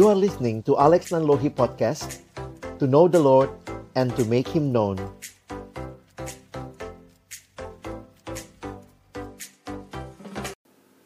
You 0.00 0.08
are 0.08 0.16
listening 0.16 0.64
to 0.64 0.80
Alex 0.80 1.12
Nanlohi 1.12 1.52
Podcast 1.52 2.24
To 2.80 2.88
know 2.88 3.04
the 3.04 3.20
Lord 3.20 3.52
and 3.92 4.08
to 4.16 4.24
make 4.24 4.48
Him 4.48 4.72
known 4.72 4.96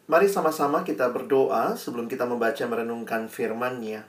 Mari 0.06 0.30
sama-sama 0.30 0.86
kita 0.86 1.10
berdoa 1.10 1.74
sebelum 1.74 2.06
kita 2.06 2.22
membaca 2.22 2.62
merenungkan 2.70 3.26
firman-Nya. 3.26 4.06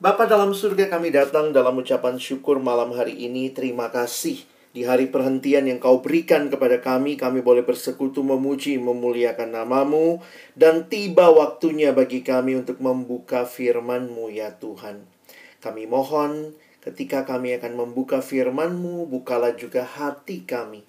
Bapa 0.00 0.24
dalam 0.24 0.56
surga 0.56 0.88
kami 0.88 1.12
datang 1.12 1.52
dalam 1.52 1.76
ucapan 1.76 2.16
syukur 2.16 2.64
malam 2.64 2.96
hari 2.96 3.28
ini. 3.28 3.52
Terima 3.52 3.92
kasih 3.92 4.40
di 4.72 4.88
hari 4.88 5.12
perhentian 5.12 5.68
yang 5.68 5.76
kau 5.76 6.00
berikan 6.00 6.48
kepada 6.48 6.80
kami. 6.80 7.20
Kami 7.20 7.44
boleh 7.44 7.60
bersekutu 7.60 8.24
memuji, 8.24 8.80
memuliakan 8.80 9.52
namamu. 9.52 10.24
Dan 10.56 10.88
tiba 10.88 11.28
waktunya 11.28 11.92
bagi 11.92 12.24
kami 12.24 12.56
untuk 12.56 12.80
membuka 12.80 13.44
firman-Mu 13.44 14.32
ya 14.32 14.56
Tuhan. 14.56 15.04
Kami 15.60 15.84
mohon 15.84 16.56
ketika 16.80 17.28
kami 17.28 17.54
akan 17.60 17.78
membuka 17.78 18.24
firman-Mu, 18.24 19.06
bukalah 19.12 19.54
juga 19.54 19.84
hati 19.84 20.48
kami. 20.48 20.82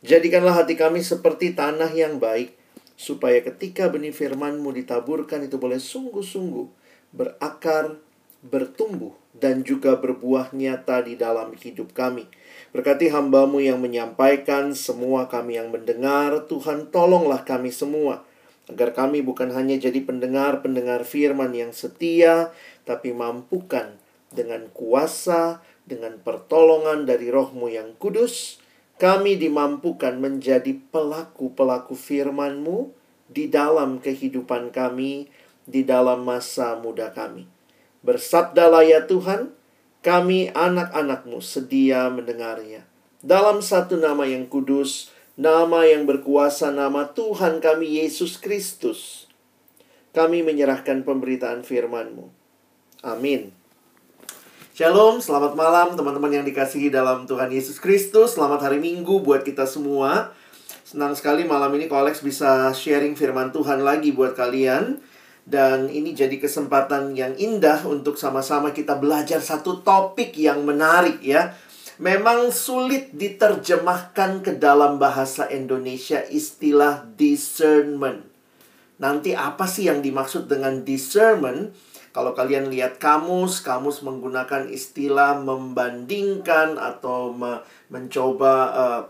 Jadikanlah 0.00 0.64
hati 0.64 0.74
kami 0.74 1.04
seperti 1.04 1.52
tanah 1.52 1.92
yang 1.92 2.16
baik 2.16 2.56
supaya 2.96 3.44
ketika 3.44 3.92
benih 3.92 4.16
firman-Mu 4.16 4.72
ditaburkan 4.72 5.44
itu 5.44 5.60
boleh 5.60 5.76
sungguh-sungguh 5.76 6.88
berakar, 7.12 8.00
bertumbuh, 8.40 9.12
dan 9.36 9.64
juga 9.64 10.00
berbuah 10.00 10.52
nyata 10.56 11.04
di 11.04 11.14
dalam 11.16 11.52
hidup 11.52 11.92
kami. 11.92 12.24
Berkati 12.76 13.08
hambamu 13.08 13.64
yang 13.64 13.80
menyampaikan, 13.80 14.76
semua 14.76 15.32
kami 15.32 15.56
yang 15.56 15.72
mendengar, 15.72 16.44
Tuhan 16.44 16.92
tolonglah 16.92 17.40
kami 17.40 17.72
semua. 17.72 18.20
Agar 18.68 18.92
kami 18.92 19.24
bukan 19.24 19.48
hanya 19.56 19.80
jadi 19.80 20.04
pendengar-pendengar 20.04 21.08
firman 21.08 21.56
yang 21.56 21.72
setia, 21.72 22.52
tapi 22.84 23.16
mampukan 23.16 23.96
dengan 24.28 24.68
kuasa, 24.76 25.64
dengan 25.88 26.20
pertolongan 26.20 27.08
dari 27.08 27.32
rohmu 27.32 27.72
yang 27.72 27.96
kudus, 27.96 28.60
kami 29.00 29.40
dimampukan 29.40 30.20
menjadi 30.20 30.76
pelaku-pelaku 30.92 31.96
firman-Mu 31.96 32.92
di 33.32 33.48
dalam 33.48 34.04
kehidupan 34.04 34.68
kami, 34.68 35.32
di 35.64 35.80
dalam 35.80 36.28
masa 36.28 36.76
muda 36.76 37.08
kami. 37.08 37.48
Bersabdalah 38.04 38.84
ya 38.84 39.08
Tuhan, 39.08 39.55
kami 40.06 40.54
anak-anak-Mu 40.54 41.42
sedia 41.42 42.06
mendengarnya. 42.06 42.86
Dalam 43.26 43.58
satu 43.58 43.98
nama 43.98 44.22
yang 44.22 44.46
kudus, 44.46 45.10
nama 45.34 45.82
yang 45.82 46.06
berkuasa, 46.06 46.70
nama 46.70 47.10
Tuhan 47.10 47.58
kami 47.58 47.98
Yesus 47.98 48.38
Kristus. 48.38 49.26
Kami 50.14 50.46
menyerahkan 50.46 51.02
pemberitaan 51.02 51.66
firman-Mu. 51.66 52.30
Amin. 53.02 53.50
Shalom, 54.78 55.18
selamat 55.18 55.58
malam 55.58 55.98
teman-teman 55.98 56.30
yang 56.30 56.46
dikasihi 56.46 56.86
dalam 56.86 57.26
Tuhan 57.26 57.50
Yesus 57.50 57.82
Kristus. 57.82 58.38
Selamat 58.38 58.62
hari 58.62 58.78
Minggu 58.78 59.26
buat 59.26 59.42
kita 59.42 59.66
semua. 59.66 60.30
Senang 60.86 61.18
sekali 61.18 61.42
malam 61.42 61.74
ini 61.74 61.90
Ko 61.90 61.98
Alex 61.98 62.22
bisa 62.22 62.70
sharing 62.70 63.18
firman 63.18 63.50
Tuhan 63.50 63.82
lagi 63.82 64.14
buat 64.14 64.38
kalian. 64.38 65.02
Dan 65.46 65.86
ini 65.86 66.10
jadi 66.10 66.42
kesempatan 66.42 67.14
yang 67.14 67.38
indah 67.38 67.86
untuk 67.86 68.18
sama-sama 68.18 68.74
kita 68.74 68.98
belajar 68.98 69.38
satu 69.38 69.78
topik 69.86 70.34
yang 70.34 70.66
menarik 70.66 71.22
ya. 71.22 71.54
Memang 72.02 72.50
sulit 72.50 73.14
diterjemahkan 73.14 74.42
ke 74.42 74.58
dalam 74.58 74.98
bahasa 74.98 75.46
Indonesia 75.48 76.20
istilah 76.26 77.06
discernment. 77.14 78.26
Nanti 78.98 79.38
apa 79.38 79.70
sih 79.70 79.86
yang 79.86 80.02
dimaksud 80.02 80.50
dengan 80.50 80.82
discernment? 80.82 81.72
Kalau 82.16 82.32
kalian 82.32 82.72
lihat 82.72 82.96
kamus, 82.96 83.60
kamus 83.60 84.00
menggunakan 84.00 84.72
istilah 84.72 85.36
membandingkan 85.36 86.80
atau 86.80 87.28
me 87.36 87.60
mencoba 87.92 88.54
uh, 88.72 89.02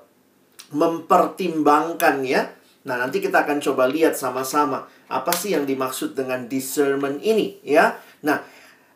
mempertimbangkan 0.75 2.27
ya. 2.27 2.51
Nah, 2.87 2.95
nanti 3.03 3.19
kita 3.19 3.43
akan 3.43 3.59
coba 3.59 3.91
lihat 3.91 4.15
sama-sama 4.15 4.87
apa 5.11 5.35
sih 5.35 5.59
yang 5.59 5.67
dimaksud 5.67 6.15
dengan 6.15 6.47
discernment 6.47 7.19
ini 7.19 7.59
ya. 7.67 7.99
Nah, 8.23 8.39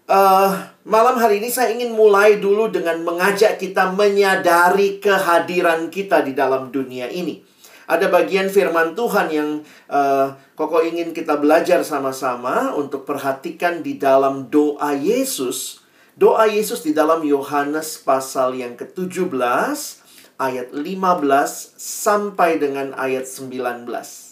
uh, 0.07 0.51
malam 0.87 1.19
hari 1.19 1.43
ini 1.43 1.51
saya 1.51 1.75
ingin 1.75 1.91
mulai 1.91 2.39
dulu 2.39 2.71
dengan 2.71 3.03
mengajak 3.03 3.59
kita 3.59 3.91
menyadari 3.91 5.03
kehadiran 5.03 5.91
kita 5.91 6.23
di 6.23 6.39
dalam 6.39 6.71
dunia 6.71 7.11
ini. 7.11 7.43
Ada 7.91 8.07
bagian 8.07 8.47
firman 8.47 8.95
Tuhan 8.95 9.27
yang 9.35 9.67
uh, 9.91 10.39
Koko 10.55 10.87
ingin 10.87 11.11
kita 11.11 11.41
belajar 11.43 11.83
sama-sama 11.83 12.71
untuk 12.79 13.03
perhatikan 13.03 13.83
di 13.83 13.99
dalam 13.99 14.47
doa 14.47 14.95
Yesus. 14.95 15.83
Doa 16.15 16.47
Yesus 16.47 16.87
di 16.87 16.95
dalam 16.95 17.27
Yohanes 17.27 17.99
pasal 17.99 18.55
yang 18.55 18.79
ke-17 18.79 20.00
ayat 20.41 20.73
15 20.73 21.77
sampai 21.77 22.57
dengan 22.57 22.97
ayat 22.97 23.29
19 23.29 23.85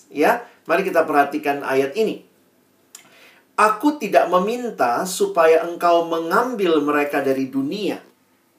ya. 0.09 0.41
Mari 0.65 0.83
kita 0.89 1.05
perhatikan 1.05 1.61
ayat 1.61 1.93
ini. 1.97 2.25
Aku 3.59 3.99
tidak 3.99 4.31
meminta 4.31 5.03
supaya 5.05 5.67
engkau 5.67 6.07
mengambil 6.07 6.79
mereka 6.79 7.19
dari 7.21 7.51
dunia, 7.51 7.99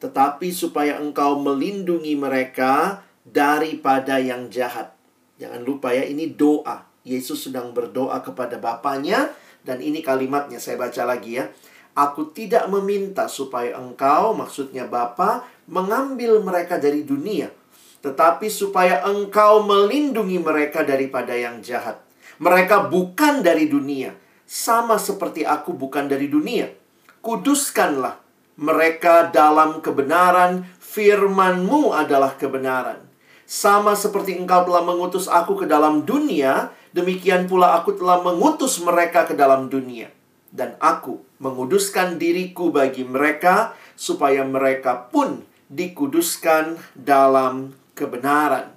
tetapi 0.03 0.51
supaya 0.51 0.99
engkau 0.99 1.39
melindungi 1.39 2.19
mereka 2.19 2.99
daripada 3.23 4.19
yang 4.19 4.51
jahat. 4.51 4.91
Jangan 5.39 5.63
lupa 5.63 5.95
ya, 5.95 6.03
ini 6.03 6.35
doa. 6.35 6.83
Yesus 7.07 7.47
sedang 7.47 7.71
berdoa 7.71 8.19
kepada 8.19 8.59
Bapaknya 8.59 9.31
dan 9.63 9.79
ini 9.79 10.03
kalimatnya 10.03 10.59
saya 10.59 10.75
baca 10.75 11.07
lagi 11.07 11.39
ya. 11.39 11.47
Aku 11.95 12.35
tidak 12.35 12.67
meminta 12.67 13.31
supaya 13.31 13.79
engkau, 13.79 14.35
maksudnya 14.35 14.83
Bapa, 14.83 15.47
mengambil 15.69 16.41
mereka 16.41 16.81
dari 16.81 17.05
dunia, 17.05 17.53
tetapi 18.01 18.49
supaya 18.49 19.05
engkau 19.05 19.61
melindungi 19.61 20.41
mereka 20.41 20.81
daripada 20.81 21.37
yang 21.37 21.61
jahat. 21.61 22.01
Mereka 22.41 22.89
bukan 22.89 23.45
dari 23.45 23.69
dunia, 23.69 24.17
sama 24.49 24.97
seperti 24.97 25.45
aku 25.45 25.77
bukan 25.77 26.09
dari 26.09 26.25
dunia. 26.25 26.73
Kuduskanlah 27.21 28.17
mereka 28.59 29.29
dalam 29.29 29.79
kebenaran, 29.79 30.65
firmanmu 30.81 31.93
adalah 31.93 32.33
kebenaran. 32.35 33.05
Sama 33.49 33.93
seperti 33.93 34.35
engkau 34.35 34.65
telah 34.67 34.83
mengutus 34.85 35.29
aku 35.29 35.63
ke 35.63 35.65
dalam 35.69 36.05
dunia, 36.05 36.73
demikian 36.95 37.45
pula 37.45 37.77
aku 37.77 37.97
telah 37.97 38.21
mengutus 38.21 38.77
mereka 38.81 39.25
ke 39.25 39.33
dalam 39.37 39.69
dunia. 39.69 40.09
Dan 40.49 40.73
aku 40.81 41.21
menguduskan 41.37 42.17
diriku 42.17 42.73
bagi 42.73 43.05
mereka, 43.05 43.77
supaya 43.99 44.41
mereka 44.47 45.11
pun 45.11 45.48
dikuduskan 45.69 46.81
dalam 46.97 47.77
kebenaran. 47.93 48.73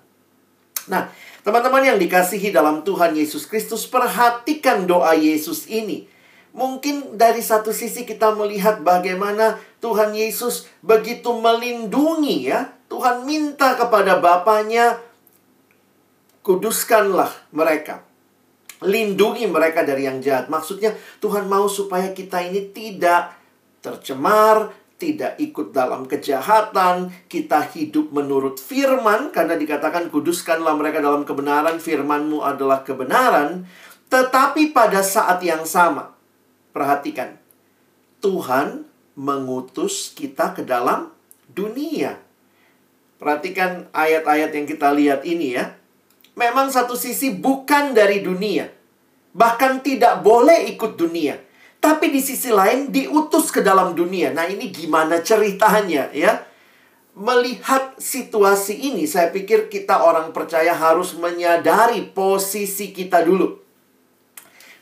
Nah, 0.86 1.08
teman-teman 1.40 1.82
yang 1.94 1.98
dikasihi 1.98 2.52
dalam 2.52 2.84
Tuhan 2.84 3.16
Yesus 3.16 3.48
Kristus, 3.48 3.88
perhatikan 3.88 4.84
doa 4.84 5.16
Yesus 5.16 5.66
ini. 5.72 6.06
Mungkin 6.52 7.16
dari 7.16 7.40
satu 7.40 7.72
sisi 7.72 8.04
kita 8.04 8.36
melihat 8.36 8.84
bagaimana 8.84 9.56
Tuhan 9.80 10.12
Yesus 10.12 10.68
begitu 10.84 11.32
melindungi 11.32 12.52
ya. 12.52 12.68
Tuhan 12.92 13.24
minta 13.24 13.72
kepada 13.72 14.20
Bapaknya, 14.20 15.00
kuduskanlah 16.44 17.32
mereka. 17.56 18.04
Lindungi 18.84 19.48
mereka 19.48 19.80
dari 19.80 20.04
yang 20.04 20.20
jahat. 20.20 20.52
Maksudnya 20.52 20.92
Tuhan 21.24 21.48
mau 21.48 21.70
supaya 21.72 22.12
kita 22.12 22.44
ini 22.44 22.68
tidak 22.68 23.32
tercemar, 23.80 24.81
tidak 25.02 25.34
ikut 25.42 25.74
dalam 25.74 26.06
kejahatan, 26.06 27.10
kita 27.26 27.66
hidup 27.74 28.14
menurut 28.14 28.62
firman, 28.62 29.34
karena 29.34 29.58
dikatakan 29.58 30.06
kuduskanlah 30.14 30.78
mereka 30.78 31.02
dalam 31.02 31.26
kebenaran, 31.26 31.82
firmanmu 31.82 32.46
adalah 32.46 32.86
kebenaran, 32.86 33.66
tetapi 34.06 34.70
pada 34.70 35.02
saat 35.02 35.42
yang 35.42 35.66
sama, 35.66 36.14
perhatikan, 36.70 37.34
Tuhan 38.22 38.86
mengutus 39.18 40.14
kita 40.14 40.54
ke 40.54 40.62
dalam 40.62 41.10
dunia. 41.50 42.22
Perhatikan 43.18 43.90
ayat-ayat 43.90 44.54
yang 44.54 44.66
kita 44.70 44.94
lihat 44.94 45.26
ini 45.26 45.58
ya. 45.58 45.74
Memang 46.38 46.70
satu 46.70 46.94
sisi 46.94 47.34
bukan 47.34 47.92
dari 47.92 48.22
dunia, 48.22 48.70
bahkan 49.34 49.82
tidak 49.84 50.22
boleh 50.24 50.64
ikut 50.70 50.96
dunia 50.96 51.51
tapi 51.82 52.14
di 52.14 52.22
sisi 52.22 52.54
lain 52.54 52.94
diutus 52.94 53.50
ke 53.50 53.58
dalam 53.58 53.98
dunia. 53.98 54.30
Nah, 54.30 54.46
ini 54.46 54.70
gimana 54.70 55.18
ceritanya 55.18 56.14
ya? 56.14 56.46
Melihat 57.18 57.98
situasi 57.98 58.88
ini, 58.88 59.04
saya 59.04 59.34
pikir 59.34 59.66
kita 59.66 60.00
orang 60.00 60.30
percaya 60.30 60.72
harus 60.72 61.12
menyadari 61.18 62.06
posisi 62.14 62.94
kita 62.94 63.26
dulu. 63.26 63.58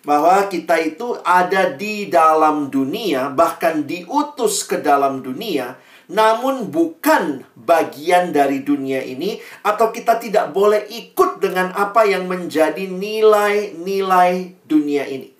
Bahwa 0.04 0.44
kita 0.46 0.76
itu 0.78 1.16
ada 1.24 1.72
di 1.72 2.06
dalam 2.12 2.68
dunia, 2.68 3.32
bahkan 3.32 3.88
diutus 3.88 4.62
ke 4.62 4.78
dalam 4.78 5.24
dunia, 5.24 5.80
namun 6.06 6.68
bukan 6.68 7.48
bagian 7.56 8.30
dari 8.30 8.60
dunia 8.60 9.02
ini, 9.02 9.40
atau 9.64 9.88
kita 9.88 10.20
tidak 10.20 10.52
boleh 10.52 10.84
ikut 10.86 11.40
dengan 11.42 11.72
apa 11.74 12.06
yang 12.06 12.28
menjadi 12.28 12.86
nilai-nilai 12.86 14.54
dunia 14.68 15.08
ini. 15.08 15.39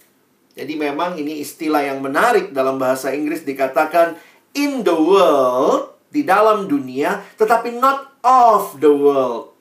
Jadi 0.61 0.77
memang 0.77 1.17
ini 1.17 1.41
istilah 1.41 1.81
yang 1.81 2.05
menarik 2.05 2.53
dalam 2.53 2.77
bahasa 2.77 3.17
Inggris 3.17 3.49
dikatakan 3.49 4.21
in 4.53 4.85
the 4.85 4.93
world, 4.93 5.97
di 6.11 6.27
dalam 6.27 6.67
dunia, 6.67 7.23
tetapi 7.39 7.79
not 7.79 8.19
of 8.21 8.77
the 8.83 8.91
world. 8.91 9.55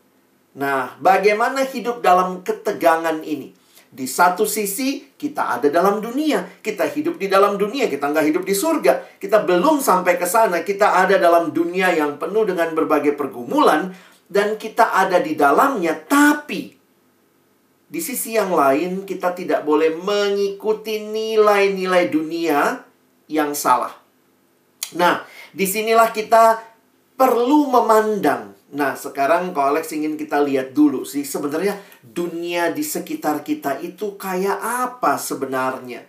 Nah, 0.57 0.97
bagaimana 0.97 1.63
hidup 1.63 2.01
dalam 2.01 2.41
ketegangan 2.41 3.21
ini? 3.21 3.53
Di 3.89 4.05
satu 4.05 4.45
sisi, 4.45 5.13
kita 5.17 5.57
ada 5.57 5.69
dalam 5.69 6.01
dunia. 6.01 6.45
Kita 6.61 6.85
hidup 6.89 7.17
di 7.17 7.25
dalam 7.25 7.57
dunia. 7.57 7.89
Kita 7.89 8.09
nggak 8.09 8.25
hidup 8.33 8.43
di 8.45 8.53
surga. 8.53 9.17
Kita 9.17 9.45
belum 9.45 9.81
sampai 9.81 10.13
ke 10.17 10.29
sana. 10.29 10.61
Kita 10.61 10.93
ada 10.93 11.17
dalam 11.17 11.49
dunia 11.49 11.89
yang 11.93 12.21
penuh 12.21 12.45
dengan 12.45 12.69
berbagai 12.77 13.17
pergumulan. 13.17 13.89
Dan 14.29 14.61
kita 14.61 14.93
ada 14.93 15.17
di 15.17 15.33
dalamnya. 15.33 15.97
Tapi, 16.05 16.78
di 17.89 17.99
sisi 17.99 18.37
yang 18.37 18.53
lain, 18.53 19.03
kita 19.03 19.33
tidak 19.33 19.65
boleh 19.65 19.97
mengikuti 19.97 21.01
nilai-nilai 21.01 22.05
dunia 22.07 22.85
yang 23.25 23.57
salah. 23.57 23.97
Nah, 24.93 25.25
di 25.49 25.65
sinilah 25.65 26.13
kita 26.13 26.61
perlu 27.17 27.67
memandang 27.67 28.59
Nah, 28.69 28.93
sekarang 28.93 29.49
kalau 29.49 29.73
Alex 29.73 29.89
ingin 29.97 30.13
kita 30.13 30.37
lihat 30.45 30.77
dulu 30.77 31.01
sih, 31.01 31.25
sebenarnya 31.25 31.81
dunia 32.05 32.69
di 32.69 32.85
sekitar 32.85 33.41
kita 33.41 33.81
itu 33.81 34.13
kayak 34.13 34.61
apa 34.61 35.17
sebenarnya? 35.17 36.05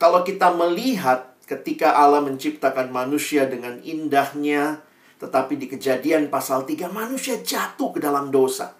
Kalau 0.00 0.24
kita 0.24 0.48
melihat 0.56 1.36
ketika 1.44 1.92
Allah 1.92 2.24
menciptakan 2.24 2.88
manusia 2.88 3.44
dengan 3.44 3.84
indahnya, 3.84 4.80
tetapi 5.20 5.60
di 5.60 5.68
kejadian 5.68 6.32
pasal 6.32 6.64
3 6.64 6.88
manusia 6.88 7.36
jatuh 7.44 7.92
ke 7.92 8.00
dalam 8.00 8.32
dosa. 8.32 8.72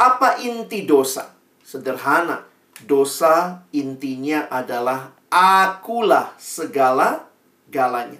Apa 0.00 0.40
inti 0.40 0.88
dosa? 0.88 1.39
Sederhana, 1.70 2.42
dosa 2.82 3.62
intinya 3.70 4.50
adalah 4.50 5.14
akulah 5.30 6.34
segala 6.34 7.30
galanya. 7.70 8.18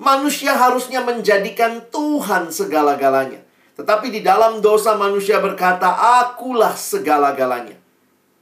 Manusia 0.00 0.56
harusnya 0.56 1.04
menjadikan 1.04 1.84
Tuhan 1.92 2.48
segala-galanya. 2.48 3.44
Tetapi 3.76 4.08
di 4.08 4.24
dalam 4.24 4.64
dosa 4.64 4.96
manusia 4.96 5.36
berkata, 5.36 6.00
akulah 6.24 6.72
segala-galanya. 6.72 7.76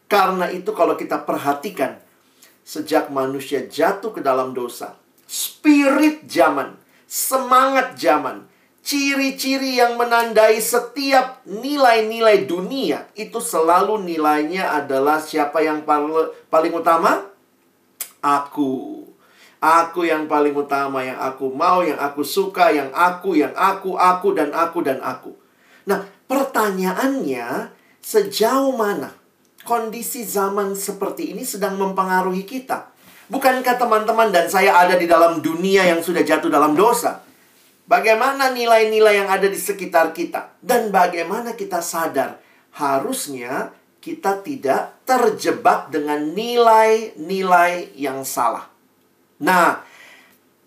Karena 0.07 0.47
itu 0.55 0.71
kalau 0.71 0.95
kita 0.95 1.27
perhatikan, 1.27 1.99
sejak 2.63 3.11
manusia 3.11 3.67
jatuh 3.67 4.15
ke 4.15 4.23
dalam 4.23 4.55
dosa, 4.55 4.95
spirit 5.27 6.23
zaman, 6.31 6.79
semangat 7.11 7.99
zaman, 7.99 8.47
ciri-ciri 8.87 9.83
yang 9.83 9.99
menandai 9.99 10.63
setiap 10.63 11.43
nilai-nilai 11.43 12.47
dunia, 12.47 13.11
itu 13.19 13.43
selalu 13.43 13.99
nilainya 14.07 14.79
adalah 14.79 15.19
siapa 15.19 15.59
yang 15.59 15.83
paling 15.83 16.71
utama? 16.71 17.27
Aku. 18.23 19.03
Aku 19.59 20.07
yang 20.07 20.31
paling 20.31 20.55
utama, 20.55 21.03
yang 21.03 21.19
aku 21.19 21.51
mau, 21.51 21.83
yang 21.83 21.99
aku 21.99 22.23
suka, 22.23 22.71
yang 22.71 22.95
aku, 22.95 23.35
yang 23.35 23.51
aku, 23.59 23.99
aku, 23.99 24.31
dan 24.39 24.55
aku, 24.55 24.79
dan 24.87 25.03
aku. 25.03 25.35
Nah, 25.91 26.07
pertanyaannya, 26.31 27.75
sejauh 27.99 28.71
mana 28.79 29.11
kondisi 29.67 30.23
zaman 30.23 30.79
seperti 30.79 31.35
ini 31.35 31.43
sedang 31.43 31.75
mempengaruhi 31.75 32.47
kita? 32.47 32.95
Bukankah 33.27 33.75
teman-teman 33.75 34.31
dan 34.31 34.47
saya 34.47 34.79
ada 34.79 34.95
di 34.95 35.11
dalam 35.11 35.43
dunia 35.43 35.83
yang 35.83 35.99
sudah 35.99 36.23
jatuh 36.23 36.47
dalam 36.47 36.79
dosa? 36.79 37.26
Bagaimana 37.87 38.51
nilai-nilai 38.51 39.23
yang 39.23 39.31
ada 39.31 39.47
di 39.47 39.55
sekitar 39.55 40.11
kita? 40.11 40.59
Dan 40.59 40.91
bagaimana 40.91 41.55
kita 41.55 41.79
sadar 41.79 42.43
harusnya 42.75 43.71
kita 44.03 44.43
tidak 44.43 45.07
terjebak 45.07 45.95
dengan 45.95 46.35
nilai-nilai 46.35 47.95
yang 47.95 48.27
salah. 48.27 48.67
Nah, 49.39 49.87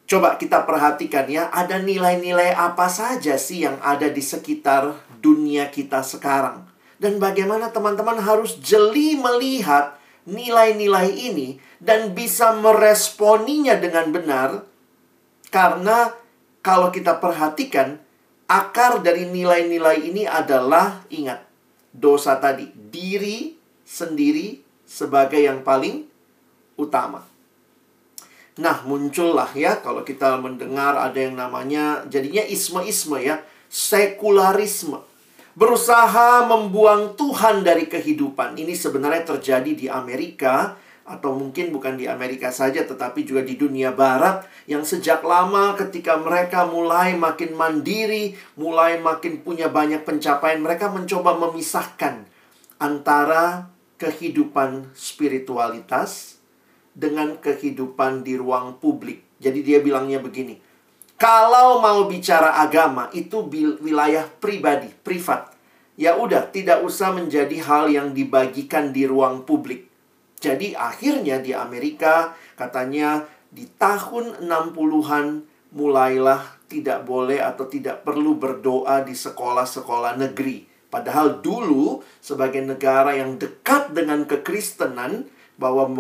coba 0.08 0.40
kita 0.40 0.64
perhatikan 0.64 1.28
ya, 1.28 1.52
ada 1.52 1.80
nilai-nilai 1.84 2.56
apa 2.56 2.88
saja 2.88 3.36
sih 3.36 3.68
yang 3.68 3.76
ada 3.84 4.08
di 4.08 4.24
sekitar 4.24 4.96
dunia 5.20 5.68
kita 5.68 6.00
sekarang. 6.00 6.72
Dan 7.00 7.20
bagaimana 7.20 7.72
teman-teman 7.72 8.20
harus 8.20 8.60
jeli 8.64 9.20
melihat 9.20 10.00
nilai-nilai 10.24 11.12
ini 11.12 11.60
dan 11.84 12.16
bisa 12.16 12.56
meresponinya 12.56 13.76
dengan 13.76 14.12
benar. 14.12 14.50
Karena 15.48 16.12
kalau 16.60 16.92
kita 16.92 17.18
perhatikan, 17.18 18.00
akar 18.50 19.00
dari 19.00 19.30
nilai-nilai 19.30 20.04
ini 20.04 20.24
adalah, 20.28 21.06
ingat, 21.08 21.46
dosa 21.96 22.36
tadi, 22.38 22.70
diri 22.74 23.56
sendiri 23.86 24.60
sebagai 24.84 25.40
yang 25.40 25.64
paling 25.64 26.06
utama. 26.76 27.26
Nah, 28.60 28.84
muncullah 28.84 29.48
ya 29.56 29.80
kalau 29.80 30.04
kita 30.04 30.36
mendengar 30.36 31.00
ada 31.00 31.16
yang 31.16 31.40
namanya 31.40 32.04
jadinya 32.12 32.44
isme-isme 32.44 33.24
ya, 33.24 33.40
sekularisme. 33.72 35.00
Berusaha 35.56 36.44
membuang 36.48 37.16
Tuhan 37.16 37.64
dari 37.64 37.88
kehidupan. 37.88 38.60
Ini 38.60 38.76
sebenarnya 38.76 39.36
terjadi 39.36 39.72
di 39.76 39.88
Amerika 39.88 40.76
atau 41.10 41.34
mungkin 41.34 41.74
bukan 41.74 41.98
di 41.98 42.06
Amerika 42.06 42.54
saja 42.54 42.86
tetapi 42.86 43.26
juga 43.26 43.42
di 43.42 43.58
dunia 43.58 43.90
barat 43.90 44.46
yang 44.70 44.86
sejak 44.86 45.26
lama 45.26 45.74
ketika 45.74 46.22
mereka 46.22 46.70
mulai 46.70 47.18
makin 47.18 47.58
mandiri, 47.58 48.38
mulai 48.54 49.02
makin 49.02 49.42
punya 49.42 49.74
banyak 49.74 50.06
pencapaian, 50.06 50.62
mereka 50.62 50.94
mencoba 50.94 51.34
memisahkan 51.34 52.30
antara 52.78 53.74
kehidupan 53.98 54.94
spiritualitas 54.94 56.38
dengan 56.94 57.42
kehidupan 57.42 58.22
di 58.22 58.38
ruang 58.38 58.78
publik. 58.78 59.26
Jadi 59.42 59.66
dia 59.66 59.82
bilangnya 59.82 60.22
begini. 60.22 60.62
Kalau 61.20 61.84
mau 61.84 62.08
bicara 62.08 62.64
agama 62.64 63.12
itu 63.12 63.44
wilayah 63.84 64.24
pribadi, 64.40 64.88
privat. 65.04 65.52
Ya 66.00 66.16
udah, 66.16 66.48
tidak 66.48 66.80
usah 66.80 67.12
menjadi 67.12 67.60
hal 67.60 67.92
yang 67.92 68.16
dibagikan 68.16 68.96
di 68.96 69.04
ruang 69.04 69.44
publik. 69.44 69.89
Jadi 70.40 70.72
akhirnya 70.76 71.44
di 71.44 71.52
Amerika 71.52 72.36
katanya 72.56 73.28
di 73.52 73.68
tahun 73.76 74.48
60-an 74.48 75.26
mulailah 75.76 76.42
tidak 76.72 77.04
boleh 77.06 77.44
atau 77.44 77.68
tidak 77.68 78.08
perlu 78.08 78.40
berdoa 78.40 79.04
di 79.04 79.14
sekolah-sekolah 79.14 80.18
negeri. 80.18 80.66
Padahal 80.90 81.44
dulu 81.44 82.02
sebagai 82.18 82.66
negara 82.66 83.14
yang 83.14 83.38
dekat 83.38 83.94
dengan 83.94 84.26
kekristenan, 84.26 85.30
bahwa 85.60 85.92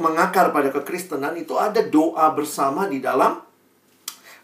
mengakar 0.00 0.56
pada 0.56 0.72
kekristenan 0.72 1.36
itu 1.36 1.52
ada 1.60 1.84
doa 1.84 2.32
bersama 2.32 2.88
di 2.88 3.04
dalam 3.04 3.44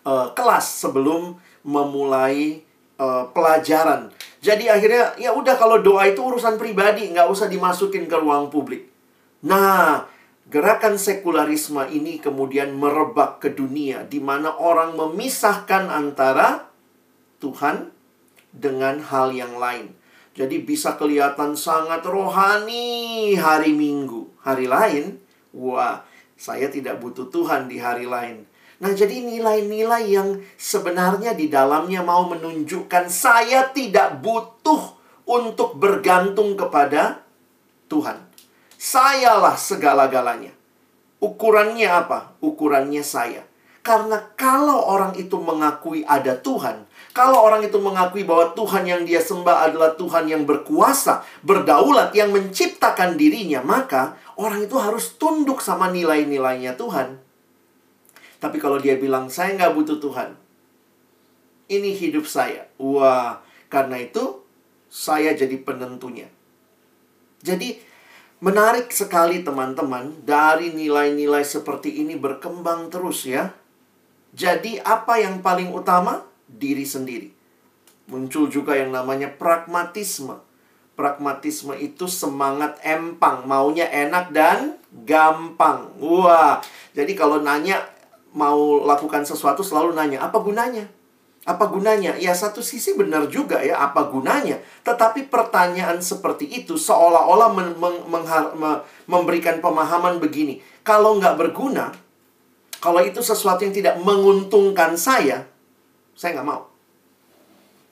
uh, 0.05 0.29
kelas 0.37 0.85
sebelum 0.85 1.41
memulai 1.65 2.61
uh, 3.01 3.33
pelajaran. 3.33 4.13
Jadi 4.45 4.69
akhirnya 4.69 5.17
ya 5.17 5.33
udah 5.33 5.57
kalau 5.57 5.81
doa 5.81 6.05
itu 6.05 6.21
urusan 6.21 6.61
pribadi, 6.61 7.09
nggak 7.09 7.33
usah 7.33 7.49
dimasukin 7.49 8.05
ke 8.05 8.17
ruang 8.21 8.53
publik. 8.53 8.88
Nah, 9.47 10.11
gerakan 10.51 10.99
sekularisme 10.99 11.87
ini 11.95 12.19
kemudian 12.19 12.75
merebak 12.75 13.39
ke 13.39 13.55
dunia 13.55 14.03
di 14.03 14.19
mana 14.19 14.59
orang 14.59 14.99
memisahkan 14.99 15.87
antara 15.87 16.67
Tuhan 17.39 17.95
dengan 18.51 18.99
hal 18.99 19.31
yang 19.31 19.55
lain. 19.61 19.95
Jadi 20.35 20.63
bisa 20.63 20.95
kelihatan 20.95 21.59
sangat 21.59 22.07
rohani 22.07 23.35
hari 23.35 23.75
Minggu. 23.75 24.31
Hari 24.43 24.71
lain, 24.71 25.19
wah, 25.51 26.07
saya 26.39 26.71
tidak 26.71 27.03
butuh 27.03 27.27
Tuhan 27.27 27.67
di 27.67 27.83
hari 27.83 28.07
lain. 28.07 28.47
Nah, 28.79 28.95
jadi 28.95 29.19
nilai-nilai 29.19 30.07
yang 30.07 30.39
sebenarnya 30.55 31.35
di 31.35 31.51
dalamnya 31.51 32.07
mau 32.07 32.31
menunjukkan 32.31 33.11
saya 33.11 33.75
tidak 33.75 34.23
butuh 34.23 34.95
untuk 35.27 35.75
bergantung 35.75 36.55
kepada 36.55 37.27
Tuhan. 37.91 38.28
Sayalah 38.79 39.59
segala-galanya. 39.59 40.55
Ukurannya 41.19 41.91
apa? 41.91 42.39
Ukurannya 42.39 43.03
saya. 43.03 43.43
Karena 43.83 44.23
kalau 44.39 44.87
orang 44.87 45.19
itu 45.19 45.35
mengakui 45.41 46.07
ada 46.07 46.39
Tuhan, 46.39 46.87
kalau 47.11 47.43
orang 47.43 47.67
itu 47.67 47.75
mengakui 47.83 48.23
bahwa 48.23 48.55
Tuhan 48.55 48.87
yang 48.87 49.03
dia 49.03 49.19
sembah 49.19 49.67
adalah 49.67 49.99
Tuhan 49.99 50.31
yang 50.31 50.47
berkuasa, 50.47 51.27
berdaulat, 51.43 52.15
yang 52.15 52.31
menciptakan 52.31 53.19
dirinya, 53.19 53.59
maka 53.65 54.15
orang 54.39 54.63
itu 54.63 54.79
harus 54.79 55.19
tunduk 55.19 55.59
sama 55.59 55.91
nilai-nilainya 55.91 56.79
Tuhan. 56.79 57.19
Tapi 58.39 58.57
kalau 58.63 58.79
dia 58.79 58.95
bilang, 58.95 59.27
saya 59.27 59.59
nggak 59.59 59.75
butuh 59.75 59.99
Tuhan. 59.99 60.39
Ini 61.67 61.91
hidup 61.99 62.31
saya. 62.31 62.71
Wah, 62.79 63.43
karena 63.67 63.99
itu 63.99 64.47
saya 64.87 65.35
jadi 65.35 65.59
penentunya. 65.59 66.31
Jadi, 67.43 67.88
menarik 68.39 68.91
sekali 68.91 69.43
teman-teman, 69.43 70.23
dari 70.23 70.75
nilai-nilai 70.75 71.43
seperti 71.43 72.03
ini 72.03 72.15
berkembang 72.15 72.91
terus 72.91 73.27
ya. 73.27 73.55
Jadi, 74.35 74.79
apa 74.83 75.19
yang 75.19 75.43
paling 75.43 75.73
utama? 75.73 76.29
diri 76.49 76.89
sendiri. 76.89 77.29
Muncul 78.09 78.49
juga 78.49 78.73
yang 78.73 78.89
namanya 78.89 79.29
pragmatisme. 79.29 80.41
Pragmatisme 80.97 81.77
itu 81.77 82.09
semangat 82.09 82.81
empang, 82.83 83.45
maunya 83.45 83.87
enak 83.87 84.33
dan 84.33 84.81
gampang. 85.05 85.93
Wah, 86.01 86.59
jadi 86.97 87.13
kalau 87.15 87.39
nanya 87.45 87.85
mau 88.35 88.83
lakukan 88.83 89.23
sesuatu 89.23 89.63
selalu 89.63 89.95
nanya, 89.95 90.25
apa 90.25 90.41
gunanya? 90.41 90.89
Apa 91.49 91.73
gunanya? 91.73 92.13
Ya 92.21 92.37
satu 92.37 92.61
sisi 92.61 92.93
benar 92.93 93.25
juga 93.33 93.65
ya, 93.65 93.81
apa 93.81 94.05
gunanya? 94.13 94.61
Tetapi 94.85 95.33
pertanyaan 95.33 95.97
seperti 96.05 96.45
itu 96.45 96.77
seolah-olah 96.77 97.49
memberikan 99.09 99.65
pemahaman 99.65 100.21
begini. 100.21 100.61
Kalau 100.85 101.17
nggak 101.17 101.41
berguna, 101.41 101.97
kalau 102.85 103.01
itu 103.01 103.25
sesuatu 103.25 103.65
yang 103.65 103.73
tidak 103.73 103.97
menguntungkan 103.97 105.01
saya, 105.01 105.49
saya 106.13 106.37
nggak 106.37 106.49
mau. 106.53 106.69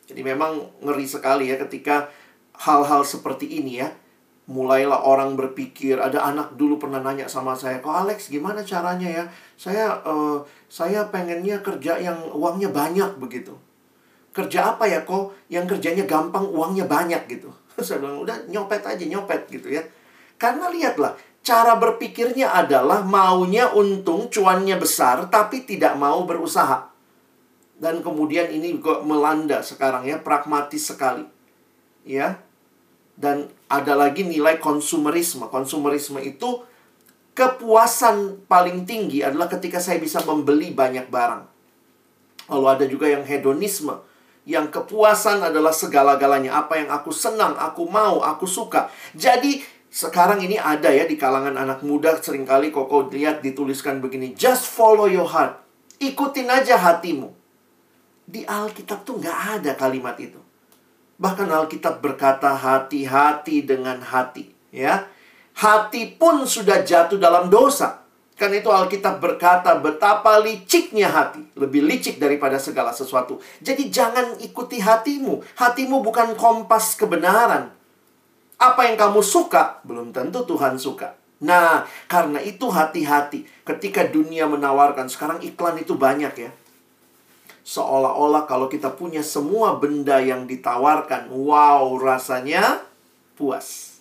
Jadi 0.04 0.20
memang 0.20 0.60
ngeri 0.84 1.08
sekali 1.08 1.48
ya 1.48 1.56
ketika 1.56 2.12
hal-hal 2.60 3.08
seperti 3.08 3.56
ini 3.56 3.80
ya. 3.80 3.88
Mulailah 4.46 5.02
orang 5.02 5.34
berpikir, 5.34 5.98
ada 5.98 6.22
anak 6.22 6.54
dulu 6.54 6.78
pernah 6.78 7.02
nanya 7.02 7.26
sama 7.26 7.58
saya, 7.58 7.82
"Kok 7.82 8.06
Alex 8.06 8.30
gimana 8.30 8.62
caranya 8.62 9.10
ya? 9.10 9.24
Saya 9.56 10.04
uh, 10.04 10.44
saya 10.68 11.08
pengennya 11.08 11.64
kerja 11.64 11.96
yang 11.96 12.16
uangnya 12.32 12.70
banyak 12.70 13.16
begitu." 13.16 13.56
Kerja 14.36 14.76
apa 14.76 14.84
ya 14.84 15.00
kok 15.08 15.32
yang 15.48 15.64
kerjanya 15.64 16.04
gampang 16.04 16.44
uangnya 16.44 16.84
banyak 16.84 17.24
gitu. 17.32 17.48
saya 17.86 18.00
bilang, 18.00 18.20
"Udah 18.20 18.36
nyopet 18.48 18.84
aja, 18.84 19.04
nyopet 19.04 19.48
gitu 19.48 19.72
ya." 19.72 19.82
Karena 20.36 20.68
lihatlah, 20.68 21.16
cara 21.40 21.80
berpikirnya 21.80 22.52
adalah 22.52 23.00
maunya 23.06 23.72
untung, 23.72 24.28
cuannya 24.28 24.76
besar, 24.76 25.32
tapi 25.32 25.64
tidak 25.64 25.96
mau 25.96 26.26
berusaha. 26.28 26.92
Dan 27.76 28.00
kemudian 28.00 28.52
ini 28.52 28.76
kok 28.80 29.04
melanda 29.04 29.60
sekarang 29.60 30.08
ya, 30.08 30.20
pragmatis 30.20 30.90
sekali. 30.92 31.24
Ya. 32.04 32.40
Dan 33.16 33.48
ada 33.68 33.96
lagi 33.96 34.24
nilai 34.28 34.60
konsumerisme. 34.60 35.48
Konsumerisme 35.48 36.20
itu 36.20 36.64
kepuasan 37.36 38.48
paling 38.48 38.88
tinggi 38.88 39.20
adalah 39.20 39.46
ketika 39.52 39.76
saya 39.76 40.00
bisa 40.00 40.24
membeli 40.24 40.72
banyak 40.72 41.12
barang. 41.12 41.44
Lalu 42.48 42.66
ada 42.66 42.84
juga 42.88 43.06
yang 43.12 43.22
hedonisme. 43.28 43.92
Yang 44.46 44.72
kepuasan 44.72 45.44
adalah 45.44 45.74
segala-galanya. 45.74 46.56
Apa 46.56 46.80
yang 46.80 46.88
aku 46.88 47.12
senang, 47.12 47.58
aku 47.58 47.84
mau, 47.84 48.24
aku 48.24 48.48
suka. 48.48 48.88
Jadi 49.12 49.60
sekarang 49.92 50.40
ini 50.40 50.56
ada 50.56 50.88
ya 50.88 51.04
di 51.04 51.18
kalangan 51.20 51.58
anak 51.58 51.84
muda 51.84 52.16
sering 52.22 52.48
kali 52.48 52.72
koko 52.72 53.12
lihat 53.12 53.44
dituliskan 53.44 54.00
begini. 54.00 54.32
Just 54.32 54.70
follow 54.72 55.10
your 55.10 55.28
heart. 55.28 55.60
Ikutin 56.00 56.48
aja 56.48 56.78
hatimu. 56.78 57.34
Di 58.26 58.46
Alkitab 58.46 59.04
tuh 59.04 59.20
nggak 59.20 59.60
ada 59.60 59.72
kalimat 59.76 60.16
itu. 60.16 60.38
Bahkan 61.18 61.48
Alkitab 61.48 62.00
berkata 62.00 62.54
hati-hati 62.54 63.66
dengan 63.66 63.98
hati. 63.98 64.52
Ya, 64.70 65.08
Hati 65.56 66.16
pun 66.16 66.44
sudah 66.44 66.84
jatuh 66.84 67.16
dalam 67.16 67.48
dosa. 67.48 68.04
Kan 68.36 68.52
itu 68.52 68.68
Alkitab 68.68 69.16
berkata 69.16 69.80
betapa 69.80 70.36
liciknya 70.44 71.08
hati. 71.08 71.40
Lebih 71.56 71.80
licik 71.88 72.20
daripada 72.20 72.60
segala 72.60 72.92
sesuatu. 72.92 73.40
Jadi 73.64 73.88
jangan 73.88 74.36
ikuti 74.44 74.76
hatimu. 74.76 75.40
Hatimu 75.56 76.04
bukan 76.04 76.36
kompas 76.36 77.00
kebenaran. 77.00 77.72
Apa 78.60 78.88
yang 78.88 79.00
kamu 79.00 79.24
suka, 79.24 79.80
belum 79.88 80.12
tentu 80.12 80.44
Tuhan 80.44 80.76
suka. 80.76 81.16
Nah, 81.40 81.88
karena 82.08 82.40
itu 82.44 82.68
hati-hati. 82.68 83.48
Ketika 83.64 84.04
dunia 84.04 84.44
menawarkan, 84.48 85.08
sekarang 85.08 85.40
iklan 85.40 85.80
itu 85.80 85.96
banyak 85.96 86.34
ya 86.36 86.52
seolah-olah 87.66 88.46
kalau 88.46 88.70
kita 88.70 88.94
punya 88.94 89.26
semua 89.26 89.74
benda 89.82 90.22
yang 90.22 90.46
ditawarkan, 90.46 91.34
wow, 91.34 91.82
rasanya 91.98 92.86
puas. 93.34 93.95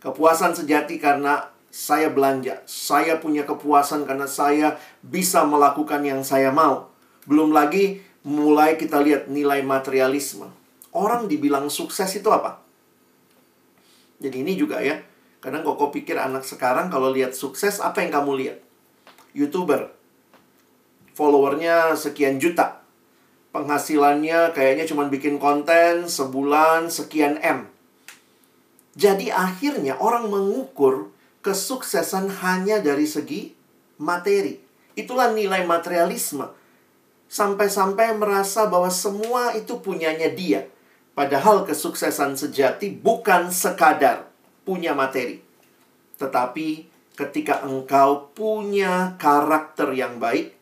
Kepuasan 0.00 0.56
sejati 0.56 0.96
karena 0.96 1.48
saya 1.70 2.10
belanja, 2.10 2.64
saya 2.66 3.20
punya 3.20 3.46
kepuasan 3.46 4.08
karena 4.08 4.26
saya 4.26 4.80
bisa 5.04 5.46
melakukan 5.46 6.02
yang 6.02 6.24
saya 6.26 6.50
mau. 6.50 6.90
Belum 7.28 7.52
lagi 7.52 8.02
mulai 8.26 8.74
kita 8.80 8.98
lihat 8.98 9.28
nilai 9.28 9.62
materialisme. 9.62 10.48
Orang 10.90 11.30
dibilang 11.30 11.70
sukses 11.70 12.10
itu 12.16 12.26
apa? 12.32 12.58
Jadi 14.18 14.42
ini 14.42 14.58
juga 14.58 14.82
ya. 14.82 14.98
Kadang 15.40 15.64
kok 15.64 15.94
pikir 15.94 16.18
anak 16.18 16.44
sekarang 16.44 16.92
kalau 16.92 17.08
lihat 17.14 17.32
sukses 17.32 17.80
apa 17.80 18.02
yang 18.02 18.12
kamu 18.12 18.32
lihat? 18.40 18.58
YouTuber. 19.32 19.94
Followernya 21.14 21.94
sekian 21.94 22.42
juta 22.42 22.80
penghasilannya 23.50 24.54
kayaknya 24.54 24.86
cuma 24.86 25.10
bikin 25.10 25.42
konten 25.42 26.06
sebulan 26.06 26.86
sekian 26.86 27.38
M. 27.42 27.66
Jadi 28.98 29.30
akhirnya 29.30 29.98
orang 30.02 30.26
mengukur 30.26 31.14
kesuksesan 31.40 32.28
hanya 32.42 32.82
dari 32.82 33.06
segi 33.06 33.54
materi. 34.00 34.58
Itulah 34.98 35.30
nilai 35.30 35.62
materialisme. 35.64 36.50
Sampai-sampai 37.30 38.18
merasa 38.18 38.66
bahwa 38.66 38.90
semua 38.90 39.54
itu 39.54 39.78
punyanya 39.78 40.26
dia. 40.34 40.66
Padahal 41.14 41.62
kesuksesan 41.62 42.34
sejati 42.34 42.90
bukan 42.90 43.54
sekadar 43.54 44.26
punya 44.66 44.96
materi. 44.96 45.38
Tetapi 46.18 46.90
ketika 47.14 47.62
engkau 47.62 48.34
punya 48.34 49.14
karakter 49.20 49.94
yang 49.94 50.18
baik, 50.18 50.56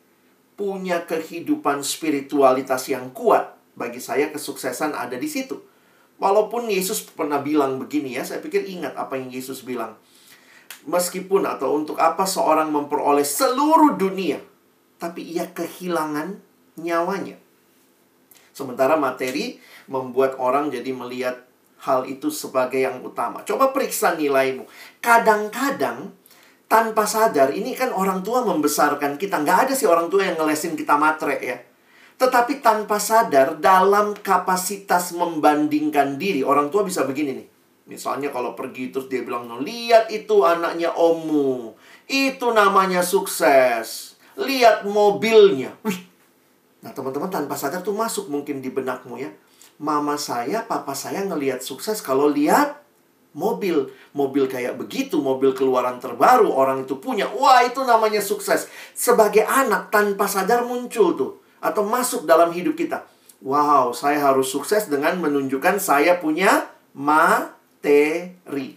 punya 0.59 1.07
kehidupan 1.07 1.87
spiritualitas 1.87 2.91
yang 2.91 3.15
kuat, 3.15 3.55
bagi 3.79 4.03
saya 4.03 4.35
kesuksesan 4.35 4.91
ada 4.91 5.15
di 5.15 5.31
situ. 5.31 5.63
Walaupun 6.19 6.67
Yesus 6.67 7.07
pernah 7.07 7.39
bilang 7.39 7.79
begini 7.79 8.19
ya, 8.19 8.27
saya 8.27 8.43
pikir 8.43 8.67
ingat 8.67 8.99
apa 8.99 9.15
yang 9.15 9.31
Yesus 9.31 9.63
bilang. 9.63 9.95
Meskipun 10.87 11.47
atau 11.47 11.79
untuk 11.79 11.95
apa 11.99 12.27
seorang 12.27 12.75
memperoleh 12.75 13.23
seluruh 13.23 13.95
dunia, 13.95 14.43
tapi 14.99 15.23
ia 15.23 15.47
kehilangan 15.47 16.43
nyawanya. 16.79 17.39
Sementara 18.51 18.99
materi 18.99 19.63
membuat 19.87 20.35
orang 20.43 20.75
jadi 20.75 20.91
melihat 20.91 21.47
hal 21.87 22.03
itu 22.11 22.35
sebagai 22.35 22.83
yang 22.83 22.99
utama. 23.07 23.47
Coba 23.47 23.71
periksa 23.71 24.19
nilaimu. 24.19 24.67
Kadang-kadang 24.99 26.11
tanpa 26.67 27.07
sadar 27.07 27.55
ini 27.55 27.79
kan 27.79 27.95
orang 27.95 28.27
tua 28.27 28.43
membesarkan 28.43 29.17
kita 29.17 29.41
nggak 29.41 29.71
ada 29.71 29.73
sih 29.79 29.87
orang 29.89 30.11
tua 30.13 30.27
yang 30.29 30.37
ngelesin 30.37 30.77
kita 30.77 31.01
matre 31.01 31.41
ya 31.41 31.57
tetapi 32.19 32.59
tanpa 32.59 32.99
sadar 32.99 33.63
dalam 33.63 34.11
kapasitas 34.19 35.15
membandingkan 35.15 36.19
diri 36.19 36.43
orang 36.43 36.67
tua 36.67 36.83
bisa 36.83 37.07
begini 37.07 37.31
nih. 37.39 37.49
Misalnya 37.89 38.35
kalau 38.35 38.59
pergi 38.59 38.91
terus 38.91 39.07
dia 39.07 39.23
bilang 39.23 39.47
no, 39.47 39.63
lihat 39.63 40.11
itu 40.11 40.43
anaknya 40.43 40.93
omu. 40.99 41.79
Itu 42.11 42.51
namanya 42.51 43.07
sukses. 43.07 44.19
Lihat 44.35 44.85
mobilnya. 44.85 45.79
Wih. 45.87 45.97
Nah 46.83 46.91
teman-teman 46.91 47.31
tanpa 47.31 47.55
sadar 47.55 47.87
tuh 47.87 47.95
masuk 47.95 48.27
mungkin 48.29 48.61
di 48.61 48.69
benakmu 48.69 49.15
ya. 49.23 49.31
Mama 49.79 50.19
saya 50.19 50.67
papa 50.67 50.99
saya 50.99 51.23
ngelihat 51.23 51.63
sukses 51.63 52.03
kalau 52.03 52.27
lihat 52.27 52.83
mobil, 53.31 53.95
mobil 54.11 54.51
kayak 54.51 54.75
begitu, 54.75 55.23
mobil 55.23 55.55
keluaran 55.55 56.03
terbaru, 56.03 56.51
orang 56.51 56.83
itu 56.83 56.99
punya. 56.99 57.31
Wah, 57.31 57.63
itu 57.63 57.87
namanya 57.87 58.19
sukses. 58.19 58.67
Sebagai 58.91 59.47
anak 59.47 59.95
tanpa 59.95 60.27
sadar 60.27 60.67
muncul 60.67 61.15
tuh 61.15 61.38
atau 61.59 61.83
masuk 61.87 62.25
dalam 62.25 62.51
hidup 62.55 62.75
kita. 62.79 63.05
Wow, 63.39 63.95
saya 63.95 64.19
harus 64.19 64.51
sukses 64.51 64.91
dengan 64.91 65.19
menunjukkan 65.23 65.79
saya 65.79 66.19
punya 66.19 66.67
materi. 66.91 68.75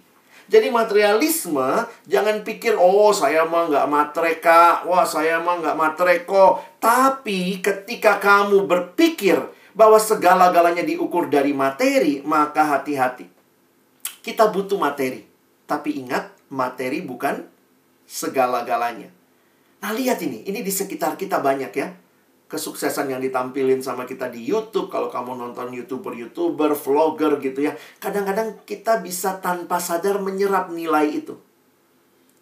Jadi 0.51 0.67
materialisme, 0.67 1.87
jangan 2.11 2.43
pikir, 2.43 2.75
oh 2.75 3.15
saya 3.15 3.47
mah 3.47 3.71
nggak 3.71 3.87
matreka, 3.87 4.83
wah 4.83 5.07
saya 5.07 5.39
mah 5.39 5.63
nggak 5.63 5.79
matreko. 5.79 6.59
Tapi 6.77 7.63
ketika 7.63 8.19
kamu 8.19 8.67
berpikir 8.67 9.39
bahwa 9.71 9.95
segala-galanya 9.95 10.83
diukur 10.83 11.31
dari 11.31 11.55
materi, 11.55 12.19
maka 12.27 12.67
hati-hati. 12.67 13.31
Kita 14.19 14.51
butuh 14.51 14.75
materi. 14.75 15.23
Tapi 15.65 16.03
ingat, 16.03 16.35
materi 16.51 16.99
bukan 16.99 17.47
segala-galanya. 18.03 19.07
Nah, 19.81 19.91
lihat 19.95 20.19
ini. 20.21 20.43
Ini 20.45 20.59
di 20.61 20.69
sekitar 20.69 21.15
kita 21.15 21.39
banyak 21.39 21.71
ya. 21.71 21.95
Kesuksesan 22.51 23.07
yang 23.07 23.23
ditampilin 23.23 23.79
sama 23.79 24.03
kita 24.03 24.27
di 24.27 24.43
YouTube. 24.43 24.91
Kalau 24.91 25.07
kamu 25.07 25.39
nonton 25.39 25.71
YouTuber-YouTuber, 25.71 26.75
vlogger 26.75 27.39
gitu 27.39 27.63
ya. 27.63 27.71
Kadang-kadang 28.03 28.67
kita 28.67 28.99
bisa 28.99 29.39
tanpa 29.39 29.79
sadar 29.79 30.19
menyerap 30.19 30.67
nilai 30.67 31.07
itu. 31.07 31.39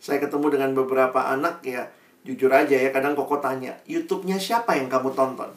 Saya 0.02 0.18
ketemu 0.18 0.50
dengan 0.50 0.74
beberapa 0.74 1.30
anak 1.30 1.62
ya. 1.62 1.94
Jujur 2.26 2.52
aja 2.52 2.76
ya, 2.76 2.92
kadang 2.92 3.16
koko 3.16 3.40
tanya, 3.40 3.80
YouTube-nya 3.88 4.36
siapa 4.38 4.76
yang 4.76 4.92
kamu 4.92 5.16
tonton? 5.16 5.50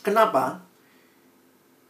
Kenapa? 0.00 0.64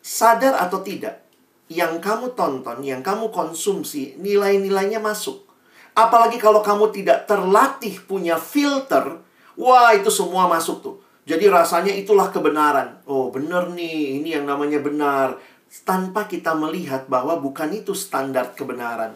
Sadar 0.03 0.59
atau 0.59 0.83
tidak, 0.83 1.23
yang 1.71 2.03
kamu 2.03 2.35
tonton, 2.35 2.83
yang 2.83 2.99
kamu 2.99 3.31
konsumsi, 3.31 4.19
nilai-nilainya 4.19 4.99
masuk. 4.99 5.47
Apalagi 5.95 6.43
kalau 6.43 6.61
kamu 6.67 6.91
tidak 6.91 7.31
terlatih 7.31 8.03
punya 8.05 8.35
filter, 8.43 9.23
wah 9.55 9.95
itu 9.95 10.11
semua 10.11 10.51
masuk 10.51 10.83
tuh. 10.83 10.97
Jadi 11.31 11.47
rasanya 11.47 11.95
itulah 11.95 12.35
kebenaran. 12.35 13.07
Oh 13.07 13.31
benar 13.31 13.71
nih, 13.71 14.19
ini 14.19 14.35
yang 14.35 14.51
namanya 14.51 14.83
benar. 14.83 15.39
Tanpa 15.87 16.27
kita 16.27 16.59
melihat 16.59 17.07
bahwa 17.07 17.39
bukan 17.39 17.71
itu 17.71 17.95
standar 17.95 18.59
kebenaran. 18.59 19.15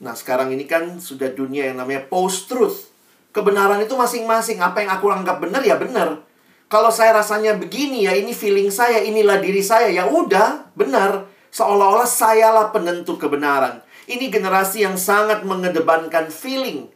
Nah, 0.00 0.16
sekarang 0.16 0.48
ini 0.56 0.64
kan 0.64 0.96
sudah 0.96 1.28
dunia 1.28 1.68
yang 1.68 1.76
namanya 1.76 2.08
post-truth. 2.08 2.88
Kebenaran 3.36 3.84
itu 3.84 3.92
masing-masing. 3.92 4.64
Apa 4.64 4.80
yang 4.80 4.96
aku 4.96 5.12
anggap 5.12 5.44
benar 5.44 5.60
ya 5.60 5.76
benar. 5.76 6.24
Kalau 6.72 6.88
saya 6.88 7.20
rasanya 7.20 7.60
begini 7.60 8.08
ya, 8.08 8.16
ini 8.16 8.32
feeling 8.32 8.72
saya, 8.72 9.04
inilah 9.04 9.40
diri 9.44 9.60
saya, 9.60 9.92
ya 9.92 10.08
udah, 10.08 10.72
benar. 10.72 11.28
Seolah-olah 11.52 12.08
sayalah 12.08 12.72
penentu 12.72 13.20
kebenaran. 13.20 13.84
Ini 14.08 14.32
generasi 14.32 14.88
yang 14.88 14.96
sangat 14.96 15.44
mengedepankan 15.44 16.32
feeling 16.32 16.88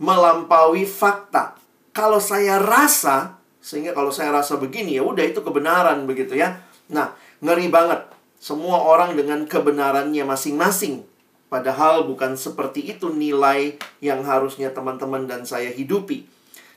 melampaui 0.00 0.88
fakta. 0.88 1.63
Kalau 1.94 2.18
saya 2.18 2.58
rasa, 2.58 3.38
sehingga 3.62 3.94
kalau 3.94 4.10
saya 4.10 4.34
rasa 4.34 4.58
begini 4.58 4.98
ya 4.98 5.06
udah 5.06 5.22
itu 5.22 5.38
kebenaran 5.46 6.04
begitu 6.10 6.34
ya. 6.34 6.58
Nah, 6.90 7.14
ngeri 7.38 7.70
banget. 7.70 8.10
Semua 8.42 8.82
orang 8.82 9.14
dengan 9.14 9.46
kebenarannya 9.46 10.26
masing-masing. 10.26 11.06
Padahal 11.46 12.02
bukan 12.04 12.34
seperti 12.34 12.82
itu 12.82 13.14
nilai 13.14 13.78
yang 14.02 14.26
harusnya 14.26 14.74
teman-teman 14.74 15.30
dan 15.30 15.46
saya 15.46 15.70
hidupi. 15.70 16.26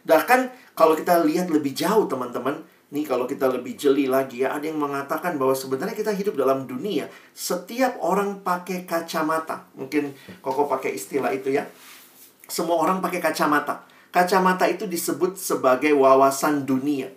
Bahkan 0.06 0.54
kalau 0.78 0.94
kita 0.94 1.26
lihat 1.26 1.50
lebih 1.50 1.74
jauh 1.74 2.06
teman-teman, 2.06 2.62
nih 2.94 3.04
kalau 3.04 3.26
kita 3.26 3.50
lebih 3.50 3.74
jeli 3.74 4.06
lagi 4.06 4.46
ya, 4.46 4.54
ada 4.54 4.70
yang 4.70 4.78
mengatakan 4.78 5.36
bahwa 5.36 5.58
sebenarnya 5.58 5.98
kita 5.98 6.14
hidup 6.14 6.38
dalam 6.38 6.70
dunia, 6.70 7.10
setiap 7.34 7.98
orang 8.00 8.46
pakai 8.46 8.86
kacamata. 8.86 9.66
Mungkin 9.76 10.14
Koko 10.46 10.70
pakai 10.70 10.94
istilah 10.94 11.34
itu 11.34 11.52
ya. 11.52 11.66
Semua 12.46 12.80
orang 12.80 13.02
pakai 13.02 13.20
kacamata. 13.20 13.97
Kacamata 14.12 14.66
itu 14.72 14.88
disebut 14.88 15.36
sebagai 15.36 15.92
wawasan 15.94 16.64
dunia. 16.64 17.12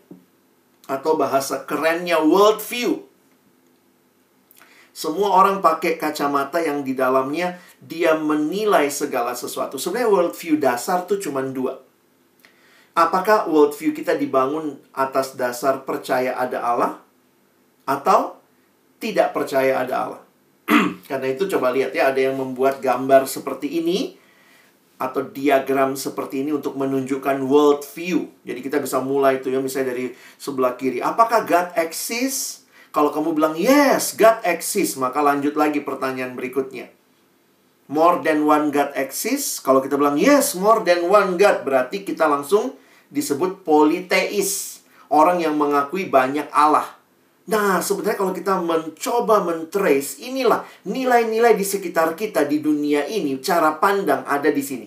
Atau 0.91 1.15
bahasa 1.15 1.63
kerennya 1.63 2.19
world 2.21 2.59
view. 2.59 3.07
Semua 4.91 5.33
orang 5.39 5.63
pakai 5.63 5.97
kacamata 5.97 6.61
yang 6.61 6.83
di 6.83 6.93
dalamnya 6.93 7.57
dia 7.81 8.19
menilai 8.19 8.91
segala 8.91 9.33
sesuatu. 9.33 9.79
Sebenarnya 9.79 10.11
world 10.13 10.35
view 10.37 10.59
dasar 10.59 11.07
tuh 11.07 11.17
cuma 11.17 11.41
dua. 11.41 11.81
Apakah 12.93 13.49
world 13.49 13.73
view 13.79 13.95
kita 13.97 14.19
dibangun 14.19 14.77
atas 14.93 15.39
dasar 15.39 15.87
percaya 15.87 16.37
ada 16.37 16.59
Allah? 16.61 16.93
Atau 17.89 18.37
tidak 19.01 19.33
percaya 19.33 19.81
ada 19.81 19.95
Allah? 20.05 20.23
Karena 21.09 21.33
itu 21.33 21.49
coba 21.49 21.73
lihat 21.73 21.97
ya, 21.97 22.13
ada 22.13 22.21
yang 22.21 22.37
membuat 22.37 22.83
gambar 22.85 23.25
seperti 23.25 23.81
ini 23.81 24.20
atau 25.01 25.25
diagram 25.25 25.97
seperti 25.97 26.45
ini 26.45 26.53
untuk 26.53 26.77
menunjukkan 26.77 27.41
world 27.49 27.81
view. 27.97 28.29
Jadi 28.45 28.61
kita 28.61 28.77
bisa 28.77 29.01
mulai 29.01 29.41
itu 29.41 29.49
ya 29.49 29.57
misalnya 29.57 29.97
dari 29.97 30.13
sebelah 30.37 30.77
kiri. 30.77 31.01
Apakah 31.01 31.49
God 31.49 31.73
exists? 31.81 32.69
Kalau 32.93 33.09
kamu 33.09 33.33
bilang 33.33 33.57
yes, 33.57 34.13
God 34.13 34.45
exists, 34.45 35.01
maka 35.01 35.25
lanjut 35.25 35.57
lagi 35.57 35.81
pertanyaan 35.81 36.37
berikutnya. 36.37 36.93
More 37.89 38.21
than 38.21 38.45
one 38.45 38.69
God 38.69 38.93
exists? 38.93 39.57
Kalau 39.59 39.81
kita 39.81 39.97
bilang 39.97 40.21
yes, 40.21 40.53
more 40.53 40.85
than 40.85 41.09
one 41.09 41.41
God, 41.41 41.65
berarti 41.65 42.05
kita 42.05 42.29
langsung 42.29 42.77
disebut 43.09 43.65
politeis. 43.65 44.85
Orang 45.11 45.41
yang 45.43 45.57
mengakui 45.57 46.07
banyak 46.07 46.47
Allah. 46.55 46.87
Nah, 47.51 47.83
sebenarnya 47.83 48.19
kalau 48.21 48.31
kita 48.31 48.63
mencoba 48.63 49.43
mentrace, 49.43 50.23
inilah 50.23 50.63
nilai-nilai 50.87 51.59
di 51.59 51.67
sekitar 51.67 52.15
kita 52.15 52.47
di 52.47 52.63
dunia 52.63 53.11
ini, 53.11 53.35
cara 53.43 53.75
pandang 53.75 54.23
ada 54.29 54.53
di 54.55 54.63
sini. 54.63 54.87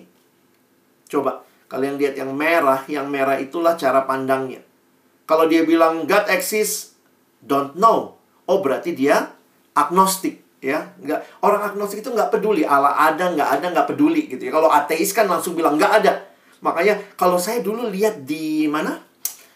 Coba, 1.08 1.44
kalian 1.68 2.00
lihat 2.00 2.14
yang 2.16 2.32
merah, 2.32 2.82
yang 2.88 3.06
merah 3.08 3.36
itulah 3.36 3.76
cara 3.76 4.04
pandangnya. 4.04 4.64
Kalau 5.24 5.48
dia 5.48 5.64
bilang 5.64 6.04
God 6.04 6.28
exists, 6.28 6.96
don't 7.40 7.76
know. 7.76 8.16
Oh, 8.44 8.60
berarti 8.60 8.92
dia 8.92 9.32
agnostik 9.72 10.44
ya. 10.60 10.92
Nggak 11.00 11.44
orang 11.44 11.72
agnostik 11.72 12.04
itu 12.04 12.12
nggak 12.12 12.32
peduli. 12.32 12.64
Allah 12.64 12.92
ada 12.96 13.32
nggak 13.32 13.48
ada 13.60 13.66
nggak 13.72 13.88
peduli 13.88 14.28
gitu 14.28 14.48
ya. 14.48 14.52
Kalau 14.52 14.68
ateis 14.68 15.12
kan 15.16 15.28
langsung 15.28 15.56
bilang 15.56 15.80
nggak 15.80 15.92
ada. 16.04 16.12
Makanya 16.64 16.96
kalau 17.20 17.36
saya 17.36 17.60
dulu 17.60 17.88
lihat 17.92 18.24
di 18.24 18.64
mana? 18.68 19.00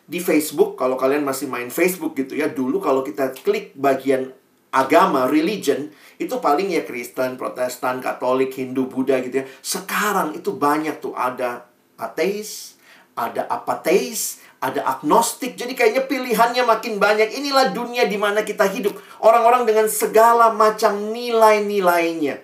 Di 0.09 0.25
Facebook, 0.25 0.81
kalau 0.81 0.97
kalian 0.97 1.21
masih 1.21 1.53
main 1.53 1.69
Facebook 1.69 2.17
gitu 2.17 2.33
ya, 2.33 2.49
dulu 2.49 2.81
kalau 2.81 3.05
kita 3.05 3.29
klik 3.45 3.77
bagian 3.77 4.33
agama, 4.75 5.29
religion, 5.31 5.89
itu 6.19 6.35
paling 6.43 6.69
ya 6.73 6.83
Kristen, 6.85 7.39
Protestan, 7.39 8.03
Katolik, 8.03 8.53
Hindu, 8.53 8.91
Buddha 8.91 9.23
gitu 9.23 9.43
ya. 9.43 9.47
Sekarang 9.63 10.35
itu 10.35 10.55
banyak 10.57 10.99
tuh 10.99 11.15
ada 11.15 11.69
ateis, 11.97 12.77
ada 13.15 13.47
apateis, 13.51 14.43
ada 14.59 14.83
agnostik. 14.85 15.55
Jadi 15.55 15.79
kayaknya 15.79 16.07
pilihannya 16.11 16.63
makin 16.67 16.99
banyak. 16.99 17.31
Inilah 17.39 17.71
dunia 17.71 18.07
di 18.11 18.19
mana 18.19 18.43
kita 18.43 18.67
hidup. 18.67 18.95
Orang-orang 19.23 19.67
dengan 19.67 19.87
segala 19.87 20.51
macam 20.51 21.15
nilai-nilainya. 21.15 22.43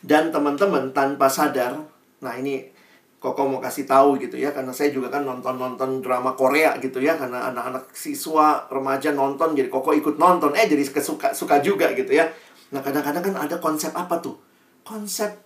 Dan 0.00 0.32
teman-teman 0.32 0.96
tanpa 0.96 1.28
sadar, 1.28 1.76
nah 2.24 2.32
ini 2.32 2.72
Koko 3.20 3.44
mau 3.44 3.60
kasih 3.60 3.84
tahu 3.84 4.16
gitu 4.16 4.40
ya 4.40 4.48
karena 4.48 4.72
saya 4.72 4.88
juga 4.96 5.12
kan 5.12 5.28
nonton-nonton 5.28 6.00
drama 6.00 6.32
Korea 6.32 6.80
gitu 6.80 7.04
ya 7.04 7.20
karena 7.20 7.52
anak-anak 7.52 7.92
siswa 7.92 8.64
remaja 8.72 9.12
nonton 9.12 9.52
jadi 9.52 9.68
Koko 9.68 9.92
ikut 9.92 10.16
nonton 10.16 10.56
eh 10.56 10.64
jadi 10.64 10.80
suka 10.88 11.36
suka 11.36 11.60
juga 11.60 11.92
gitu 11.92 12.16
ya. 12.16 12.24
Nah, 12.70 12.80
kadang-kadang 12.80 13.20
kan 13.20 13.34
ada 13.44 13.60
konsep 13.60 13.92
apa 13.92 14.24
tuh? 14.24 14.40
Konsep 14.86 15.36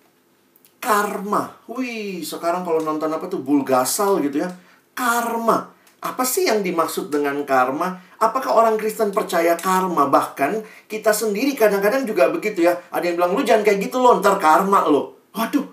karma. 0.79 1.51
Wih, 1.73 2.21
sekarang 2.21 2.63
kalau 2.63 2.85
nonton 2.85 3.09
apa 3.09 3.27
tuh 3.27 3.41
Bulgasal 3.41 4.21
gitu 4.23 4.45
ya. 4.45 4.49
Karma. 4.93 5.73
Apa 6.05 6.21
sih 6.21 6.45
yang 6.45 6.61
dimaksud 6.61 7.09
dengan 7.09 7.43
karma? 7.49 7.97
Apakah 8.21 8.53
orang 8.53 8.77
Kristen 8.77 9.09
percaya 9.09 9.57
karma? 9.57 10.05
Bahkan 10.13 10.61
kita 10.85 11.17
sendiri 11.17 11.57
kadang-kadang 11.57 12.05
juga 12.05 12.29
begitu 12.29 12.69
ya. 12.69 12.77
Ada 12.93 13.09
yang 13.09 13.17
bilang, 13.17 13.33
lu 13.33 13.41
jangan 13.41 13.65
kayak 13.65 13.89
gitu 13.89 14.05
loh, 14.05 14.21
ntar 14.21 14.37
karma 14.37 14.85
lo. 14.85 15.17
Waduh, 15.33 15.65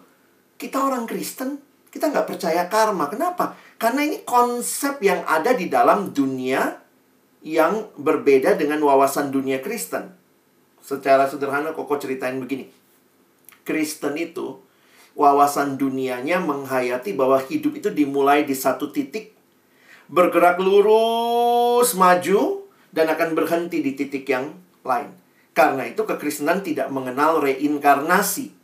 kita 0.55 0.79
orang 0.79 1.03
Kristen 1.03 1.59
kita 1.91 2.08
nggak 2.08 2.27
percaya 2.27 2.71
karma. 2.71 3.12
Kenapa? 3.12 3.60
Karena 3.75 4.08
ini 4.08 4.23
konsep 4.23 5.04
yang 5.04 5.21
ada 5.27 5.51
di 5.51 5.67
dalam 5.67 6.15
dunia 6.15 6.80
yang 7.43 7.91
berbeda 7.99 8.56
dengan 8.56 8.80
wawasan 8.80 9.30
dunia 9.30 9.60
Kristen. 9.60 10.15
Secara 10.82 11.27
sederhana 11.27 11.75
Koko 11.75 11.99
ceritain 11.99 12.39
begini. 12.39 12.71
Kristen 13.67 14.17
itu 14.17 14.58
wawasan 15.13 15.75
dunianya 15.75 16.39
menghayati 16.41 17.13
bahwa 17.13 17.38
hidup 17.43 17.77
itu 17.77 17.91
dimulai 17.91 18.47
di 18.47 18.56
satu 18.56 18.89
titik, 18.89 19.36
bergerak 20.08 20.58
lurus 20.58 21.93
maju 21.99 22.65
dan 22.95 23.12
akan 23.12 23.36
berhenti 23.36 23.84
di 23.84 23.93
titik 23.93 24.25
yang 24.25 24.56
lain. 24.88 25.12
Karena 25.51 25.84
itu 25.84 26.08
kekristenan 26.08 26.63
tidak 26.63 26.88
mengenal 26.88 27.43
reinkarnasi. 27.43 28.61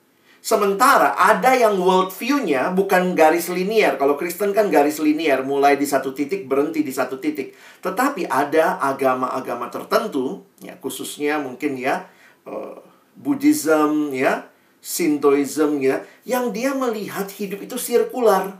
Sementara 0.47 1.11
ada 1.19 1.59
yang 1.59 1.75
world 1.75 2.15
view-nya 2.15 2.71
bukan 2.71 3.19
garis 3.19 3.51
linier. 3.51 3.99
Kalau 3.99 4.15
Kristen 4.15 4.55
kan 4.55 4.71
garis 4.71 4.95
linier, 5.03 5.43
mulai 5.43 5.75
di 5.75 5.83
satu 5.83 6.15
titik, 6.15 6.47
berhenti 6.47 6.87
di 6.87 6.93
satu 6.95 7.19
titik. 7.19 7.51
Tetapi 7.83 8.31
ada 8.31 8.79
agama-agama 8.79 9.67
tertentu, 9.67 10.47
ya 10.63 10.79
khususnya 10.79 11.35
mungkin 11.43 11.75
ya 11.75 12.07
uh, 12.47 12.79
Buddhism, 13.19 14.15
ya 14.15 14.47
Sintoism, 14.79 15.83
ya, 15.83 16.07
yang 16.23 16.55
dia 16.55 16.71
melihat 16.71 17.27
hidup 17.27 17.67
itu 17.67 17.75
sirkular. 17.75 18.55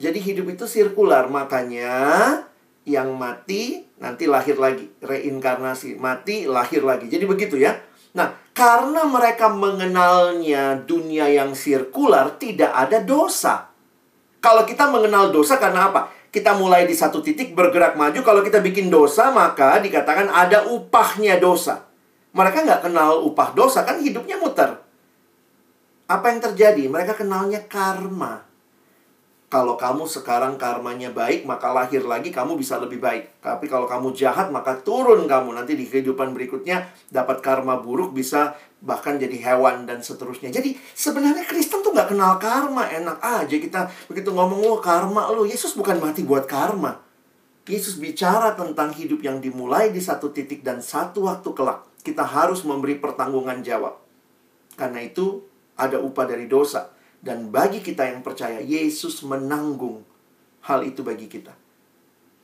Jadi 0.00 0.16
hidup 0.16 0.48
itu 0.48 0.64
sirkular, 0.64 1.28
makanya 1.28 1.92
yang 2.88 3.20
mati 3.20 3.84
nanti 4.00 4.24
lahir 4.24 4.56
lagi, 4.56 4.88
reinkarnasi, 5.04 6.00
mati 6.00 6.48
lahir 6.48 6.80
lagi. 6.80 7.04
Jadi 7.12 7.28
begitu 7.28 7.60
ya. 7.60 7.76
Nah, 8.16 8.32
karena 8.60 9.08
mereka 9.08 9.48
mengenalnya 9.48 10.76
dunia 10.84 11.32
yang 11.32 11.56
sirkular, 11.56 12.36
tidak 12.36 12.68
ada 12.68 13.00
dosa. 13.00 13.72
Kalau 14.44 14.68
kita 14.68 14.84
mengenal 14.92 15.32
dosa 15.32 15.56
karena 15.56 15.88
apa? 15.88 16.12
Kita 16.28 16.52
mulai 16.60 16.84
di 16.84 16.92
satu 16.92 17.24
titik 17.24 17.56
bergerak 17.56 17.96
maju. 17.96 18.20
Kalau 18.20 18.44
kita 18.44 18.60
bikin 18.60 18.92
dosa, 18.92 19.32
maka 19.32 19.80
dikatakan 19.80 20.28
ada 20.28 20.68
upahnya 20.68 21.40
dosa. 21.40 21.88
Mereka 22.36 22.68
nggak 22.68 22.84
kenal 22.84 23.24
upah 23.24 23.56
dosa, 23.56 23.80
kan 23.80 23.96
hidupnya 23.96 24.36
muter. 24.36 24.76
Apa 26.04 26.28
yang 26.28 26.44
terjadi? 26.44 26.84
Mereka 26.84 27.16
kenalnya 27.16 27.64
karma. 27.64 28.44
Kalau 29.50 29.74
kamu 29.74 30.06
sekarang 30.06 30.54
karmanya 30.62 31.10
baik, 31.10 31.42
maka 31.42 31.74
lahir 31.74 32.06
lagi 32.06 32.30
kamu 32.30 32.54
bisa 32.54 32.78
lebih 32.78 33.02
baik. 33.02 33.42
Tapi 33.42 33.66
kalau 33.66 33.90
kamu 33.90 34.14
jahat, 34.14 34.46
maka 34.54 34.78
turun 34.78 35.26
kamu. 35.26 35.58
Nanti 35.58 35.74
di 35.74 35.90
kehidupan 35.90 36.30
berikutnya 36.30 36.86
dapat 37.10 37.42
karma 37.42 37.82
buruk, 37.82 38.14
bisa 38.14 38.54
bahkan 38.78 39.18
jadi 39.18 39.34
hewan 39.50 39.90
dan 39.90 40.06
seterusnya. 40.06 40.54
Jadi 40.54 40.78
sebenarnya 40.94 41.42
Kristen 41.50 41.82
tuh 41.82 41.90
nggak 41.90 42.14
kenal 42.14 42.38
karma. 42.38 42.94
Enak 42.94 43.18
aja 43.18 43.56
kita 43.58 43.90
begitu 44.06 44.30
ngomong, 44.30 44.62
oh 44.70 44.78
karma 44.78 45.26
lo. 45.34 45.42
Yesus 45.42 45.74
bukan 45.74 45.98
mati 45.98 46.22
buat 46.22 46.46
karma. 46.46 47.02
Yesus 47.66 47.98
bicara 47.98 48.54
tentang 48.54 48.94
hidup 48.94 49.18
yang 49.18 49.42
dimulai 49.42 49.90
di 49.90 49.98
satu 49.98 50.30
titik 50.30 50.62
dan 50.62 50.78
satu 50.78 51.26
waktu 51.26 51.50
kelak. 51.58 51.82
Kita 52.06 52.22
harus 52.22 52.62
memberi 52.62 53.02
pertanggungan 53.02 53.66
jawab. 53.66 53.98
Karena 54.78 55.02
itu 55.02 55.42
ada 55.74 55.98
upah 55.98 56.30
dari 56.30 56.46
dosa. 56.46 56.99
Dan 57.20 57.52
bagi 57.52 57.84
kita 57.84 58.08
yang 58.08 58.24
percaya, 58.24 58.64
Yesus 58.64 59.20
menanggung 59.22 60.02
hal 60.64 60.84
itu 60.88 61.04
bagi 61.04 61.28
kita. 61.28 61.52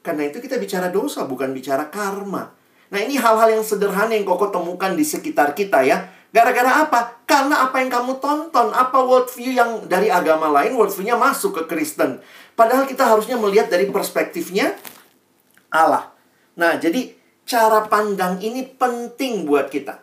Karena 0.05 0.29
itu 0.29 0.39
kita 0.39 0.61
bicara 0.61 0.93
dosa, 0.93 1.25
bukan 1.25 1.51
bicara 1.51 1.89
karma. 1.89 2.53
Nah 2.93 2.99
ini 3.03 3.19
hal-hal 3.19 3.59
yang 3.59 3.65
sederhana 3.67 4.15
yang 4.15 4.23
koko 4.23 4.55
temukan 4.55 4.95
di 4.95 5.03
sekitar 5.03 5.57
kita 5.57 5.83
ya. 5.83 6.07
Gara-gara 6.31 6.85
apa? 6.85 7.25
Karena 7.25 7.65
apa 7.65 7.81
yang 7.81 7.91
kamu 7.91 8.21
tonton, 8.21 8.69
apa 8.71 9.01
worldview 9.01 9.57
yang 9.57 9.89
dari 9.89 10.13
agama 10.13 10.53
lain, 10.53 10.77
worldview-nya 10.77 11.17
masuk 11.17 11.57
ke 11.59 11.63
Kristen. 11.67 12.21
Padahal 12.53 12.85
kita 12.85 13.09
harusnya 13.09 13.41
melihat 13.41 13.73
dari 13.73 13.89
perspektifnya 13.89 14.77
Allah. 15.73 16.13
Nah, 16.61 16.77
jadi 16.77 17.17
cara 17.49 17.89
pandang 17.89 18.39
ini 18.45 18.69
penting 18.69 19.49
buat 19.49 19.73
kita. 19.73 19.99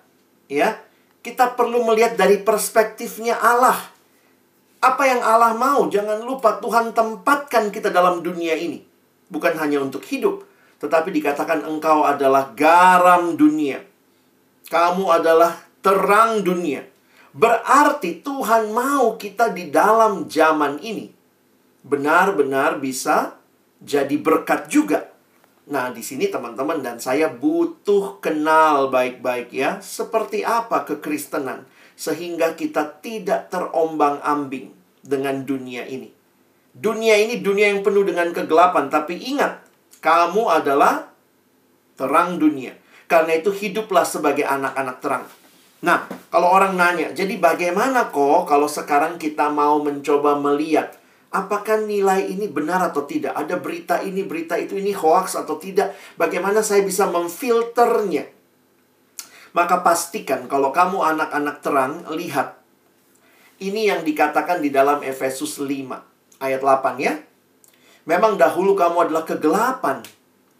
Ya, 0.49 0.81
kita 1.21 1.53
perlu 1.53 1.85
melihat 1.85 2.17
dari 2.17 2.41
perspektifnya 2.41 3.37
Allah. 3.37 3.92
Apa 4.83 5.07
yang 5.07 5.23
Allah 5.23 5.55
mau, 5.55 5.87
jangan 5.87 6.19
lupa 6.27 6.59
Tuhan 6.59 6.91
tempatkan 6.91 7.71
kita 7.71 7.87
dalam 7.87 8.19
dunia 8.19 8.51
ini. 8.59 8.83
Bukan 9.31 9.55
hanya 9.55 9.79
untuk 9.79 10.03
hidup, 10.03 10.43
tetapi 10.83 11.07
dikatakan 11.07 11.63
engkau 11.63 12.03
adalah 12.03 12.51
garam 12.51 13.39
dunia. 13.39 13.79
Kamu 14.67 15.07
adalah 15.07 15.55
terang 15.79 16.43
dunia. 16.43 16.83
Berarti 17.31 18.19
Tuhan 18.19 18.75
mau 18.75 19.15
kita 19.15 19.55
di 19.55 19.71
dalam 19.71 20.27
zaman 20.27 20.83
ini 20.83 21.07
benar-benar 21.87 22.83
bisa 22.83 23.39
jadi 23.79 24.19
berkat 24.19 24.67
juga. 24.67 25.15
Nah, 25.63 25.95
di 25.95 26.03
sini 26.03 26.27
teman-teman 26.27 26.83
dan 26.83 26.99
saya 26.99 27.31
butuh 27.31 28.19
kenal 28.19 28.91
baik-baik 28.91 29.55
ya, 29.55 29.79
seperti 29.79 30.43
apa 30.43 30.83
kekristenan 30.83 31.63
sehingga 31.93 32.57
kita 32.57 33.01
tidak 33.01 33.53
terombang-ambing 33.53 34.73
dengan 35.03 35.43
dunia 35.43 35.85
ini. 35.85 36.09
Dunia 36.73 37.19
ini 37.21 37.37
dunia 37.39 37.69
yang 37.69 37.85
penuh 37.85 38.01
dengan 38.01 38.33
kegelapan, 38.33 38.89
tapi 38.89 39.19
ingat, 39.21 39.61
kamu 40.01 40.49
adalah 40.49 41.13
terang 41.93 42.41
dunia. 42.41 42.73
Karena 43.05 43.37
itu 43.37 43.53
hiduplah 43.53 44.07
sebagai 44.07 44.41
anak-anak 44.41 44.97
terang. 44.97 45.25
Nah, 45.83 46.07
kalau 46.33 46.49
orang 46.49 46.79
nanya, 46.79 47.13
jadi 47.13 47.37
bagaimana 47.37 48.09
kok 48.09 48.49
kalau 48.49 48.65
sekarang 48.65 49.19
kita 49.21 49.51
mau 49.51 49.83
mencoba 49.83 50.39
melihat 50.39 50.95
apakah 51.33 51.81
nilai 51.83 52.29
ini 52.29 52.47
benar 52.47 52.79
atau 52.93 53.03
tidak? 53.03 53.33
Ada 53.33 53.59
berita 53.59 53.99
ini, 54.05 54.23
berita 54.23 54.55
itu, 54.55 54.77
ini 54.77 54.93
hoax 54.93 55.35
atau 55.35 55.57
tidak? 55.57 55.97
Bagaimana 56.15 56.61
saya 56.61 56.85
bisa 56.85 57.09
memfilternya? 57.09 58.29
Maka 59.53 59.85
pastikan 59.85 60.49
kalau 60.49 60.73
kamu 60.73 61.01
anak-anak 61.01 61.61
terang, 61.61 61.93
lihat. 62.09 62.57
Ini 63.61 63.93
yang 63.93 64.01
dikatakan 64.01 64.59
di 64.59 64.73
dalam 64.73 65.05
Efesus 65.05 65.61
5 65.61 66.41
ayat 66.41 66.59
8 66.59 66.97
ya. 66.99 67.13
Memang 68.03 68.35
dahulu 68.35 68.75
kamu 68.75 69.07
adalah 69.07 69.23
kegelapan, 69.23 70.03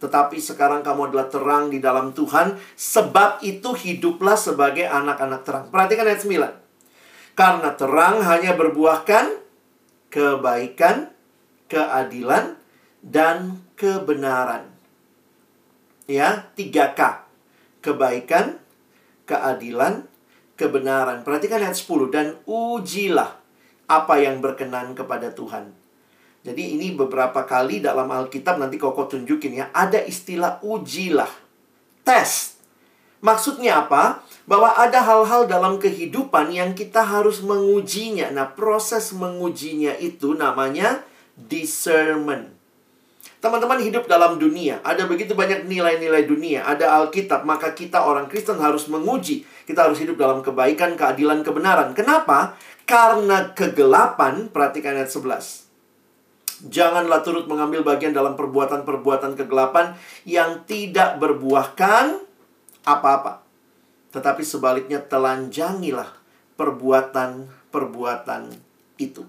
tetapi 0.00 0.40
sekarang 0.40 0.80
kamu 0.80 1.12
adalah 1.12 1.28
terang 1.28 1.68
di 1.68 1.82
dalam 1.82 2.16
Tuhan, 2.16 2.56
sebab 2.72 3.44
itu 3.44 3.76
hiduplah 3.76 4.38
sebagai 4.38 4.88
anak-anak 4.88 5.40
terang. 5.44 5.64
Perhatikan 5.68 6.08
ayat 6.08 6.22
9. 6.24 7.36
Karena 7.36 7.70
terang 7.76 8.22
hanya 8.24 8.56
berbuahkan 8.56 9.44
kebaikan, 10.08 11.10
keadilan, 11.66 12.54
dan 13.02 13.60
kebenaran. 13.74 14.70
Ya, 16.06 16.48
3K. 16.54 17.26
Kebaikan, 17.82 18.63
keadilan, 19.24 20.08
kebenaran. 20.56 21.24
Perhatikan 21.26 21.60
ayat 21.60 21.76
10. 21.76 22.12
Dan 22.12 22.26
ujilah 22.48 23.36
apa 23.90 24.14
yang 24.20 24.40
berkenan 24.40 24.96
kepada 24.96 25.32
Tuhan 25.32 25.84
jadi 26.44 26.76
ini 26.76 26.92
beberapa 26.92 27.48
kali 27.48 27.80
dalam 27.80 28.12
Alkitab 28.12 28.60
nanti 28.60 28.76
Koko 28.76 29.08
tunjukin 29.08 29.64
ya. 29.64 29.72
Ada 29.72 30.04
istilah 30.04 30.60
ujilah. 30.60 31.32
Tes. 32.04 32.60
Maksudnya 33.24 33.88
apa? 33.88 34.20
Bahwa 34.44 34.76
ada 34.76 35.00
hal-hal 35.00 35.48
dalam 35.48 35.80
kehidupan 35.80 36.52
yang 36.52 36.76
kita 36.76 37.00
harus 37.00 37.40
mengujinya. 37.40 38.28
Nah, 38.28 38.52
proses 38.52 39.16
mengujinya 39.16 39.96
itu 39.96 40.36
namanya 40.36 41.00
discernment. 41.32 42.53
Teman-teman 43.44 43.76
hidup 43.84 44.08
dalam 44.08 44.40
dunia, 44.40 44.80
ada 44.80 45.04
begitu 45.04 45.36
banyak 45.36 45.68
nilai-nilai 45.68 46.24
dunia, 46.24 46.64
ada 46.64 46.96
Alkitab, 46.96 47.44
maka 47.44 47.76
kita 47.76 48.00
orang 48.00 48.24
Kristen 48.24 48.56
harus 48.56 48.88
menguji. 48.88 49.44
Kita 49.68 49.84
harus 49.84 50.00
hidup 50.00 50.16
dalam 50.16 50.40
kebaikan, 50.40 50.96
keadilan, 50.96 51.44
kebenaran. 51.44 51.92
Kenapa? 51.92 52.56
Karena 52.88 53.52
kegelapan, 53.52 54.48
perhatikan 54.48 54.96
ayat 54.96 55.12
11 55.12 56.72
Janganlah 56.72 57.20
turut 57.20 57.44
mengambil 57.44 57.84
bagian 57.84 58.16
dalam 58.16 58.32
perbuatan-perbuatan 58.32 59.36
kegelapan 59.36 59.92
yang 60.24 60.64
tidak 60.64 61.20
berbuahkan 61.20 62.24
apa-apa. 62.88 63.44
Tetapi 64.16 64.40
sebaliknya 64.40 65.04
telanjangilah 65.04 66.16
perbuatan-perbuatan 66.56 68.56
itu. 68.96 69.20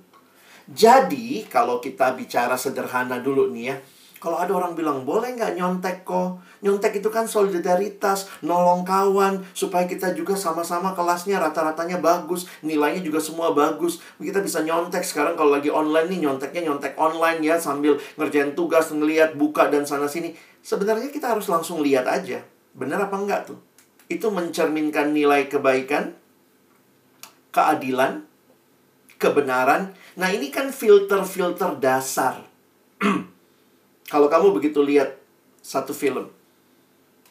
Jadi, 0.71 1.43
kalau 1.51 1.83
kita 1.83 2.15
bicara 2.15 2.55
sederhana 2.55 3.19
dulu 3.19 3.51
nih 3.51 3.65
ya, 3.69 3.77
kalau 4.25 4.41
ada 4.41 4.57
orang 4.57 4.73
bilang, 4.73 5.05
boleh 5.05 5.37
nggak 5.37 5.53
nyontek 5.53 6.01
kok? 6.01 6.41
Nyontek 6.65 6.97
itu 6.97 7.13
kan 7.13 7.29
solidaritas, 7.29 8.25
nolong 8.41 8.81
kawan, 8.81 9.45
supaya 9.53 9.85
kita 9.85 10.17
juga 10.17 10.33
sama-sama 10.33 10.97
kelasnya 10.97 11.37
rata-ratanya 11.37 12.01
bagus, 12.01 12.49
nilainya 12.65 13.05
juga 13.05 13.21
semua 13.21 13.53
bagus. 13.53 14.01
Kita 14.17 14.41
bisa 14.41 14.65
nyontek 14.65 15.05
sekarang 15.05 15.37
kalau 15.37 15.53
lagi 15.53 15.69
online 15.69 16.09
nih, 16.09 16.25
nyonteknya 16.25 16.65
nyontek 16.65 16.97
online 16.97 17.37
ya, 17.45 17.61
sambil 17.61 18.01
ngerjain 18.17 18.57
tugas, 18.57 18.89
ngeliat, 18.89 19.37
buka, 19.37 19.69
dan 19.69 19.85
sana-sini. 19.85 20.33
Sebenarnya 20.65 21.13
kita 21.13 21.29
harus 21.29 21.45
langsung 21.45 21.85
lihat 21.85 22.09
aja. 22.09 22.41
Benar 22.73 23.05
apa 23.05 23.21
enggak 23.21 23.53
tuh? 23.53 23.61
Itu 24.09 24.33
mencerminkan 24.33 25.13
nilai 25.13 25.45
kebaikan, 25.45 26.17
keadilan, 27.53 28.25
kebenaran. 29.21 29.93
Nah 30.17 30.33
ini 30.33 30.49
kan 30.49 30.73
filter-filter 30.73 31.77
dasar. 31.77 32.41
Kalau 34.05 34.29
kamu 34.29 34.53
begitu 34.53 34.85
lihat 34.85 35.17
satu 35.65 35.89
film, 35.89 36.29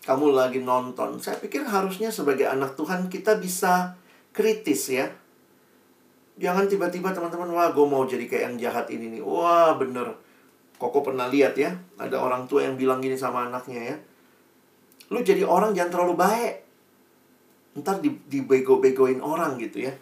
kamu 0.02 0.34
lagi 0.34 0.58
nonton, 0.58 1.16
saya 1.22 1.38
pikir 1.38 1.62
harusnya 1.62 2.10
sebagai 2.10 2.50
anak 2.50 2.74
Tuhan 2.74 3.06
kita 3.06 3.38
bisa 3.38 3.94
kritis 4.34 4.90
ya. 4.90 5.06
Jangan 6.34 6.66
tiba-tiba 6.66 7.14
teman-teman, 7.14 7.46
wah 7.54 7.70
gue 7.70 7.86
mau 7.86 8.02
jadi 8.02 8.26
kayak 8.26 8.42
yang 8.50 8.56
jahat 8.58 8.86
ini 8.90 9.16
nih. 9.16 9.22
Wah 9.22 9.78
bener. 9.78 10.18
Koko 10.74 11.06
pernah 11.06 11.30
lihat 11.30 11.54
ya, 11.54 11.70
ada 11.94 12.18
orang 12.18 12.50
tua 12.50 12.66
yang 12.66 12.74
bilang 12.74 12.98
gini 12.98 13.14
sama 13.14 13.46
anaknya 13.46 13.94
ya. 13.94 13.96
Lu 15.14 15.22
jadi 15.22 15.46
orang 15.46 15.70
jangan 15.78 15.94
terlalu 15.94 16.14
baik. 16.18 16.54
Ntar 17.78 18.02
dibego-begoin 18.02 19.22
orang 19.22 19.62
gitu 19.62 19.86
ya. 19.86 19.94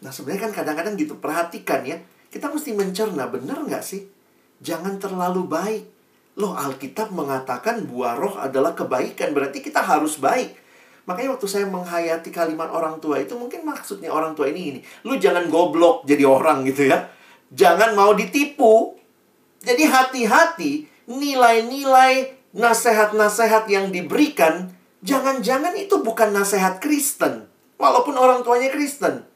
Nah 0.00 0.08
sebenarnya 0.08 0.48
kan 0.48 0.64
kadang-kadang 0.64 0.96
gitu, 0.96 1.20
perhatikan 1.20 1.84
ya. 1.84 2.00
Kita 2.32 2.48
mesti 2.48 2.72
mencerna, 2.72 3.28
bener 3.28 3.60
nggak 3.68 3.84
sih? 3.84 4.19
Jangan 4.60 5.00
terlalu 5.00 5.48
baik. 5.48 5.84
Loh, 6.38 6.54
Alkitab 6.54 7.10
mengatakan 7.10 7.84
buah 7.84 8.16
roh 8.16 8.38
adalah 8.38 8.72
kebaikan, 8.72 9.34
berarti 9.34 9.60
kita 9.60 9.82
harus 9.82 10.16
baik. 10.16 10.56
Makanya 11.10 11.34
waktu 11.34 11.48
saya 11.50 11.66
menghayati 11.66 12.30
kalimat 12.30 12.70
orang 12.70 13.02
tua 13.02 13.18
itu 13.18 13.34
mungkin 13.34 13.66
maksudnya 13.66 14.14
orang 14.14 14.38
tua 14.38 14.46
ini 14.46 14.60
ini. 14.70 14.80
Lu 15.02 15.18
jangan 15.18 15.50
goblok 15.50 16.06
jadi 16.06 16.22
orang 16.22 16.62
gitu 16.70 16.86
ya. 16.86 17.10
Jangan 17.50 17.98
mau 17.98 18.14
ditipu. 18.14 18.94
Jadi 19.60 19.84
hati-hati 19.90 20.86
nilai-nilai 21.10 22.38
nasihat-nasihat 22.54 23.66
yang 23.66 23.90
diberikan 23.90 24.70
jangan-jangan 25.02 25.74
itu 25.74 25.98
bukan 26.00 26.30
nasihat 26.30 26.78
Kristen. 26.78 27.50
Walaupun 27.80 28.14
orang 28.14 28.46
tuanya 28.46 28.70
Kristen. 28.70 29.26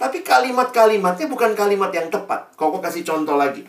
Tapi 0.00 0.24
kalimat-kalimatnya 0.24 1.28
bukan 1.28 1.52
kalimat 1.52 1.92
yang 1.92 2.08
tepat. 2.08 2.56
Koko 2.56 2.80
kasih 2.80 3.04
contoh 3.04 3.36
lagi. 3.36 3.68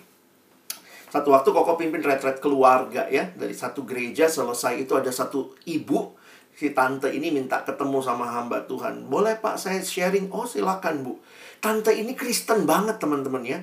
Satu 1.14 1.30
waktu 1.30 1.54
Koko 1.54 1.78
pimpin 1.78 2.02
retret 2.02 2.42
keluarga 2.42 3.06
ya. 3.06 3.30
Dari 3.38 3.54
satu 3.54 3.86
gereja 3.86 4.26
selesai 4.26 4.82
itu 4.82 4.98
ada 4.98 5.14
satu 5.14 5.54
ibu. 5.70 6.18
Si 6.58 6.74
tante 6.74 7.14
ini 7.14 7.30
minta 7.30 7.62
ketemu 7.62 8.02
sama 8.02 8.26
hamba 8.34 8.66
Tuhan. 8.66 9.06
Boleh 9.06 9.38
pak 9.38 9.62
saya 9.62 9.78
sharing? 9.78 10.34
Oh 10.34 10.50
silakan 10.50 11.06
bu. 11.06 11.22
Tante 11.62 11.94
ini 11.94 12.18
Kristen 12.18 12.66
banget 12.66 12.98
teman-teman 12.98 13.46
ya. 13.46 13.62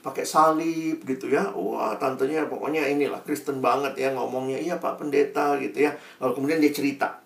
Pakai 0.00 0.24
salib 0.24 1.04
gitu 1.04 1.28
ya. 1.28 1.52
Wah 1.52 2.00
tantenya 2.00 2.48
pokoknya 2.48 2.88
inilah 2.88 3.20
Kristen 3.20 3.60
banget 3.60 3.92
ya 4.00 4.16
ngomongnya. 4.16 4.56
Iya 4.56 4.80
pak 4.80 4.96
pendeta 4.96 5.60
gitu 5.60 5.84
ya. 5.84 5.92
Lalu 6.24 6.40
kemudian 6.40 6.56
dia 6.56 6.72
cerita. 6.72 7.20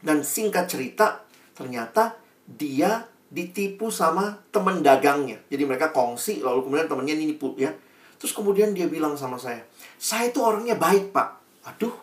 Dan 0.00 0.24
singkat 0.24 0.72
cerita 0.72 1.20
ternyata 1.52 2.16
dia 2.48 3.04
ditipu 3.28 3.92
sama 3.92 4.40
temen 4.48 4.80
dagangnya. 4.80 5.36
Jadi 5.52 5.68
mereka 5.68 5.92
kongsi 5.92 6.40
lalu 6.40 6.64
kemudian 6.64 6.88
temennya 6.88 7.20
nipu 7.20 7.52
ya 7.60 7.76
Terus 8.20 8.36
kemudian 8.36 8.76
dia 8.76 8.84
bilang 8.84 9.16
sama 9.16 9.40
saya, 9.40 9.64
saya 9.96 10.28
itu 10.28 10.44
orangnya 10.44 10.76
baik 10.76 11.08
pak. 11.08 11.40
Aduh, 11.72 11.96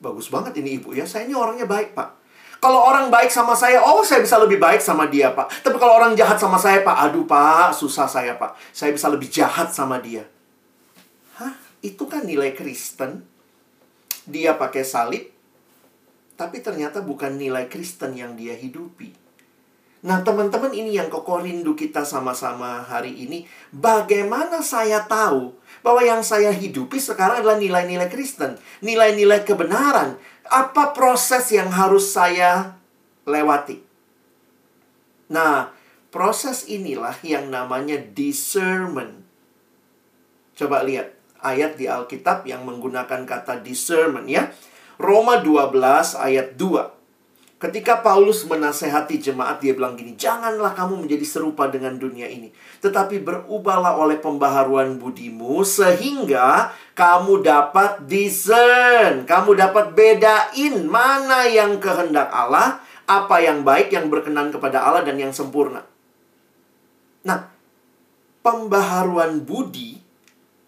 bagus 0.00 0.32
banget 0.32 0.56
ini 0.56 0.80
ibu 0.80 0.96
ya. 0.96 1.04
Saya 1.04 1.28
ini 1.28 1.36
orangnya 1.36 1.68
baik 1.68 1.92
pak. 1.92 2.16
Kalau 2.60 2.80
orang 2.80 3.08
baik 3.08 3.32
sama 3.32 3.56
saya, 3.56 3.80
oh 3.80 4.04
saya 4.04 4.20
bisa 4.20 4.36
lebih 4.36 4.60
baik 4.60 4.80
sama 4.84 5.08
dia 5.08 5.32
pak. 5.32 5.48
Tapi 5.64 5.76
kalau 5.80 5.96
orang 5.96 6.12
jahat 6.12 6.36
sama 6.36 6.60
saya 6.60 6.80
pak, 6.84 6.96
aduh 7.08 7.24
pak, 7.24 7.72
susah 7.72 8.08
saya 8.08 8.36
pak. 8.36 8.56
Saya 8.72 8.92
bisa 8.92 9.08
lebih 9.12 9.28
jahat 9.28 9.72
sama 9.72 10.00
dia. 10.00 10.24
Hah? 11.40 11.56
Itu 11.80 12.04
kan 12.04 12.24
nilai 12.24 12.52
Kristen. 12.56 13.24
Dia 14.24 14.56
pakai 14.56 14.84
salib. 14.84 15.24
tapi 16.40 16.64
ternyata 16.64 17.04
bukan 17.04 17.36
nilai 17.36 17.68
Kristen 17.68 18.16
yang 18.16 18.32
dia 18.32 18.56
hidupi. 18.56 19.12
Nah, 20.00 20.24
teman-teman 20.24 20.72
ini 20.72 20.96
yang 20.96 21.12
koko 21.12 21.44
rindu 21.44 21.76
kita 21.76 22.08
sama-sama 22.08 22.80
hari 22.80 23.12
ini. 23.20 23.44
Bagaimana 23.68 24.64
saya 24.64 25.04
tahu 25.04 25.52
bahwa 25.84 26.00
yang 26.00 26.24
saya 26.24 26.48
hidupi 26.56 26.96
sekarang 26.96 27.44
adalah 27.44 27.60
nilai-nilai 27.60 28.08
Kristen, 28.08 28.56
nilai-nilai 28.80 29.44
kebenaran. 29.44 30.16
Apa 30.48 30.96
proses 30.96 31.52
yang 31.52 31.68
harus 31.68 32.16
saya 32.16 32.80
lewati? 33.28 33.84
Nah, 35.28 35.68
proses 36.08 36.64
inilah 36.64 37.20
yang 37.20 37.52
namanya 37.52 38.00
discernment. 38.00 39.20
Coba 40.56 40.80
lihat 40.80 41.12
ayat 41.44 41.76
di 41.76 41.88
Alkitab 41.88 42.48
yang 42.48 42.64
menggunakan 42.64 43.28
kata 43.28 43.60
discernment 43.60 44.28
ya. 44.32 44.48
Roma 44.96 45.44
12 45.44 45.76
ayat 46.16 46.56
2. 46.56 46.99
Ketika 47.60 48.00
Paulus 48.00 48.48
menasehati 48.48 49.20
jemaat, 49.20 49.60
dia 49.60 49.76
bilang 49.76 49.92
gini, 49.92 50.16
Janganlah 50.16 50.72
kamu 50.72 51.04
menjadi 51.04 51.28
serupa 51.28 51.68
dengan 51.68 52.00
dunia 52.00 52.24
ini. 52.24 52.48
Tetapi 52.80 53.20
berubahlah 53.20 54.00
oleh 54.00 54.16
pembaharuan 54.16 54.96
budimu, 54.96 55.60
sehingga 55.60 56.72
kamu 56.96 57.44
dapat 57.44 58.08
discern. 58.08 59.28
Kamu 59.28 59.52
dapat 59.60 59.92
bedain 59.92 60.88
mana 60.88 61.44
yang 61.52 61.76
kehendak 61.76 62.32
Allah, 62.32 62.80
apa 63.04 63.36
yang 63.44 63.60
baik, 63.60 63.92
yang 63.92 64.08
berkenan 64.08 64.48
kepada 64.48 64.80
Allah, 64.80 65.04
dan 65.04 65.20
yang 65.20 65.36
sempurna. 65.36 65.84
Nah, 67.28 67.44
pembaharuan 68.40 69.44
budi 69.44 70.00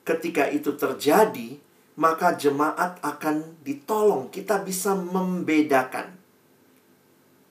ketika 0.04 0.44
itu 0.44 0.76
terjadi, 0.76 1.56
maka 1.96 2.36
jemaat 2.36 3.00
akan 3.00 3.64
ditolong. 3.64 4.28
Kita 4.28 4.60
bisa 4.60 4.92
membedakan 4.92 6.21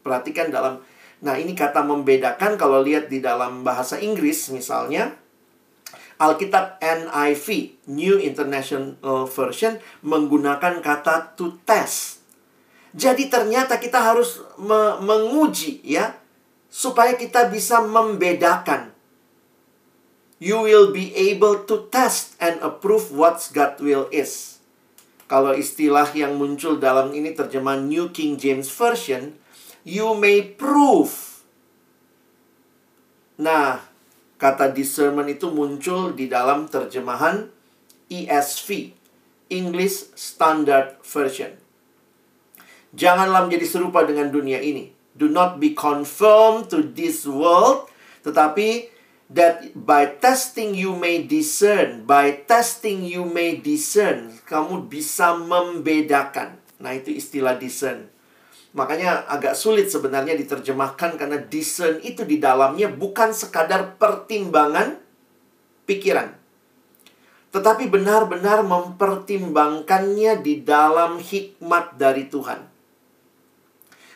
Perhatikan 0.02 0.50
dalam 0.50 0.82
Nah, 1.22 1.38
ini 1.38 1.54
kata 1.54 1.86
membedakan 1.86 2.58
kalau 2.58 2.82
lihat 2.82 3.06
di 3.06 3.22
dalam 3.22 3.62
bahasa 3.62 4.02
Inggris 4.02 4.50
misalnya 4.50 5.14
Alkitab 6.22 6.82
NIV, 6.82 7.78
New 7.90 8.22
International 8.22 9.26
Version 9.26 9.82
menggunakan 10.06 10.82
kata 10.82 11.34
to 11.34 11.58
test. 11.66 12.22
Jadi 12.94 13.30
ternyata 13.30 13.82
kita 13.82 13.98
harus 13.98 14.42
me 14.62 15.02
menguji 15.02 15.82
ya 15.82 16.14
supaya 16.70 17.18
kita 17.18 17.50
bisa 17.50 17.82
membedakan. 17.82 18.94
You 20.42 20.66
will 20.66 20.90
be 20.94 21.14
able 21.14 21.66
to 21.70 21.90
test 21.94 22.38
and 22.42 22.58
approve 22.66 23.14
what 23.14 23.42
God 23.54 23.78
will 23.82 24.06
is. 24.10 24.62
Kalau 25.30 25.54
istilah 25.54 26.10
yang 26.14 26.38
muncul 26.38 26.82
dalam 26.82 27.14
ini 27.14 27.34
terjemahan 27.34 27.86
New 27.86 28.10
King 28.10 28.38
James 28.38 28.70
Version, 28.70 29.41
you 29.88 30.14
may 30.18 30.46
prove. 30.46 31.44
Nah, 33.42 33.82
kata 34.38 34.70
discernment 34.70 35.30
itu 35.30 35.50
muncul 35.50 36.14
di 36.14 36.30
dalam 36.30 36.70
terjemahan 36.70 37.50
ESV, 38.10 38.94
English 39.50 40.14
Standard 40.14 41.02
Version. 41.02 41.58
Janganlah 42.92 43.48
menjadi 43.48 43.66
serupa 43.66 44.04
dengan 44.04 44.30
dunia 44.30 44.60
ini. 44.60 44.92
Do 45.16 45.32
not 45.32 45.58
be 45.60 45.72
conformed 45.76 46.72
to 46.72 46.84
this 46.92 47.24
world, 47.24 47.88
tetapi 48.24 48.92
that 49.32 49.72
by 49.74 50.20
testing 50.20 50.76
you 50.76 50.92
may 50.96 51.24
discern, 51.24 52.04
by 52.04 52.44
testing 52.44 53.08
you 53.08 53.24
may 53.24 53.56
discern, 53.56 54.36
kamu 54.44 54.92
bisa 54.92 55.40
membedakan. 55.40 56.60
Nah, 56.84 56.92
itu 56.96 57.16
istilah 57.16 57.56
discern. 57.56 58.12
Makanya 58.72 59.28
agak 59.28 59.52
sulit 59.52 59.92
sebenarnya 59.92 60.32
diterjemahkan 60.40 61.20
karena 61.20 61.36
discern 61.44 62.00
itu 62.00 62.24
di 62.24 62.40
dalamnya 62.40 62.88
bukan 62.88 63.36
sekadar 63.36 64.00
pertimbangan 64.00 64.96
pikiran. 65.84 66.32
Tetapi 67.52 67.92
benar-benar 67.92 68.64
mempertimbangkannya 68.64 70.40
di 70.40 70.64
dalam 70.64 71.20
hikmat 71.20 72.00
dari 72.00 72.32
Tuhan. 72.32 72.64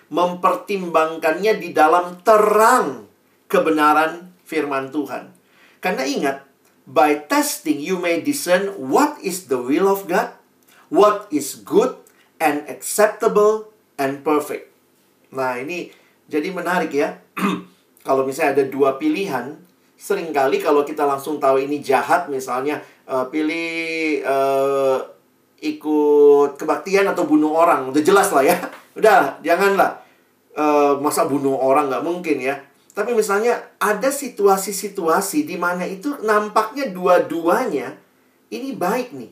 Mempertimbangkannya 0.07 1.53
di 1.59 1.75
dalam 1.75 2.23
terang 2.23 3.11
kebenaran 3.51 4.31
firman 4.47 4.87
Tuhan. 4.87 5.35
Karena 5.83 6.07
ingat, 6.07 6.47
by 6.87 7.27
testing 7.27 7.83
you 7.83 7.99
may 7.99 8.23
discern 8.23 8.71
what 8.79 9.19
is 9.19 9.51
the 9.51 9.59
will 9.59 9.91
of 9.91 10.07
God, 10.07 10.31
what 10.87 11.27
is 11.27 11.59
good 11.59 11.99
and 12.39 12.63
acceptable 12.71 13.74
and 13.99 14.21
perfect. 14.21 14.71
Nah, 15.36 15.60
ini 15.60 15.91
jadi 16.25 16.51
menarik 16.51 16.91
ya. 16.91 17.19
kalau 18.08 18.23
misalnya 18.23 18.62
ada 18.62 18.65
dua 18.67 18.95
pilihan, 18.95 19.55
sering 19.95 20.31
kali 20.36 20.60
kalau 20.60 20.84
kita 20.84 21.08
langsung 21.08 21.39
tahu 21.39 21.58
ini 21.62 21.79
jahat 21.79 22.27
misalnya 22.27 22.84
uh, 23.08 23.25
pilih 23.31 24.21
uh, 24.27 24.99
ikut 25.63 26.60
kebaktian 26.60 27.08
atau 27.10 27.25
bunuh 27.25 27.55
orang, 27.55 27.89
udah 27.89 28.03
jelas 28.03 28.29
lah 28.31 28.43
ya. 28.43 28.58
Udah, 28.95 29.43
janganlah 29.43 29.99
uh, 30.55 30.95
masa 31.03 31.27
bunuh 31.27 31.51
orang 31.60 31.91
nggak 31.91 32.05
mungkin 32.08 32.39
ya. 32.39 32.55
Tapi 32.95 33.12
misalnya 33.12 33.75
ada 33.75 34.08
situasi-situasi 34.08 35.43
di 35.43 35.60
mana 35.60 35.84
itu 35.84 36.15
nampaknya 36.23 36.95
dua-duanya 36.95 37.91
ini 38.55 38.71
baik 38.71 39.12
nih. 39.12 39.31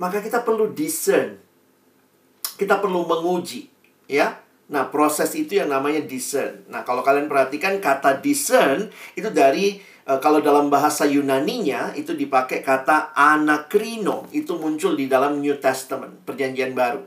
Maka 0.00 0.24
kita 0.24 0.40
perlu 0.40 0.72
discern 0.72 1.36
kita 2.58 2.82
perlu 2.82 3.06
menguji, 3.06 3.70
ya. 4.10 4.42
Nah, 4.68 4.92
proses 4.92 5.32
itu 5.32 5.56
yang 5.56 5.72
namanya 5.72 6.04
discern. 6.04 6.68
Nah, 6.68 6.84
kalau 6.84 7.00
kalian 7.00 7.24
perhatikan 7.24 7.80
kata 7.80 8.20
discern 8.20 8.92
itu 9.16 9.32
dari 9.32 9.80
e, 9.80 10.12
kalau 10.20 10.44
dalam 10.44 10.68
bahasa 10.68 11.08
Yunaninya 11.08 11.96
itu 11.96 12.12
dipakai 12.12 12.60
kata 12.60 13.16
anakrino. 13.16 14.28
Itu 14.28 14.60
muncul 14.60 14.92
di 14.92 15.08
dalam 15.08 15.40
New 15.40 15.56
Testament, 15.56 16.20
Perjanjian 16.28 16.76
Baru. 16.76 17.00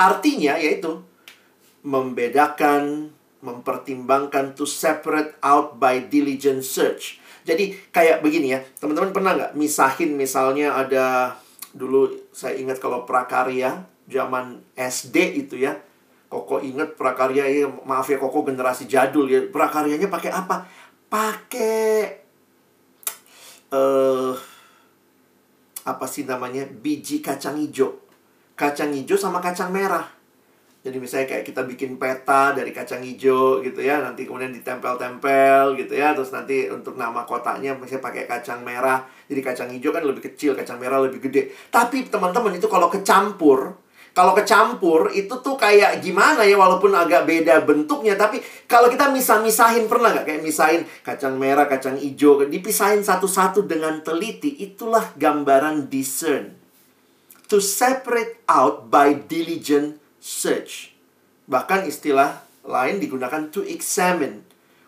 Artinya 0.00 0.56
yaitu 0.56 1.04
membedakan, 1.84 3.12
mempertimbangkan 3.44 4.56
to 4.56 4.64
separate 4.64 5.36
out 5.44 5.76
by 5.76 6.00
diligent 6.08 6.64
search. 6.64 7.20
Jadi 7.44 7.76
kayak 7.92 8.24
begini 8.24 8.56
ya, 8.56 8.64
teman-teman 8.80 9.12
pernah 9.12 9.36
nggak 9.36 9.52
misahin 9.52 10.16
misalnya 10.16 10.80
ada 10.80 11.36
dulu 11.76 12.08
saya 12.32 12.56
ingat 12.56 12.80
kalau 12.80 13.04
prakarya 13.04 13.91
zaman 14.12 14.60
SD 14.76 15.40
itu 15.40 15.56
ya. 15.56 15.72
Koko 16.28 16.60
inget 16.60 16.96
prakarya 16.96 17.44
ya, 17.44 17.68
maaf 17.84 18.08
ya 18.08 18.16
Koko 18.20 18.44
generasi 18.44 18.84
jadul 18.84 19.28
ya. 19.28 19.40
Prakaryanya 19.48 20.12
pakai 20.12 20.32
apa? 20.32 20.68
Pakai 21.08 22.20
eh 23.72 23.76
uh, 23.76 24.36
apa 25.82 26.04
sih 26.04 26.28
namanya? 26.28 26.68
biji 26.68 27.24
kacang 27.24 27.56
hijau. 27.56 27.96
Kacang 28.52 28.92
hijau 28.92 29.16
sama 29.16 29.40
kacang 29.40 29.72
merah. 29.72 30.22
Jadi 30.82 30.98
misalnya 30.98 31.30
kayak 31.30 31.46
kita 31.46 31.62
bikin 31.62 31.94
peta 31.94 32.50
dari 32.58 32.74
kacang 32.74 33.06
hijau 33.06 33.62
gitu 33.62 33.78
ya, 33.78 34.02
nanti 34.02 34.26
kemudian 34.26 34.50
ditempel-tempel 34.50 35.78
gitu 35.78 35.94
ya, 35.94 36.10
terus 36.10 36.34
nanti 36.34 36.66
untuk 36.66 36.98
nama 36.98 37.22
kotaknya 37.22 37.78
misalnya 37.78 38.02
pakai 38.02 38.26
kacang 38.26 38.66
merah. 38.66 39.06
Jadi 39.30 39.40
kacang 39.46 39.70
hijau 39.70 39.94
kan 39.94 40.02
lebih 40.02 40.26
kecil, 40.26 40.58
kacang 40.58 40.82
merah 40.82 40.98
lebih 40.98 41.22
gede. 41.22 41.54
Tapi 41.70 42.10
teman-teman 42.10 42.58
itu 42.58 42.66
kalau 42.66 42.90
kecampur, 42.90 43.78
kalau 44.12 44.36
kecampur 44.36 45.08
itu 45.16 45.32
tuh 45.40 45.56
kayak 45.56 46.04
gimana 46.04 46.44
ya 46.44 46.60
walaupun 46.60 46.92
agak 46.92 47.24
beda 47.24 47.64
bentuknya 47.64 48.12
tapi 48.12 48.44
kalau 48.68 48.92
kita 48.92 49.08
misah-misahin 49.08 49.88
pernah 49.88 50.12
nggak 50.12 50.28
kayak 50.28 50.42
misahin 50.44 50.84
kacang 51.00 51.40
merah, 51.40 51.64
kacang 51.64 51.96
hijau 51.96 52.44
dipisahin 52.44 53.00
satu-satu 53.00 53.64
dengan 53.64 54.04
teliti 54.04 54.52
itulah 54.60 55.16
gambaran 55.16 55.88
discern. 55.88 56.60
To 57.48 57.60
separate 57.60 58.40
out 58.48 58.88
by 58.88 59.12
diligent 59.28 60.00
search. 60.20 60.96
Bahkan 61.44 61.84
istilah 61.84 62.44
lain 62.64 62.96
digunakan 62.96 63.52
to 63.52 63.60
examine 63.64 64.40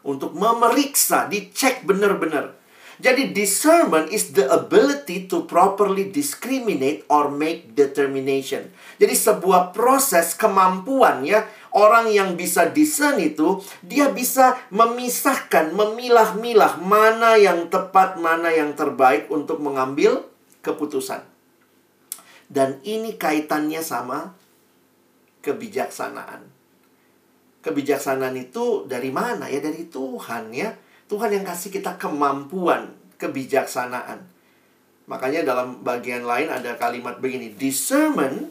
untuk 0.04 0.32
memeriksa, 0.36 1.28
dicek 1.28 1.84
benar-benar. 1.84 2.56
Jadi 3.02 3.34
discernment 3.34 4.14
is 4.14 4.30
the 4.38 4.46
ability 4.46 5.26
to 5.26 5.42
properly 5.50 6.14
discriminate 6.14 7.02
or 7.10 7.26
make 7.26 7.74
determination. 7.74 8.70
Jadi 9.02 9.14
sebuah 9.18 9.74
proses 9.74 10.38
kemampuan 10.38 11.26
ya 11.26 11.42
orang 11.74 12.06
yang 12.14 12.38
bisa 12.38 12.70
discern 12.70 13.18
itu 13.18 13.58
dia 13.82 14.14
bisa 14.14 14.54
memisahkan, 14.70 15.74
memilah-milah 15.74 16.78
mana 16.78 17.34
yang 17.34 17.66
tepat, 17.66 18.14
mana 18.22 18.54
yang 18.54 18.78
terbaik 18.78 19.26
untuk 19.26 19.58
mengambil 19.58 20.22
keputusan. 20.62 21.26
Dan 22.46 22.78
ini 22.86 23.18
kaitannya 23.18 23.82
sama 23.82 24.38
kebijaksanaan. 25.42 26.46
Kebijaksanaan 27.64 28.36
itu 28.38 28.86
dari 28.86 29.10
mana 29.10 29.50
ya? 29.50 29.58
Dari 29.58 29.90
Tuhan 29.90 30.54
ya. 30.54 30.70
Tuhan 31.06 31.30
yang 31.36 31.44
kasih 31.44 31.68
kita 31.68 32.00
kemampuan, 32.00 32.96
kebijaksanaan. 33.20 34.24
Makanya 35.04 35.44
dalam 35.44 35.84
bagian 35.84 36.24
lain 36.24 36.48
ada 36.48 36.80
kalimat 36.80 37.20
begini, 37.20 37.52
discernment 37.52 38.48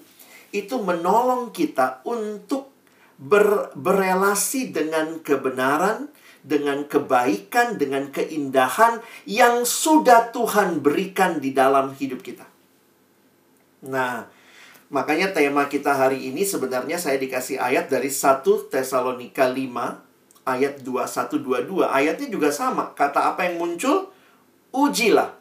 itu 0.53 0.77
menolong 0.77 1.49
kita 1.49 2.05
untuk 2.05 2.69
ber, 3.17 3.73
berelasi 3.73 4.69
dengan 4.69 5.17
kebenaran, 5.25 6.13
dengan 6.45 6.85
kebaikan, 6.85 7.81
dengan 7.81 8.13
keindahan 8.13 9.01
yang 9.25 9.65
sudah 9.65 10.29
Tuhan 10.29 10.85
berikan 10.85 11.41
di 11.41 11.57
dalam 11.57 11.97
hidup 11.97 12.21
kita. 12.21 12.45
Nah, 13.89 14.29
makanya 14.93 15.33
tema 15.33 15.65
kita 15.65 15.97
hari 15.97 16.29
ini 16.29 16.45
sebenarnya 16.45 17.01
saya 17.01 17.17
dikasih 17.17 17.57
ayat 17.57 17.89
dari 17.89 18.13
1 18.13 18.45
Tesalonika 18.69 19.49
5 19.49 20.12
ayat 20.43 20.83
2122. 20.83 21.87
Ayatnya 21.87 22.27
juga 22.27 22.49
sama. 22.51 22.91
Kata 22.95 23.33
apa 23.33 23.47
yang 23.47 23.59
muncul? 23.59 24.11
Ujilah 24.73 25.37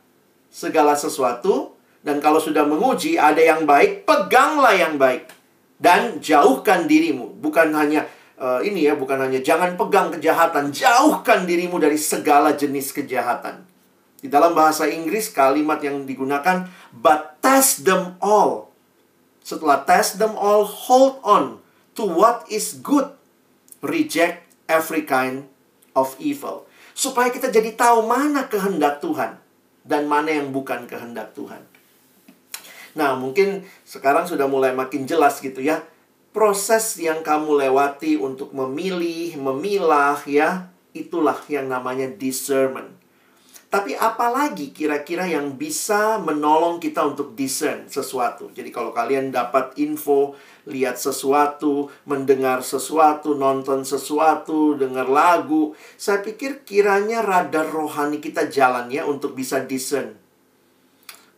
segala 0.52 0.92
sesuatu 0.92 1.72
dan 2.02 2.18
kalau 2.18 2.42
sudah 2.42 2.66
menguji 2.66 3.14
ada 3.16 3.38
yang 3.38 3.62
baik, 3.62 4.02
peganglah 4.02 4.74
yang 4.74 4.98
baik 4.98 5.30
dan 5.78 6.18
jauhkan 6.18 6.90
dirimu. 6.90 7.38
Bukan 7.38 7.70
hanya 7.72 8.10
uh, 8.36 8.58
ini 8.60 8.90
ya, 8.90 8.98
bukan 8.98 9.22
hanya 9.22 9.38
jangan 9.38 9.78
pegang 9.78 10.10
kejahatan, 10.10 10.74
jauhkan 10.74 11.46
dirimu 11.46 11.78
dari 11.78 11.96
segala 11.96 12.58
jenis 12.58 12.90
kejahatan. 12.90 13.62
Di 14.22 14.30
dalam 14.30 14.54
bahasa 14.54 14.86
Inggris 14.86 15.30
kalimat 15.34 15.82
yang 15.82 16.06
digunakan 16.06 16.70
but 16.94 17.38
test 17.42 17.86
them 17.86 18.18
all. 18.22 18.70
Setelah 19.42 19.82
test 19.82 20.22
them 20.22 20.38
all, 20.38 20.62
hold 20.62 21.18
on 21.26 21.58
to 21.98 22.06
what 22.06 22.46
is 22.46 22.78
good. 22.78 23.10
Reject 23.82 24.46
every 24.72 25.04
kind 25.04 25.44
of 25.92 26.16
evil. 26.16 26.64
Supaya 26.96 27.28
kita 27.28 27.52
jadi 27.52 27.76
tahu 27.76 28.08
mana 28.08 28.48
kehendak 28.48 29.04
Tuhan 29.04 29.36
dan 29.84 30.08
mana 30.08 30.32
yang 30.32 30.48
bukan 30.48 30.88
kehendak 30.88 31.36
Tuhan. 31.36 31.60
Nah, 32.92 33.16
mungkin 33.16 33.64
sekarang 33.88 34.28
sudah 34.28 34.48
mulai 34.48 34.72
makin 34.76 35.08
jelas 35.08 35.40
gitu 35.40 35.60
ya. 35.60 35.84
Proses 36.32 36.96
yang 36.96 37.20
kamu 37.20 37.68
lewati 37.68 38.16
untuk 38.16 38.56
memilih, 38.56 39.36
memilah 39.36 40.20
ya, 40.24 40.72
itulah 40.96 41.36
yang 41.48 41.68
namanya 41.68 42.08
discernment. 42.08 43.01
Tapi 43.72 43.96
apalagi 43.96 44.68
kira-kira 44.76 45.24
yang 45.24 45.56
bisa 45.56 46.20
menolong 46.20 46.76
kita 46.76 47.08
untuk 47.08 47.32
discern 47.32 47.88
sesuatu. 47.88 48.52
Jadi 48.52 48.68
kalau 48.68 48.92
kalian 48.92 49.32
dapat 49.32 49.72
info, 49.80 50.36
lihat 50.68 51.00
sesuatu, 51.00 51.88
mendengar 52.04 52.60
sesuatu, 52.60 53.32
nonton 53.32 53.80
sesuatu, 53.80 54.76
dengar 54.76 55.08
lagu, 55.08 55.72
saya 55.96 56.20
pikir 56.20 56.68
kiranya 56.68 57.24
radar 57.24 57.72
rohani 57.72 58.20
kita 58.20 58.52
jalan 58.52 58.92
ya 58.92 59.08
untuk 59.08 59.32
bisa 59.32 59.64
discern 59.64 60.20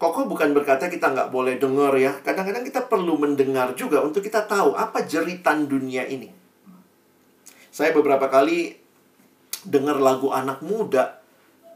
Koko 0.05 0.29
bukan 0.29 0.53
berkata 0.53 0.93
kita 0.93 1.17
nggak 1.17 1.33
boleh 1.33 1.57
dengar 1.57 1.97
ya. 1.97 2.13
Kadang-kadang 2.21 2.67
kita 2.67 2.91
perlu 2.93 3.17
mendengar 3.17 3.73
juga 3.73 4.05
untuk 4.05 4.21
kita 4.21 4.45
tahu 4.45 4.77
apa 4.77 5.07
jeritan 5.09 5.65
dunia 5.65 6.05
ini. 6.05 6.29
Saya 7.73 7.95
beberapa 7.97 8.29
kali 8.29 8.77
dengar 9.65 9.97
lagu 9.97 10.29
anak 10.29 10.61
muda. 10.61 11.24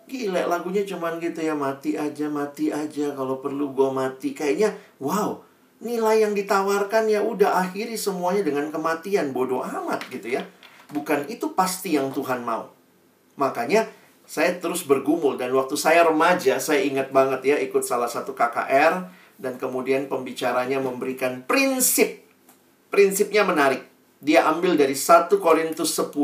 Gila 0.08 0.48
lagunya 0.48 0.88
cuman 0.88 1.20
gitu 1.20 1.44
ya 1.44 1.52
mati 1.52 2.00
aja 2.00 2.32
mati 2.32 2.72
aja 2.72 3.12
kalau 3.12 3.44
perlu 3.44 3.76
gue 3.76 3.92
mati. 3.92 4.32
Kayaknya 4.32 4.72
wow 5.04 5.44
nilai 5.84 6.26
yang 6.26 6.34
ditawarkan 6.34 7.06
ya 7.06 7.20
udah 7.22 7.60
akhiri 7.60 7.94
semuanya 7.94 8.40
dengan 8.40 8.72
kematian. 8.72 9.36
Bodoh 9.36 9.60
amat 9.60 10.08
gitu 10.08 10.40
ya. 10.40 10.48
Bukan 10.88 11.28
itu 11.28 11.52
pasti 11.52 12.00
yang 12.00 12.08
Tuhan 12.08 12.40
mau. 12.40 12.72
Makanya 13.36 13.84
saya 14.24 14.56
terus 14.56 14.88
bergumul 14.88 15.36
dan 15.36 15.52
waktu 15.52 15.76
saya 15.76 16.08
remaja 16.08 16.56
saya 16.56 16.80
ingat 16.84 17.12
banget 17.12 17.40
ya 17.44 17.56
ikut 17.60 17.84
salah 17.84 18.08
satu 18.08 18.32
KKR 18.32 19.08
dan 19.36 19.60
kemudian 19.60 20.08
pembicaranya 20.08 20.80
memberikan 20.80 21.44
prinsip. 21.44 22.24
Prinsipnya 22.88 23.44
menarik. 23.44 23.84
Dia 24.24 24.48
ambil 24.48 24.74
dari 24.74 24.96
1 24.96 25.30
Korintus 25.36 25.94
10 25.94 26.16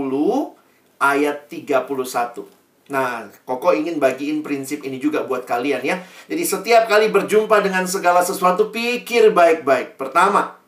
ayat 0.99 1.47
31 1.53 2.64
Nah, 2.93 3.33
Koko 3.49 3.73
ingin 3.73 3.97
bagiin 3.97 4.45
prinsip 4.45 4.85
ini 4.85 5.01
juga 5.01 5.25
buat 5.25 5.49
kalian 5.49 5.81
ya. 5.81 5.97
Jadi 6.29 6.43
setiap 6.45 6.85
kali 6.85 7.09
berjumpa 7.09 7.65
dengan 7.65 7.89
segala 7.89 8.21
sesuatu, 8.21 8.69
pikir 8.69 9.33
baik-baik. 9.33 9.97
Pertama, 9.97 10.61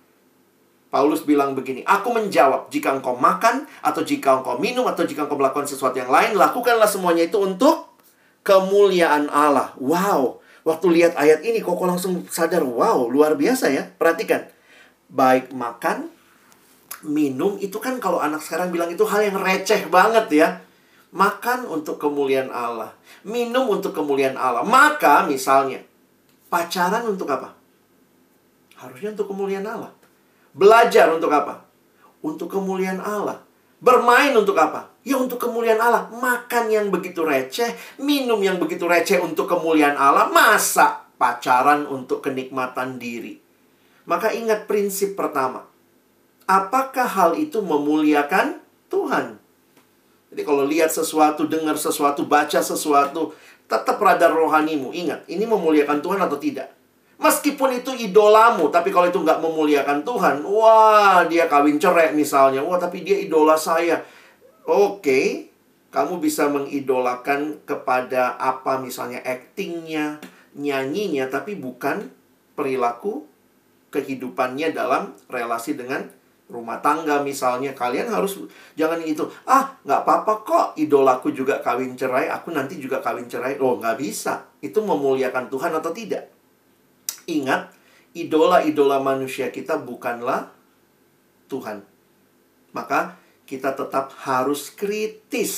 Paulus 0.89 1.29
bilang 1.29 1.53
begini, 1.53 1.85
Aku 1.85 2.17
menjawab, 2.17 2.73
jika 2.73 2.97
engkau 2.97 3.21
makan, 3.21 3.69
atau 3.85 4.01
jika 4.01 4.41
engkau 4.41 4.57
minum, 4.57 4.89
atau 4.89 5.05
jika 5.05 5.29
engkau 5.29 5.37
melakukan 5.37 5.69
sesuatu 5.69 6.01
yang 6.01 6.09
lain, 6.09 6.33
lakukanlah 6.41 6.89
semuanya 6.89 7.29
itu 7.29 7.37
untuk 7.37 7.93
kemuliaan 8.41 9.29
Allah. 9.29 9.77
Wow, 9.77 10.41
waktu 10.65 10.87
lihat 10.97 11.21
ayat 11.21 11.45
ini, 11.45 11.61
kok 11.61 11.77
langsung 11.85 12.25
sadar, 12.33 12.65
wow, 12.65 13.05
luar 13.13 13.37
biasa 13.37 13.69
ya. 13.69 13.93
Perhatikan, 14.01 14.49
baik 15.13 15.53
makan, 15.53 16.09
minum, 17.05 17.61
itu 17.61 17.77
kan 17.77 18.01
kalau 18.01 18.17
anak 18.17 18.41
sekarang 18.41 18.73
bilang 18.73 18.89
itu 18.89 19.05
hal 19.05 19.21
yang 19.21 19.37
receh 19.37 19.93
banget 19.93 20.27
ya. 20.33 20.49
Makan 21.15 21.71
untuk 21.71 22.03
kemuliaan 22.03 22.51
Allah, 22.51 22.93
minum 23.23 23.71
untuk 23.71 23.95
kemuliaan 23.95 24.35
Allah. 24.35 24.67
Maka 24.67 25.25
misalnya, 25.25 25.81
pacaran 26.51 27.07
untuk 27.07 27.31
apa? 27.31 27.55
Harusnya 28.77 29.17
untuk 29.17 29.33
kemuliaan 29.33 29.65
Allah. 29.65 29.93
Belajar 30.53 31.09
untuk 31.13 31.33
apa? 31.33 31.65
Untuk 32.21 32.53
kemuliaan 32.53 33.01
Allah. 33.01 33.41
Bermain 33.77 34.33
untuk 34.33 34.57
apa? 34.57 34.89
Ya 35.05 35.21
untuk 35.21 35.39
kemuliaan 35.41 35.81
Allah. 35.81 36.09
Makan 36.11 36.73
yang 36.73 36.89
begitu 36.89 37.23
receh, 37.25 37.77
minum 38.01 38.41
yang 38.41 38.57
begitu 38.57 38.89
receh 38.89 39.21
untuk 39.21 39.49
kemuliaan 39.49 39.97
Allah. 39.97 40.29
Masa 40.29 41.07
pacaran 41.17 41.85
untuk 41.89 42.25
kenikmatan 42.25 42.97
diri? 43.01 43.41
Maka 44.09 44.33
ingat 44.33 44.65
prinsip 44.65 45.15
pertama. 45.15 45.69
Apakah 46.47 47.09
hal 47.09 47.31
itu 47.37 47.59
memuliakan 47.59 48.63
Tuhan? 48.87 49.46
Jadi 50.37 50.45
kalau 50.45 50.69
lihat 50.69 50.93
sesuatu, 50.93 51.49
dengar 51.49 51.81
sesuatu, 51.81 52.29
baca 52.29 52.61
sesuatu, 52.61 53.33
tetap 53.65 53.97
radar 53.97 54.37
rohanimu. 54.37 54.93
Ingat, 54.93 55.25
ini 55.33 55.49
memuliakan 55.49 56.05
Tuhan 56.05 56.21
atau 56.21 56.37
tidak? 56.37 56.77
Meskipun 57.17 57.81
itu 57.81 57.97
idolamu, 57.97 58.69
tapi 58.69 58.93
kalau 58.93 59.09
itu 59.09 59.17
nggak 59.17 59.41
memuliakan 59.41 60.05
Tuhan, 60.05 60.45
wah 60.45 61.25
dia 61.25 61.49
kawin 61.49 61.81
cerai 61.81 62.13
misalnya, 62.13 62.61
wah 62.61 62.77
tapi 62.77 63.01
dia 63.01 63.17
idola 63.17 63.57
saya. 63.57 64.05
Oke, 64.69 65.49
kamu 65.89 66.21
bisa 66.21 66.53
mengidolakan 66.53 67.65
kepada 67.65 68.37
apa 68.37 68.77
misalnya 68.77 69.25
aktingnya, 69.25 70.21
nyanyinya, 70.53 71.33
tapi 71.33 71.57
bukan 71.57 72.13
perilaku 72.53 73.25
kehidupannya 73.89 74.77
dalam 74.77 75.17
relasi 75.33 75.73
dengan 75.73 76.13
rumah 76.47 76.79
tangga 76.79 77.27
misalnya 77.27 77.75
kalian 77.75 78.07
harus 78.07 78.39
jangan 78.79 79.03
itu 79.03 79.27
ah 79.51 79.75
nggak 79.83 80.01
apa-apa 80.07 80.33
kok 80.47 80.67
idolaku 80.79 81.35
juga 81.35 81.59
kawin 81.59 81.99
cerai 81.99 82.31
aku 82.31 82.55
nanti 82.55 82.79
juga 82.79 83.03
kawin 83.03 83.27
cerai 83.27 83.59
oh 83.59 83.83
nggak 83.83 83.99
bisa 83.99 84.47
itu 84.63 84.79
memuliakan 84.79 85.51
Tuhan 85.51 85.75
atau 85.75 85.91
tidak 85.91 86.37
Ingat, 87.27 87.75
idola-idola 88.15 89.03
manusia 89.03 89.51
kita 89.51 89.83
bukanlah 89.83 90.55
Tuhan. 91.51 91.83
Maka 92.71 93.19
kita 93.51 93.75
tetap 93.75 94.15
harus 94.23 94.71
kritis. 94.71 95.55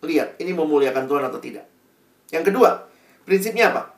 Lihat, 0.00 0.40
ini 0.40 0.56
memuliakan 0.56 1.04
Tuhan 1.04 1.24
atau 1.28 1.40
tidak. 1.40 1.68
Yang 2.32 2.52
kedua, 2.52 2.88
prinsipnya 3.28 3.72
apa? 3.72 3.93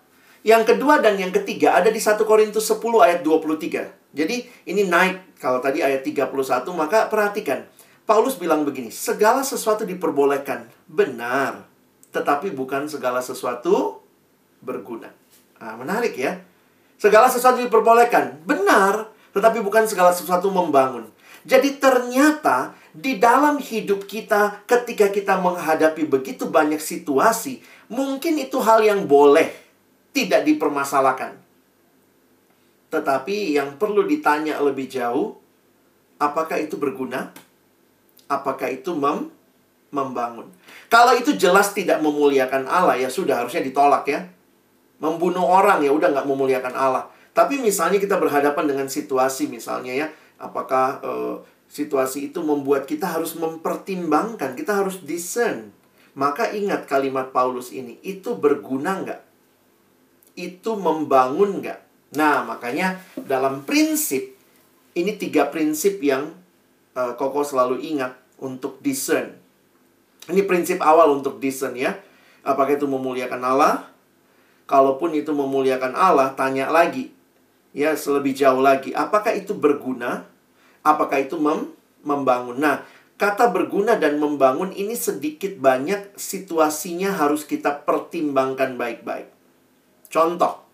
Yang 0.47 0.79
kedua 0.79 1.03
dan 1.03 1.19
yang 1.19 1.35
ketiga 1.35 1.75
ada 1.75 1.91
di 1.91 1.99
1 1.99 2.23
Korintus 2.23 2.71
10 2.71 2.79
ayat 3.03 3.27
23. 3.27 4.15
Jadi 4.15 4.47
ini 4.71 4.87
naik 4.87 5.43
kalau 5.43 5.59
tadi 5.59 5.83
ayat 5.83 6.07
31 6.07 6.31
maka 6.71 7.11
perhatikan. 7.11 7.67
Paulus 8.07 8.39
bilang 8.39 8.63
begini, 8.63 8.95
segala 8.95 9.43
sesuatu 9.43 9.83
diperbolehkan. 9.83 10.71
Benar. 10.87 11.67
Tetapi 12.15 12.55
bukan 12.55 12.87
segala 12.87 13.19
sesuatu 13.19 13.99
berguna. 14.63 15.11
Nah, 15.59 15.75
menarik 15.75 16.15
ya. 16.15 16.39
Segala 16.95 17.27
sesuatu 17.27 17.59
diperbolehkan. 17.67 18.47
Benar, 18.47 19.11
tetapi 19.35 19.59
bukan 19.66 19.91
segala 19.91 20.14
sesuatu 20.14 20.47
membangun. 20.55 21.11
Jadi 21.43 21.83
ternyata 21.83 22.79
di 22.95 23.18
dalam 23.18 23.59
hidup 23.59 24.07
kita 24.07 24.62
ketika 24.70 25.11
kita 25.11 25.43
menghadapi 25.43 26.07
begitu 26.07 26.47
banyak 26.47 26.79
situasi, 26.79 27.66
mungkin 27.91 28.39
itu 28.39 28.62
hal 28.62 28.87
yang 28.87 29.11
boleh 29.11 29.66
tidak 30.17 30.49
dipermasalahkan. 30.49 31.37
Tetapi 32.89 33.53
yang 33.53 33.77
perlu 33.77 34.09
ditanya 34.09 34.57
lebih 34.64 34.89
jauh, 34.89 35.37
apakah 36.17 36.57
itu 36.57 36.81
berguna? 36.81 37.37
Apakah 38.25 38.73
itu 38.73 38.97
mem 38.97 39.29
membangun? 39.93 40.49
Kalau 40.89 41.12
itu 41.12 41.37
jelas 41.37 41.77
tidak 41.77 42.01
memuliakan 42.01 42.64
Allah 42.64 42.97
ya 42.97 43.12
sudah 43.12 43.45
harusnya 43.45 43.61
ditolak 43.61 44.09
ya 44.09 44.33
membunuh 44.97 45.45
orang 45.45 45.85
ya 45.85 45.93
udah 45.93 46.09
nggak 46.12 46.29
memuliakan 46.29 46.75
Allah. 46.75 47.05
Tapi 47.37 47.61
misalnya 47.61 48.01
kita 48.01 48.17
berhadapan 48.17 48.64
dengan 48.64 48.89
situasi 48.89 49.53
misalnya 49.53 49.93
ya, 49.93 50.07
apakah 50.41 51.05
uh, 51.05 51.37
situasi 51.69 52.33
itu 52.33 52.41
membuat 52.41 52.89
kita 52.89 53.05
harus 53.05 53.37
mempertimbangkan, 53.37 54.57
kita 54.57 54.73
harus 54.73 55.05
discern. 55.05 55.73
Maka 56.17 56.49
ingat 56.57 56.89
kalimat 56.89 57.29
Paulus 57.29 57.77
ini, 57.77 58.01
itu 58.01 58.33
berguna 58.41 59.05
nggak? 59.05 59.21
Itu 60.37 60.76
membangun 60.76 61.64
nggak? 61.64 61.80
Nah, 62.14 62.45
makanya 62.45 63.01
dalam 63.16 63.64
prinsip 63.66 64.37
Ini 64.97 65.20
tiga 65.20 65.53
prinsip 65.53 66.01
yang 66.01 66.32
uh, 66.97 67.12
Koko 67.20 67.45
selalu 67.45 67.84
ingat 67.84 68.16
untuk 68.41 68.80
discern. 68.80 69.37
Ini 70.26 70.43
prinsip 70.49 70.80
awal 70.80 71.12
untuk 71.20 71.37
discern 71.37 71.76
ya. 71.76 72.01
Apakah 72.41 72.80
itu 72.80 72.89
memuliakan 72.89 73.45
Allah? 73.45 73.93
Kalaupun 74.64 75.12
itu 75.12 75.30
memuliakan 75.37 75.93
Allah, 75.95 76.32
tanya 76.32 76.72
lagi. 76.72 77.14
Ya, 77.76 77.93
selebih 77.93 78.32
jauh 78.32 78.64
lagi. 78.64 78.97
Apakah 78.97 79.37
itu 79.37 79.53
berguna? 79.53 80.24
Apakah 80.80 81.20
itu 81.20 81.37
mem 81.37 81.70
membangun? 82.01 82.57
Nah, 82.57 82.82
kata 83.20 83.53
berguna 83.53 84.01
dan 84.01 84.16
membangun 84.16 84.72
ini 84.72 84.97
sedikit 84.97 85.61
banyak 85.61 86.16
situasinya 86.16 87.12
harus 87.12 87.45
kita 87.45 87.84
pertimbangkan 87.84 88.80
baik-baik. 88.80 89.36
Contoh, 90.17 90.64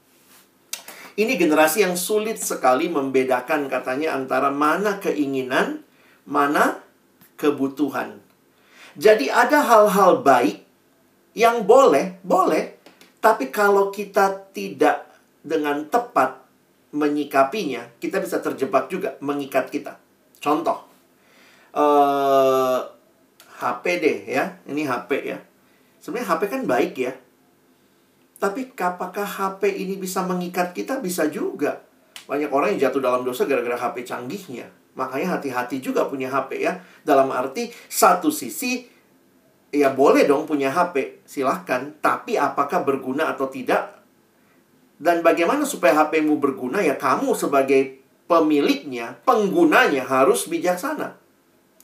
ini 1.18 1.34
generasi 1.34 1.82
yang 1.82 1.98
sulit 1.98 2.38
sekali 2.38 2.86
membedakan 2.86 3.66
katanya 3.66 4.14
antara 4.14 4.54
mana 4.54 5.02
keinginan, 5.02 5.82
mana 6.22 6.78
kebutuhan. 7.34 8.22
Jadi 8.94 9.34
ada 9.34 9.66
hal-hal 9.66 10.22
baik 10.22 10.62
yang 11.34 11.66
boleh, 11.66 12.22
boleh, 12.22 12.78
tapi 13.18 13.50
kalau 13.50 13.90
kita 13.90 14.46
tidak 14.54 15.10
dengan 15.42 15.90
tepat 15.90 16.38
menyikapinya, 16.94 17.98
kita 17.98 18.22
bisa 18.22 18.38
terjebak 18.38 18.86
juga 18.86 19.18
mengikat 19.18 19.74
kita. 19.74 19.98
Contoh, 20.38 20.86
eh, 21.74 22.78
HP 23.58 23.84
deh 23.98 24.18
ya, 24.38 24.54
ini 24.70 24.86
HP 24.86 25.10
ya. 25.34 25.42
Sebenarnya 25.98 26.30
HP 26.30 26.42
kan 26.46 26.62
baik 26.62 26.94
ya, 26.94 27.12
tapi 28.42 28.74
apakah 28.74 29.22
HP 29.22 29.70
ini 29.70 29.94
bisa 30.02 30.26
mengikat 30.26 30.74
kita? 30.74 30.98
Bisa 30.98 31.30
juga. 31.30 31.78
Banyak 32.26 32.50
orang 32.50 32.74
yang 32.74 32.90
jatuh 32.90 32.98
dalam 32.98 33.22
dosa 33.22 33.46
gara-gara 33.46 33.78
HP 33.78 34.02
canggihnya. 34.02 34.66
Makanya 34.98 35.38
hati-hati 35.38 35.78
juga 35.78 36.10
punya 36.10 36.26
HP 36.26 36.66
ya. 36.66 36.82
Dalam 37.06 37.30
arti 37.30 37.70
satu 37.86 38.34
sisi 38.34 38.82
ya 39.70 39.94
boleh 39.94 40.26
dong 40.26 40.50
punya 40.50 40.74
HP, 40.74 41.22
silahkan. 41.22 41.94
Tapi 42.02 42.34
apakah 42.34 42.82
berguna 42.82 43.30
atau 43.30 43.46
tidak? 43.46 44.02
Dan 44.98 45.22
bagaimana 45.22 45.62
supaya 45.62 46.02
HPmu 46.02 46.42
berguna? 46.42 46.82
Ya 46.82 46.98
kamu 46.98 47.38
sebagai 47.38 48.02
pemiliknya, 48.26 49.22
penggunanya 49.22 50.02
harus 50.02 50.50
bijaksana. 50.50 51.14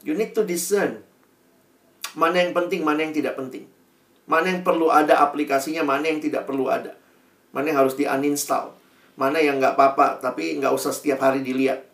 You 0.02 0.18
need 0.18 0.34
to 0.34 0.42
discern. 0.42 1.06
Mana 2.18 2.42
yang 2.42 2.50
penting, 2.50 2.82
mana 2.82 3.06
yang 3.06 3.14
tidak 3.14 3.38
penting. 3.38 3.77
Mana 4.28 4.52
yang 4.52 4.60
perlu 4.60 4.92
ada 4.92 5.24
aplikasinya, 5.24 5.80
mana 5.80 6.04
yang 6.12 6.20
tidak 6.20 6.44
perlu 6.44 6.68
ada. 6.68 6.92
Mana 7.50 7.72
yang 7.72 7.80
harus 7.80 7.96
di-uninstall. 7.96 8.76
Mana 9.16 9.40
yang 9.40 9.56
nggak 9.56 9.74
apa-apa, 9.74 10.20
tapi 10.20 10.60
nggak 10.60 10.70
usah 10.70 10.92
setiap 10.92 11.24
hari 11.24 11.40
dilihat. 11.40 11.88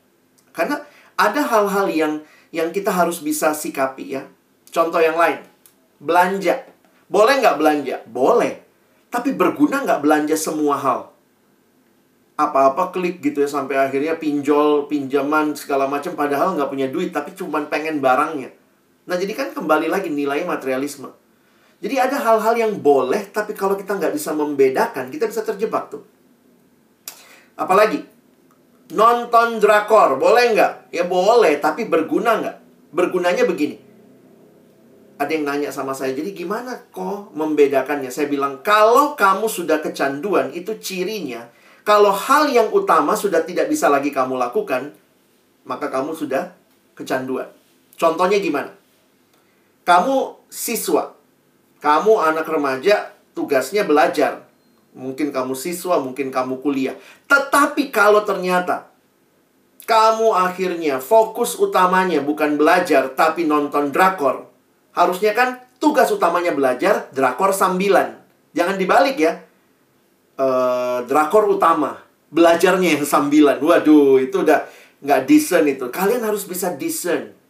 Karena 0.51 0.83
ada 1.15 1.41
hal-hal 1.47 1.87
yang 1.89 2.13
yang 2.51 2.75
kita 2.75 2.91
harus 2.91 3.23
bisa 3.23 3.55
sikapi 3.55 4.19
ya. 4.19 4.27
Contoh 4.75 4.99
yang 4.99 5.15
lain, 5.15 5.47
belanja. 6.03 6.67
Boleh 7.07 7.39
nggak 7.39 7.57
belanja? 7.57 7.97
Boleh. 8.11 8.67
Tapi 9.15 9.31
berguna 9.31 9.87
nggak 9.87 10.03
belanja 10.03 10.35
semua 10.35 10.75
hal? 10.75 11.15
Apa-apa 12.35 12.91
klik 12.91 13.23
gitu 13.23 13.47
ya 13.47 13.49
sampai 13.51 13.79
akhirnya 13.79 14.19
pinjol, 14.19 14.91
pinjaman, 14.91 15.55
segala 15.55 15.87
macam 15.87 16.19
padahal 16.19 16.59
nggak 16.59 16.67
punya 16.67 16.91
duit 16.91 17.15
tapi 17.15 17.31
cuma 17.39 17.63
pengen 17.71 18.03
barangnya. 18.03 18.51
Nah 19.07 19.15
jadi 19.15 19.31
kan 19.39 19.49
kembali 19.55 19.87
lagi 19.87 20.11
nilai 20.11 20.43
materialisme. 20.43 21.24
Jadi 21.85 22.01
ada 22.01 22.17
hal-hal 22.17 22.57
yang 22.57 22.73
boleh, 22.81 23.29
tapi 23.29 23.53
kalau 23.53 23.77
kita 23.77 24.01
nggak 24.01 24.17
bisa 24.17 24.33
membedakan, 24.33 25.13
kita 25.13 25.29
bisa 25.29 25.45
terjebak 25.45 25.93
tuh. 25.93 26.01
Apalagi, 27.61 28.01
nonton 28.97 29.61
drakor, 29.61 30.17
boleh 30.17 30.57
nggak? 30.57 30.73
Ya 30.97 31.05
boleh, 31.05 31.61
tapi 31.61 31.85
berguna 31.85 32.41
nggak? 32.41 32.57
Bergunanya 32.89 33.45
begini. 33.45 33.77
Ada 35.21 35.31
yang 35.31 35.45
nanya 35.45 35.71
sama 35.71 35.93
saya, 35.93 36.17
jadi 36.17 36.33
gimana 36.33 36.89
kok 36.89 37.37
membedakannya? 37.37 38.09
Saya 38.09 38.33
bilang, 38.33 38.65
kalau 38.65 39.13
kamu 39.13 39.45
sudah 39.47 39.85
kecanduan, 39.85 40.57
itu 40.57 40.75
cirinya. 40.81 41.53
Kalau 41.85 42.17
hal 42.17 42.49
yang 42.49 42.73
utama 42.73 43.13
sudah 43.13 43.45
tidak 43.45 43.69
bisa 43.69 43.93
lagi 43.93 44.09
kamu 44.09 44.41
lakukan, 44.41 44.97
maka 45.69 45.93
kamu 45.93 46.17
sudah 46.17 46.57
kecanduan. 46.97 47.53
Contohnya 48.01 48.41
gimana? 48.41 48.73
Kamu 49.85 50.49
siswa, 50.49 51.14
kamu 51.85 52.17
anak 52.17 52.49
remaja, 52.49 53.13
tugasnya 53.37 53.85
belajar. 53.85 54.49
Mungkin 54.97 55.29
kamu 55.37 55.53
siswa, 55.53 56.01
mungkin 56.01 56.33
kamu 56.33 56.65
kuliah. 56.65 56.97
Tetapi 57.29 57.93
kalau 57.93 58.25
ternyata 58.25 58.89
kamu 59.85 60.33
akhirnya 60.33 60.97
fokus 60.97 61.61
utamanya 61.61 62.25
bukan 62.25 62.57
belajar, 62.57 63.13
tapi 63.13 63.45
nonton 63.45 63.93
drakor. 63.93 64.49
Harusnya 64.97 65.37
kan 65.37 65.61
tugas 65.77 66.09
utamanya 66.09 66.57
belajar, 66.57 67.13
drakor 67.13 67.53
sambilan. 67.53 68.17
Jangan 68.57 68.81
dibalik 68.81 69.21
ya. 69.21 69.45
Uh, 70.41 71.05
drakor 71.05 71.53
utama, 71.53 72.01
belajarnya 72.33 72.97
yang 72.97 73.05
sambilan. 73.05 73.61
Waduh, 73.61 74.25
itu 74.25 74.41
udah 74.41 74.65
nggak 75.05 75.29
decent 75.29 75.69
itu. 75.69 75.93
Kalian 75.93 76.25
harus 76.25 76.49
bisa 76.49 76.73
decent. 76.73 77.44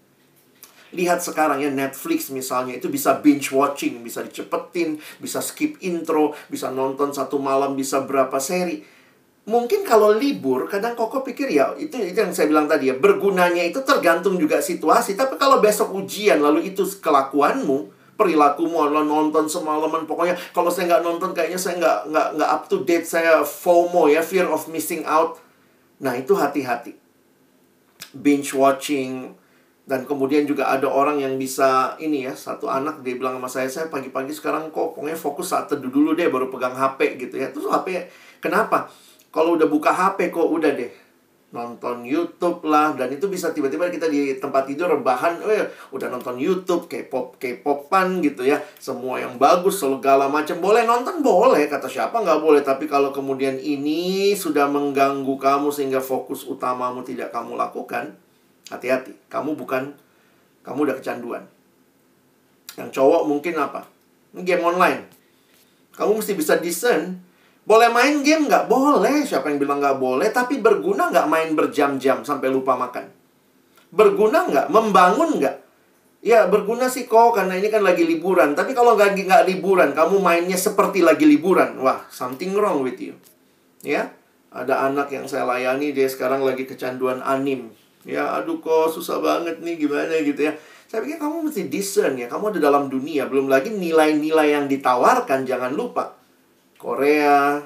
Lihat 0.94 1.20
sekarang 1.20 1.58
ya 1.58 1.74
Netflix 1.74 2.30
misalnya 2.30 2.78
itu 2.78 2.86
bisa 2.86 3.18
binge 3.18 3.50
watching, 3.50 4.00
bisa 4.06 4.22
dicepetin, 4.22 5.02
bisa 5.18 5.42
skip 5.42 5.74
intro, 5.82 6.32
bisa 6.46 6.70
nonton 6.70 7.10
satu 7.10 7.42
malam 7.42 7.74
bisa 7.74 8.06
berapa 8.06 8.38
seri. 8.38 8.86
Mungkin 9.44 9.84
kalau 9.84 10.14
libur, 10.16 10.64
kadang 10.72 10.96
Koko 10.96 11.20
pikir 11.20 11.52
ya, 11.52 11.76
itu, 11.76 12.00
itu 12.00 12.16
yang 12.16 12.32
saya 12.32 12.48
bilang 12.48 12.64
tadi 12.64 12.88
ya, 12.88 12.96
bergunanya 12.96 13.60
itu 13.60 13.84
tergantung 13.84 14.40
juga 14.40 14.64
situasi. 14.64 15.20
Tapi 15.20 15.36
kalau 15.36 15.60
besok 15.60 15.92
ujian, 15.92 16.40
lalu 16.40 16.72
itu 16.72 16.80
kelakuanmu, 17.04 17.92
perilakumu 18.14 18.86
adalah 18.86 19.02
nonton 19.02 19.50
semalaman 19.50 20.06
pokoknya 20.06 20.38
kalau 20.54 20.70
saya 20.70 20.94
nggak 20.94 21.02
nonton 21.02 21.30
kayaknya 21.34 21.58
saya 21.58 21.74
nggak 21.82 21.98
nggak 22.14 22.28
nggak 22.38 22.50
up 22.50 22.62
to 22.70 22.86
date 22.86 23.06
saya 23.06 23.42
FOMO 23.42 24.06
ya 24.06 24.22
fear 24.22 24.46
of 24.46 24.70
missing 24.70 25.02
out 25.02 25.42
nah 25.98 26.14
itu 26.14 26.38
hati-hati 26.38 26.94
binge 28.14 28.54
watching 28.54 29.34
dan 29.84 30.08
kemudian 30.08 30.48
juga 30.48 30.72
ada 30.72 30.88
orang 30.88 31.20
yang 31.20 31.36
bisa 31.36 31.92
ini 32.00 32.24
ya 32.24 32.32
satu 32.32 32.72
anak 32.72 33.04
dia 33.04 33.20
bilang 33.20 33.36
sama 33.36 33.48
saya 33.52 33.68
saya 33.68 33.86
pagi-pagi 33.92 34.32
sekarang 34.32 34.72
kok 34.72 34.96
pokoknya 34.96 35.12
fokus 35.12 35.52
saat 35.52 35.68
teduh 35.68 35.92
dulu 35.92 36.16
deh 36.16 36.32
baru 36.32 36.48
pegang 36.48 36.72
HP 36.72 37.20
gitu 37.20 37.36
ya. 37.36 37.52
Terus 37.52 37.68
HP 37.68 38.08
kenapa? 38.40 38.88
Kalau 39.28 39.60
udah 39.60 39.68
buka 39.68 39.92
HP 39.92 40.32
kok 40.32 40.48
udah 40.48 40.72
deh. 40.72 40.88
Nonton 41.52 42.00
YouTube 42.00 42.64
lah. 42.64 42.96
Dan 42.96 43.12
itu 43.12 43.28
bisa 43.28 43.52
tiba-tiba 43.52 43.92
kita 43.92 44.08
di 44.08 44.40
tempat 44.40 44.64
tidur 44.64 44.88
rebahan 44.88 45.44
eh 45.52 45.68
udah 45.92 46.08
nonton 46.08 46.40
YouTube 46.40 46.88
K-pop 46.88 47.36
K-popan 47.36 48.24
gitu 48.24 48.40
ya. 48.40 48.64
Semua 48.80 49.20
yang 49.20 49.36
bagus 49.36 49.84
segala 49.84 50.32
macam. 50.32 50.64
Boleh 50.64 50.88
nonton? 50.88 51.20
Boleh 51.20 51.68
kata 51.68 51.92
siapa? 51.92 52.24
Nggak 52.24 52.40
boleh. 52.40 52.64
Tapi 52.64 52.88
kalau 52.88 53.12
kemudian 53.12 53.60
ini 53.60 54.32
sudah 54.32 54.64
mengganggu 54.64 55.36
kamu 55.36 55.68
sehingga 55.68 56.00
fokus 56.00 56.48
utamamu 56.48 57.04
tidak 57.04 57.36
kamu 57.36 57.60
lakukan 57.60 58.23
Hati-hati, 58.72 59.12
kamu 59.28 59.56
bukan 59.58 59.92
kamu 60.64 60.88
udah 60.88 60.96
kecanduan. 60.96 61.44
Yang 62.80 62.96
cowok 62.96 63.22
mungkin 63.28 63.54
apa? 63.60 63.84
Game 64.40 64.64
online. 64.64 65.04
Kamu 65.94 66.18
mesti 66.18 66.32
bisa 66.32 66.58
discern. 66.58 67.20
Boleh 67.64 67.92
main 67.92 68.24
game 68.24 68.48
nggak? 68.48 68.66
Boleh. 68.66 69.22
Siapa 69.22 69.52
yang 69.52 69.60
bilang 69.60 69.78
nggak 69.78 70.00
boleh? 70.00 70.28
Tapi 70.32 70.58
berguna 70.58 71.12
nggak 71.12 71.28
main 71.28 71.52
berjam-jam 71.52 72.24
sampai 72.24 72.48
lupa 72.50 72.74
makan? 72.74 73.06
Berguna 73.92 74.48
nggak? 74.48 74.66
Membangun 74.72 75.38
nggak? 75.38 75.56
Ya 76.24 76.48
berguna 76.48 76.88
sih 76.88 77.04
kok 77.04 77.36
karena 77.36 77.60
ini 77.60 77.68
kan 77.68 77.84
lagi 77.84 78.08
liburan. 78.08 78.56
Tapi 78.56 78.72
kalau 78.72 78.96
nggak 78.96 79.12
nggak 79.12 79.44
liburan, 79.44 79.92
kamu 79.92 80.24
mainnya 80.24 80.56
seperti 80.56 81.04
lagi 81.04 81.28
liburan, 81.28 81.76
wah 81.84 82.08
something 82.08 82.56
wrong 82.56 82.80
with 82.80 82.96
you. 82.96 83.12
Ya, 83.84 84.08
ada 84.48 84.88
anak 84.88 85.12
yang 85.12 85.28
saya 85.28 85.44
layani 85.44 85.92
dia 85.92 86.08
sekarang 86.08 86.40
lagi 86.40 86.64
kecanduan 86.64 87.20
anim 87.20 87.68
ya 88.04 88.40
aduh 88.40 88.60
kok 88.60 88.92
susah 88.92 89.18
banget 89.20 89.60
nih 89.64 89.80
gimana 89.80 90.12
gitu 90.20 90.48
ya. 90.48 90.52
Saya 90.88 91.02
pikir 91.02 91.18
kamu 91.18 91.50
mesti 91.50 91.66
discern 91.66 92.14
ya 92.14 92.30
kamu 92.30 92.54
ada 92.54 92.60
dalam 92.70 92.86
dunia 92.86 93.26
belum 93.26 93.50
lagi 93.50 93.72
nilai-nilai 93.72 94.54
yang 94.54 94.66
ditawarkan 94.68 95.48
jangan 95.48 95.72
lupa. 95.72 96.14
Korea 96.78 97.64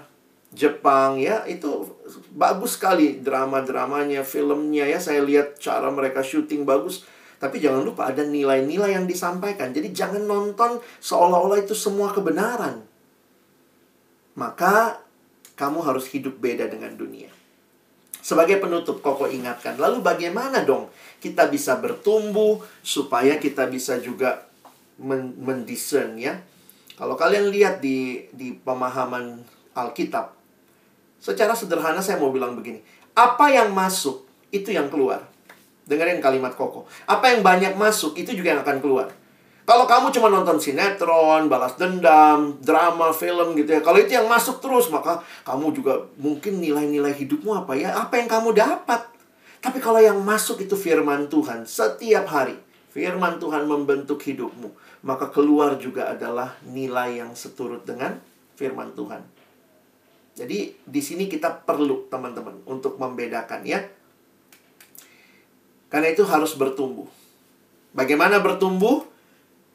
Jepang 0.48 1.20
ya 1.20 1.44
itu 1.44 1.84
bagus 2.32 2.80
sekali 2.80 3.20
drama-dramanya 3.20 4.24
filmnya 4.24 4.88
ya 4.88 4.96
saya 4.96 5.20
lihat 5.20 5.60
cara 5.60 5.92
mereka 5.92 6.24
syuting 6.24 6.64
bagus. 6.64 7.04
Tapi 7.38 7.62
jangan 7.62 7.86
lupa 7.86 8.10
ada 8.10 8.26
nilai-nilai 8.26 8.98
yang 8.98 9.06
disampaikan. 9.06 9.70
Jadi 9.70 9.94
jangan 9.94 10.26
nonton 10.26 10.82
seolah-olah 10.98 11.62
itu 11.62 11.70
semua 11.70 12.10
kebenaran. 12.10 12.82
Maka 14.34 14.98
kamu 15.54 15.86
harus 15.86 16.10
hidup 16.10 16.38
beda 16.42 16.66
dengan 16.66 16.94
dunia 16.98 17.37
sebagai 18.28 18.60
penutup, 18.60 19.00
Koko 19.00 19.24
ingatkan. 19.24 19.80
Lalu 19.80 20.04
bagaimana 20.04 20.60
dong 20.60 20.92
kita 21.16 21.48
bisa 21.48 21.80
bertumbuh 21.80 22.60
supaya 22.84 23.40
kita 23.40 23.64
bisa 23.72 23.96
juga 23.96 24.44
mendiscern 25.40 26.20
ya. 26.20 26.36
Kalau 27.00 27.16
kalian 27.16 27.48
lihat 27.48 27.80
di 27.80 28.28
di 28.36 28.52
pemahaman 28.52 29.40
Alkitab, 29.72 30.36
secara 31.16 31.56
sederhana 31.56 32.04
saya 32.04 32.20
mau 32.20 32.28
bilang 32.28 32.52
begini. 32.52 32.84
Apa 33.16 33.48
yang 33.48 33.72
masuk 33.72 34.28
itu 34.52 34.76
yang 34.76 34.92
keluar. 34.92 35.24
Dengerin 35.88 36.20
kalimat 36.20 36.52
Koko. 36.52 36.84
Apa 37.08 37.32
yang 37.32 37.40
banyak 37.40 37.80
masuk, 37.80 38.12
itu 38.20 38.36
juga 38.36 38.52
yang 38.52 38.60
akan 38.60 38.76
keluar. 38.84 39.08
Kalau 39.68 39.84
kamu 39.84 40.08
cuma 40.16 40.32
nonton 40.32 40.56
sinetron, 40.56 41.44
balas 41.52 41.76
dendam, 41.76 42.56
drama, 42.64 43.12
film 43.12 43.52
gitu 43.52 43.76
ya. 43.76 43.84
Kalau 43.84 44.00
itu 44.00 44.16
yang 44.16 44.24
masuk 44.24 44.64
terus, 44.64 44.88
maka 44.88 45.20
kamu 45.44 45.76
juga 45.76 46.08
mungkin 46.16 46.56
nilai-nilai 46.56 47.12
hidupmu 47.12 47.52
apa 47.52 47.76
ya? 47.76 47.92
Apa 47.92 48.16
yang 48.16 48.32
kamu 48.32 48.56
dapat? 48.56 49.04
Tapi 49.60 49.76
kalau 49.76 50.00
yang 50.00 50.16
masuk 50.24 50.64
itu 50.64 50.72
firman 50.72 51.28
Tuhan 51.28 51.68
setiap 51.68 52.24
hari. 52.32 52.56
Firman 52.96 53.36
Tuhan 53.36 53.68
membentuk 53.68 54.24
hidupmu. 54.24 54.72
Maka 55.04 55.28
keluar 55.28 55.76
juga 55.76 56.16
adalah 56.16 56.56
nilai 56.64 57.20
yang 57.20 57.36
seturut 57.36 57.84
dengan 57.84 58.16
firman 58.56 58.96
Tuhan. 58.96 59.20
Jadi 60.32 60.80
di 60.80 61.00
sini 61.04 61.28
kita 61.28 61.68
perlu 61.68 62.08
teman-teman 62.08 62.64
untuk 62.64 62.96
membedakan 62.96 63.68
ya. 63.68 63.84
Karena 65.92 66.08
itu 66.08 66.24
harus 66.24 66.56
bertumbuh. 66.56 67.04
Bagaimana 67.92 68.40
bertumbuh? 68.40 69.17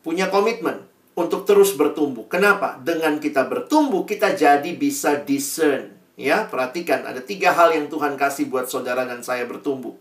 Punya 0.04 0.28
komitmen 0.28 0.84
untuk 1.16 1.48
terus 1.48 1.74
bertumbuh. 1.74 2.28
Kenapa? 2.28 2.78
Dengan 2.84 3.18
kita 3.18 3.48
bertumbuh, 3.48 4.04
kita 4.04 4.36
jadi 4.36 4.68
bisa 4.76 5.24
discern. 5.24 5.96
Ya, 6.14 6.46
perhatikan 6.46 7.10
ada 7.10 7.26
tiga 7.26 7.56
hal 7.58 7.74
yang 7.74 7.90
Tuhan 7.90 8.20
kasih 8.20 8.46
buat 8.52 8.70
saudara 8.70 9.08
dan 9.08 9.26
saya 9.26 9.50
bertumbuh. 9.50 9.98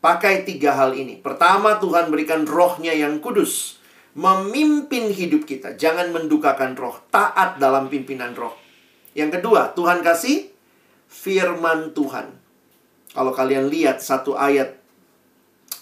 Pakai 0.00 0.44
tiga 0.48 0.72
hal 0.72 0.96
ini. 0.96 1.20
Pertama, 1.20 1.76
Tuhan 1.80 2.08
berikan 2.08 2.48
rohnya 2.48 2.96
yang 2.96 3.20
kudus. 3.20 3.80
Memimpin 4.16 5.10
hidup 5.10 5.44
kita. 5.44 5.76
Jangan 5.76 6.14
mendukakan 6.14 6.76
roh. 6.78 6.96
Taat 7.08 7.60
dalam 7.60 7.90
pimpinan 7.90 8.32
roh. 8.36 8.54
Yang 9.12 9.40
kedua, 9.40 9.72
Tuhan 9.72 10.00
kasih 10.04 10.52
firman 11.08 11.92
Tuhan. 11.96 12.30
Kalau 13.16 13.32
kalian 13.32 13.68
lihat 13.72 14.04
satu 14.04 14.36
ayat, 14.36 14.76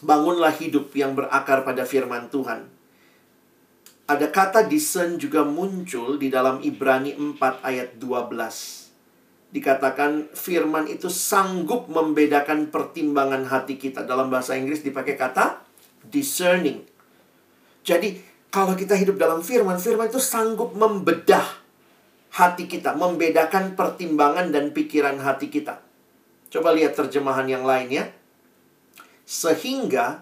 bangunlah 0.03 0.55
hidup 0.55 0.95
yang 0.95 1.19
berakar 1.19 1.67
pada 1.67 1.83
firman 1.83 2.31
Tuhan 2.31 2.72
ada 4.07 4.27
kata 4.29 4.67
discern 4.67 5.17
juga 5.17 5.47
muncul 5.47 6.19
di 6.19 6.27
dalam 6.27 6.59
Ibrani 6.59 7.15
4 7.15 7.63
ayat 7.63 7.89
12. 7.97 9.53
Dikatakan 9.53 10.33
firman 10.33 10.89
itu 10.89 11.13
sanggup 11.13 11.87
membedakan 11.87 12.73
pertimbangan 12.73 13.47
hati 13.47 13.79
kita. 13.79 14.03
Dalam 14.03 14.33
bahasa 14.33 14.59
Inggris 14.59 14.83
dipakai 14.83 15.15
kata 15.15 15.63
discerning. 16.09 16.83
Jadi 17.87 18.19
kalau 18.53 18.75
kita 18.77 18.99
hidup 18.99 19.17
dalam 19.17 19.41
firman, 19.41 19.79
firman 19.79 20.11
itu 20.11 20.21
sanggup 20.21 20.75
membedah 20.75 21.63
hati 22.33 22.65
kita, 22.65 22.97
membedakan 22.97 23.77
pertimbangan 23.77 24.51
dan 24.51 24.73
pikiran 24.73 25.21
hati 25.21 25.53
kita. 25.53 25.85
Coba 26.53 26.73
lihat 26.77 26.97
terjemahan 26.97 27.49
yang 27.49 27.65
lain 27.65 27.89
ya. 27.89 28.05
Sehingga 29.25 30.21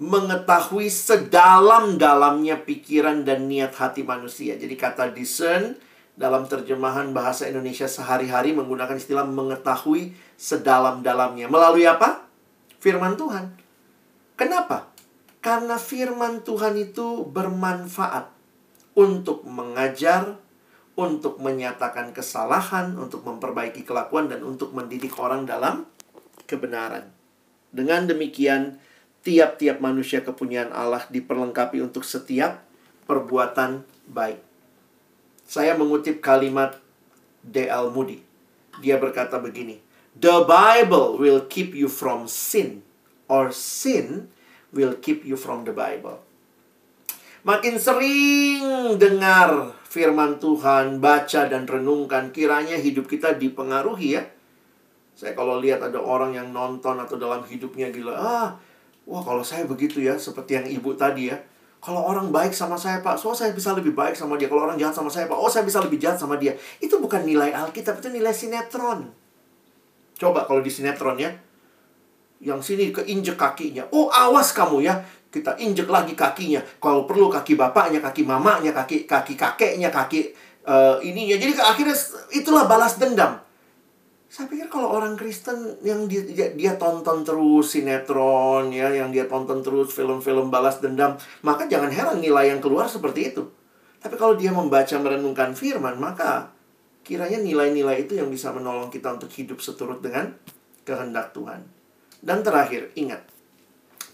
mengetahui 0.00 0.88
sedalam-dalamnya 0.88 2.64
pikiran 2.64 3.20
dan 3.20 3.52
niat 3.52 3.76
hati 3.76 4.00
manusia. 4.00 4.56
Jadi 4.56 4.72
kata 4.72 5.12
discern 5.12 5.76
dalam 6.16 6.48
terjemahan 6.48 7.12
bahasa 7.12 7.44
Indonesia 7.44 7.84
sehari-hari 7.84 8.56
menggunakan 8.56 8.96
istilah 8.96 9.28
mengetahui 9.28 10.16
sedalam-dalamnya. 10.40 11.52
Melalui 11.52 11.84
apa? 11.84 12.24
Firman 12.80 13.20
Tuhan. 13.20 13.52
Kenapa? 14.40 14.88
Karena 15.44 15.76
firman 15.76 16.40
Tuhan 16.48 16.80
itu 16.80 17.28
bermanfaat 17.28 18.32
untuk 18.96 19.44
mengajar, 19.44 20.40
untuk 20.96 21.44
menyatakan 21.44 22.16
kesalahan, 22.16 22.96
untuk 22.96 23.20
memperbaiki 23.28 23.84
kelakuan, 23.84 24.32
dan 24.32 24.40
untuk 24.48 24.72
mendidik 24.72 25.12
orang 25.20 25.44
dalam 25.44 25.84
kebenaran. 26.48 27.12
Dengan 27.68 28.08
demikian, 28.08 28.80
tiap-tiap 29.20 29.84
manusia 29.84 30.24
kepunyaan 30.24 30.72
Allah 30.72 31.04
diperlengkapi 31.12 31.84
untuk 31.84 32.04
setiap 32.04 32.64
perbuatan 33.04 33.84
baik. 34.08 34.40
Saya 35.44 35.74
mengutip 35.74 36.22
kalimat 36.22 36.78
D.L. 37.42 37.90
Moody. 37.90 38.22
Dia 38.80 38.96
berkata 38.96 39.42
begini, 39.42 39.82
The 40.16 40.46
Bible 40.46 41.18
will 41.18 41.44
keep 41.50 41.74
you 41.74 41.90
from 41.90 42.30
sin, 42.30 42.86
or 43.26 43.50
sin 43.50 44.30
will 44.70 44.94
keep 44.98 45.26
you 45.26 45.34
from 45.34 45.66
the 45.66 45.74
Bible. 45.74 46.22
Makin 47.42 47.80
sering 47.80 49.00
dengar 49.00 49.74
firman 49.88 50.38
Tuhan, 50.38 51.02
baca 51.02 51.48
dan 51.50 51.66
renungkan, 51.66 52.30
kiranya 52.30 52.78
hidup 52.78 53.10
kita 53.10 53.34
dipengaruhi 53.34 54.20
ya. 54.20 54.22
Saya 55.18 55.34
kalau 55.34 55.58
lihat 55.58 55.82
ada 55.82 55.98
orang 55.98 56.36
yang 56.36 56.48
nonton 56.54 56.96
atau 57.00 57.18
dalam 57.18 57.44
hidupnya 57.44 57.90
gila, 57.90 58.14
ah 58.16 58.48
Wah 59.10 59.26
kalau 59.26 59.42
saya 59.42 59.66
begitu 59.66 59.98
ya, 59.98 60.14
seperti 60.14 60.54
yang 60.54 60.66
ibu 60.70 60.94
tadi 60.94 61.34
ya. 61.34 61.36
Kalau 61.82 61.98
orang 62.06 62.30
baik 62.30 62.54
sama 62.54 62.78
saya 62.78 63.02
pak, 63.02 63.18
so 63.18 63.34
saya 63.34 63.50
bisa 63.50 63.74
lebih 63.74 63.90
baik 63.90 64.14
sama 64.14 64.38
dia. 64.38 64.46
Kalau 64.46 64.68
orang 64.68 64.78
jahat 64.78 64.94
sama 64.94 65.10
saya 65.10 65.26
pak, 65.26 65.34
oh 65.34 65.50
saya 65.50 65.66
bisa 65.66 65.82
lebih 65.82 65.98
jahat 65.98 66.20
sama 66.20 66.38
dia. 66.38 66.54
Itu 66.78 67.02
bukan 67.02 67.26
nilai 67.26 67.50
Alkitab, 67.50 67.98
itu 67.98 68.06
nilai 68.12 68.30
sinetron. 68.30 69.10
Coba 70.14 70.46
kalau 70.46 70.62
di 70.62 70.70
sinetron 70.70 71.18
ya, 71.18 71.34
yang 72.38 72.62
sini 72.62 72.94
keinjek 72.94 73.34
kakinya. 73.34 73.88
Oh 73.90 74.12
awas 74.12 74.54
kamu 74.54 74.84
ya, 74.86 75.02
kita 75.34 75.58
injek 75.58 75.90
lagi 75.90 76.14
kakinya. 76.14 76.62
Kalau 76.78 77.08
perlu 77.08 77.26
kaki 77.32 77.58
bapaknya, 77.58 77.98
kaki 77.98 78.22
mamanya, 78.22 78.70
kaki 78.76 79.10
kaki 79.10 79.34
kakeknya, 79.34 79.90
kaki 79.90 80.30
uh, 80.68 81.02
ininya. 81.02 81.34
Jadi 81.34 81.58
akhirnya 81.58 81.96
itulah 82.30 82.68
balas 82.70 83.00
dendam. 83.00 83.40
Saya 84.30 84.46
pikir 84.46 84.70
kalau 84.70 84.94
orang 84.94 85.18
Kristen 85.18 85.82
yang 85.82 86.06
dia, 86.06 86.22
dia, 86.22 86.54
dia 86.54 86.78
tonton 86.78 87.26
terus 87.26 87.74
sinetron 87.74 88.70
ya, 88.70 88.86
yang 88.94 89.10
dia 89.10 89.26
tonton 89.26 89.58
terus 89.58 89.90
film-film 89.90 90.54
balas 90.54 90.78
dendam, 90.78 91.18
maka 91.42 91.66
jangan 91.66 91.90
heran 91.90 92.22
nilai 92.22 92.54
yang 92.54 92.62
keluar 92.62 92.86
seperti 92.86 93.34
itu. 93.34 93.42
Tapi 93.98 94.14
kalau 94.14 94.38
dia 94.38 94.54
membaca 94.54 94.94
merenungkan 95.02 95.50
firman, 95.58 95.98
maka 95.98 96.46
kiranya 97.02 97.42
nilai-nilai 97.42 98.06
itu 98.06 98.22
yang 98.22 98.30
bisa 98.30 98.54
menolong 98.54 98.86
kita 98.86 99.18
untuk 99.18 99.34
hidup 99.34 99.58
seturut 99.58 99.98
dengan 99.98 100.30
kehendak 100.86 101.34
Tuhan. 101.34 101.66
Dan 102.22 102.46
terakhir, 102.46 102.94
ingat, 102.94 103.26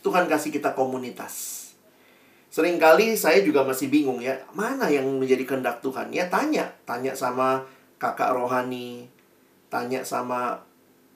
Tuhan 0.00 0.32
kasih 0.32 0.48
kita 0.48 0.72
komunitas. 0.72 1.68
Seringkali 2.48 3.20
saya 3.20 3.44
juga 3.44 3.68
masih 3.68 3.92
bingung 3.92 4.24
ya, 4.24 4.40
mana 4.56 4.88
yang 4.88 5.04
menjadi 5.20 5.44
kehendak 5.44 5.84
Tuhan? 5.84 6.08
Ya 6.08 6.24
tanya, 6.32 6.72
tanya 6.88 7.12
sama 7.12 7.68
kakak 8.00 8.32
rohani, 8.32 9.12
tanya 9.68 10.06
sama 10.06 10.66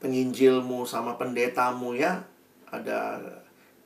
penginjilmu 0.00 0.88
sama 0.88 1.14
pendetamu 1.20 1.94
ya. 1.94 2.24
Ada 2.72 3.20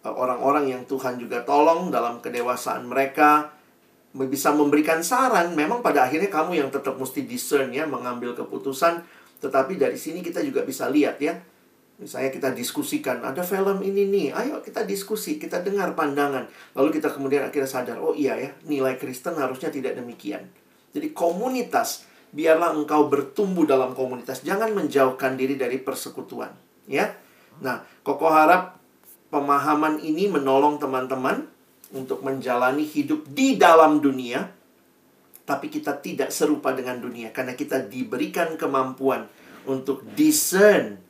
e, 0.01 0.09
orang-orang 0.09 0.71
yang 0.71 0.83
Tuhan 0.87 1.19
juga 1.19 1.43
tolong 1.43 1.91
dalam 1.91 2.23
kedewasaan 2.23 2.87
mereka. 2.87 3.53
Bisa 4.15 4.55
memberikan 4.55 5.03
saran. 5.03 5.59
Memang 5.59 5.83
pada 5.83 6.07
akhirnya 6.07 6.31
kamu 6.31 6.63
yang 6.63 6.71
tetap 6.71 6.95
mesti 6.95 7.27
discern 7.27 7.75
ya 7.75 7.85
mengambil 7.85 8.33
keputusan. 8.39 9.03
Tetapi 9.43 9.75
dari 9.75 9.99
sini 9.99 10.23
kita 10.23 10.41
juga 10.41 10.63
bisa 10.63 10.87
lihat 10.87 11.19
ya. 11.19 11.35
Misalnya 11.95 12.35
kita 12.35 12.51
diskusikan 12.51 13.23
ada 13.23 13.47
film 13.47 13.79
ini 13.79 14.11
nih 14.11 14.35
ayo 14.35 14.59
kita 14.59 14.83
diskusi 14.83 15.39
kita 15.39 15.63
dengar 15.63 15.95
pandangan. 15.95 16.51
Lalu 16.75 16.99
kita 16.99 17.07
kemudian 17.15 17.47
akhirnya 17.47 17.71
sadar 17.71 18.03
oh 18.03 18.11
iya 18.19 18.35
ya 18.35 18.51
nilai 18.67 18.99
Kristen 18.99 19.39
harusnya 19.39 19.71
tidak 19.71 19.95
demikian. 19.95 20.43
Jadi 20.91 21.15
komunitas 21.15 22.07
biarlah 22.35 22.75
engkau 22.75 23.07
bertumbuh 23.07 23.63
dalam 23.63 23.95
komunitas. 23.95 24.43
Jangan 24.43 24.75
menjauhkan 24.75 25.39
diri 25.39 25.55
dari 25.55 25.79
persekutuan, 25.79 26.51
ya. 26.91 27.15
Nah, 27.63 27.87
Koko 28.05 28.29
harap 28.29 28.77
pemahaman 29.33 30.03
ini 30.03 30.29
menolong 30.29 30.77
teman-teman 30.77 31.47
untuk 31.95 32.21
menjalani 32.21 32.85
hidup 32.85 33.25
di 33.31 33.57
dalam 33.57 34.03
dunia, 34.03 34.45
tapi 35.47 35.71
kita 35.71 35.97
tidak 36.03 36.35
serupa 36.35 36.75
dengan 36.75 37.01
dunia 37.01 37.31
karena 37.31 37.55
kita 37.55 37.81
diberikan 37.87 38.59
kemampuan 38.61 39.31
untuk 39.65 40.05
discern, 40.13 41.01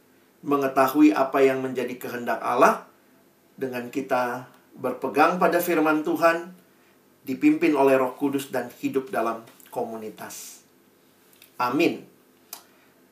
mengetahui 0.44 1.10
apa 1.10 1.40
yang 1.40 1.64
menjadi 1.64 1.96
kehendak 1.96 2.38
Allah 2.44 2.84
dengan 3.56 3.88
kita 3.88 4.46
berpegang 4.76 5.40
pada 5.40 5.58
firman 5.58 6.06
Tuhan, 6.06 6.52
dipimpin 7.24 7.72
oleh 7.74 7.96
Roh 7.98 8.14
Kudus 8.14 8.52
dan 8.52 8.68
hidup 8.82 9.08
dalam 9.08 9.42
komunitas. 9.72 10.63
Amin. 11.58 12.14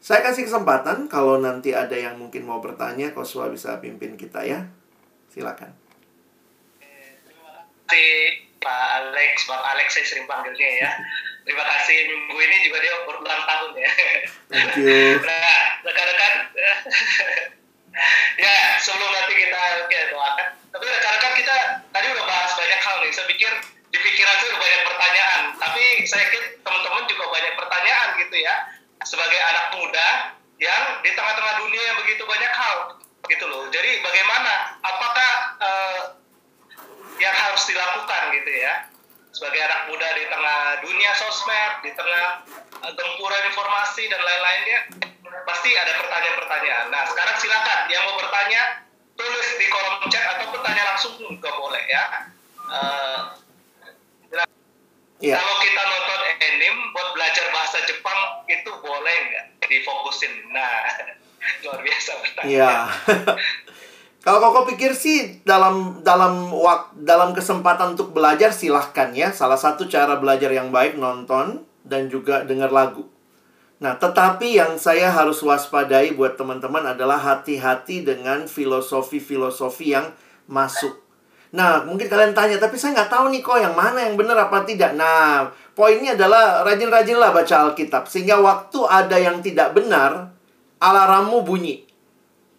Saya 0.02 0.18
kasih 0.26 0.50
kesempatan 0.50 1.06
kalau 1.06 1.38
nanti 1.38 1.70
ada 1.70 1.94
yang 1.94 2.18
mungkin 2.18 2.42
mau 2.42 2.58
bertanya, 2.58 3.14
Koswa 3.14 3.46
bisa 3.46 3.78
pimpin 3.78 4.18
kita 4.18 4.42
ya. 4.42 4.66
Silakan. 5.30 5.70
Terima 7.22 7.62
kasih 7.86 8.10
Pak 8.58 8.86
Alex, 8.98 9.46
Bang 9.46 9.62
Alex 9.62 9.94
saya 9.94 10.06
sering 10.06 10.26
panggilnya 10.26 10.70
ya. 10.82 10.90
Terima 11.46 11.62
kasih 11.66 12.06
minggu 12.06 12.38
ini 12.38 12.56
juga 12.66 12.78
dia 12.82 12.94
berulang 13.06 13.42
tahun 13.46 13.70
ya. 13.78 13.90
Thank 14.50 14.74
you. 14.78 15.18
Nah, 15.26 15.62
rekan-rekan, 15.86 16.34
ya 18.46 18.54
sebelum 18.78 19.10
nanti 19.10 19.34
kita 19.34 19.58
ya, 19.90 20.02
doakan, 20.14 20.48
tapi 20.70 20.84
rekan-rekan 20.86 21.32
kita 21.38 21.56
tadi 21.90 22.06
udah 22.10 22.24
bahas 22.26 22.50
banyak 22.54 22.80
hal 22.82 22.96
nih. 23.02 23.10
Saya 23.10 23.26
pikir 23.26 23.52
di 23.92 23.98
pikiran 24.00 24.36
saya 24.40 24.56
banyak 24.56 24.82
pertanyaan, 24.88 25.42
tapi 25.60 25.84
saya 26.08 26.24
yakin 26.24 26.42
teman-teman 26.64 27.04
juga 27.12 27.24
banyak 27.28 27.54
pertanyaan 27.60 28.08
gitu 28.24 28.36
ya. 28.40 28.54
Sebagai 29.04 29.36
anak 29.36 29.66
muda 29.76 30.08
yang 30.56 30.82
di 31.04 31.10
tengah-tengah 31.12 31.54
dunia 31.60 31.82
yang 31.92 31.96
begitu 32.00 32.24
banyak 32.24 32.52
hal, 32.56 32.96
gitu 33.28 33.44
loh. 33.44 33.68
Jadi 33.68 34.00
bagaimana? 34.00 34.80
Apakah 34.80 35.32
uh, 35.60 36.00
yang 37.20 37.34
harus 37.36 37.62
dilakukan 37.68 38.22
gitu 38.40 38.52
ya? 38.64 38.88
Sebagai 39.32 39.60
anak 39.60 39.80
muda 39.92 40.08
di 40.16 40.24
tengah 40.28 40.60
dunia 40.86 41.12
sosmed, 41.18 41.72
di 41.84 41.92
tengah 41.92 42.48
uh, 42.80 42.92
gempuran 42.96 43.42
informasi 43.52 44.08
dan 44.08 44.24
lain-lainnya, 44.24 44.78
pasti 45.44 45.68
ada 45.76 46.00
pertanyaan-pertanyaan. 46.00 46.86
Nah, 46.88 47.02
sekarang 47.12 47.36
silakan 47.36 47.78
yang 47.92 48.08
mau 48.08 48.16
bertanya 48.16 48.88
tulis 49.20 49.48
di 49.60 49.66
kolom 49.68 50.08
chat 50.08 50.24
atau 50.24 50.48
bertanya 50.48 50.82
langsung 50.94 51.12
juga 51.20 51.52
boleh 51.52 51.84
ya. 51.90 52.04
Uh, 52.72 53.41
yeah. 55.22 55.38
Kalau 55.38 55.56
kita 55.62 55.82
nonton 55.86 56.20
anime 56.42 56.80
buat 56.90 57.08
belajar 57.14 57.46
bahasa 57.54 57.78
Jepang 57.86 58.42
itu 58.50 58.70
boleh 58.82 59.16
nggak 59.30 59.44
difokusin? 59.70 60.32
Nah, 60.50 60.82
luar 61.62 61.80
biasa 61.80 62.10
pertanyaan. 62.18 62.50
Iya. 62.50 62.72
Kalau 64.22 64.38
koko 64.38 64.70
pikir 64.70 64.94
sih 64.94 65.42
dalam 65.42 65.98
dalam 66.06 66.54
wak, 66.54 66.94
dalam 66.94 67.34
kesempatan 67.34 67.98
untuk 67.98 68.14
belajar 68.14 68.54
silahkan 68.54 69.10
ya. 69.10 69.34
Salah 69.34 69.58
satu 69.58 69.90
cara 69.90 70.14
belajar 70.22 70.54
yang 70.54 70.70
baik 70.70 70.94
nonton 70.94 71.66
dan 71.82 72.06
juga 72.06 72.46
dengar 72.46 72.70
lagu. 72.70 73.10
Nah, 73.82 73.98
tetapi 73.98 74.62
yang 74.62 74.78
saya 74.78 75.10
harus 75.10 75.42
waspadai 75.42 76.14
buat 76.14 76.38
teman-teman 76.38 76.94
adalah 76.94 77.18
hati-hati 77.18 78.06
dengan 78.06 78.46
filosofi-filosofi 78.46 79.90
yang 79.90 80.14
masuk. 80.46 81.01
Nah, 81.52 81.84
mungkin 81.84 82.08
kalian 82.08 82.32
tanya, 82.32 82.56
tapi 82.56 82.80
saya 82.80 82.96
nggak 82.96 83.12
tahu 83.12 83.28
nih 83.28 83.44
kok 83.44 83.60
yang 83.60 83.76
mana 83.76 84.08
yang 84.08 84.16
benar 84.16 84.48
apa 84.48 84.64
tidak. 84.64 84.96
Nah, 84.96 85.52
poinnya 85.76 86.16
adalah 86.16 86.64
rajin-rajinlah 86.64 87.28
baca 87.28 87.68
Alkitab. 87.68 88.08
Sehingga 88.08 88.40
waktu 88.40 88.80
ada 88.88 89.20
yang 89.20 89.44
tidak 89.44 89.76
benar, 89.76 90.32
alarmmu 90.80 91.44
bunyi. 91.44 91.84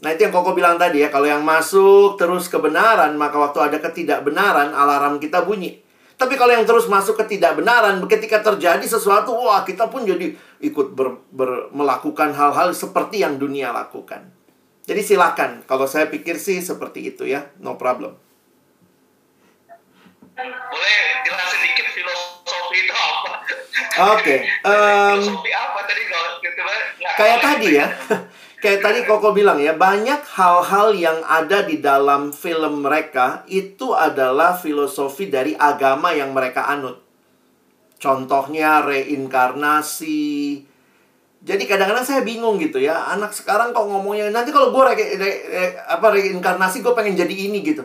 Nah, 0.06 0.14
itu 0.14 0.30
yang 0.30 0.34
Koko 0.36 0.54
bilang 0.54 0.78
tadi 0.78 1.02
ya. 1.02 1.10
Kalau 1.10 1.26
yang 1.26 1.41
masuk 1.41 2.22
terus 2.22 2.46
kebenaran, 2.54 3.18
maka 3.18 3.41
waktu 3.41 3.60
ada 3.66 3.78
ketidakbenaran, 3.82 4.76
alarm 4.76 5.18
kita 5.18 5.41
bunyi. 5.41 5.82
Tapi 6.14 6.38
kalau 6.38 6.54
yang 6.54 6.68
terus 6.68 6.86
masuk 6.86 7.18
ketidakbenaran, 7.18 7.98
ketika 8.06 8.46
terjadi 8.46 8.86
sesuatu, 8.86 9.34
wah 9.34 9.66
kita 9.66 9.89
pun 9.89 10.06
jadi 10.06 10.38
ikut 10.62 10.94
ber, 10.94 11.18
ber, 11.34 11.74
melakukan 11.74 12.30
hal-hal 12.32 12.72
seperti 12.78 13.26
yang 13.26 13.41
dunia 13.41 13.74
lakukan. 13.74 14.30
Jadi 14.86 15.02
silakan, 15.02 15.66
kalau 15.66 15.89
saya 15.89 16.12
pikir 16.12 16.38
sih 16.38 16.62
seperti 16.62 17.16
itu 17.16 17.26
ya, 17.26 17.50
no 17.64 17.80
problem. 17.80 18.22
Boleh 20.34 20.98
jelasin 21.22 21.60
dikit 21.62 21.88
filosofi 21.94 22.78
itu 22.82 22.94
apa? 22.94 23.32
Oke. 24.18 24.18
Okay, 24.18 24.38
um, 24.66 25.22
filosofi 25.22 25.52
apa 25.54 25.80
tadi 25.86 26.04
kalau 26.10 26.32
Kayak 27.14 27.40
tadi 27.46 27.70
ya. 27.78 27.88
kayak 28.64 28.80
tadi 28.82 29.00
Koko 29.06 29.30
bilang 29.36 29.62
ya, 29.62 29.78
banyak 29.78 30.26
hal-hal 30.26 30.96
yang 30.98 31.20
ada 31.22 31.62
di 31.62 31.78
dalam 31.84 32.34
film 32.34 32.82
mereka 32.82 33.46
itu 33.46 33.94
adalah 33.94 34.58
filosofi 34.58 35.30
dari 35.30 35.54
agama 35.54 36.16
yang 36.16 36.34
mereka 36.34 36.66
anut. 36.66 36.98
Contohnya 38.02 38.82
reinkarnasi. 38.82 40.64
Jadi 41.44 41.64
kadang-kadang 41.68 42.08
saya 42.08 42.24
bingung 42.24 42.58
gitu 42.58 42.80
ya, 42.80 43.12
anak 43.12 43.36
sekarang 43.36 43.76
kok 43.76 43.84
ngomongnya 43.84 44.32
nanti 44.32 44.50
kalau 44.50 44.72
gue 44.72 44.82
re, 44.82 44.96
re, 44.96 45.32
re, 45.44 45.66
apa 45.92 46.08
reinkarnasi 46.10 46.80
gue 46.80 46.94
pengen 46.96 47.20
jadi 47.20 47.36
ini 47.52 47.60
gitu. 47.62 47.84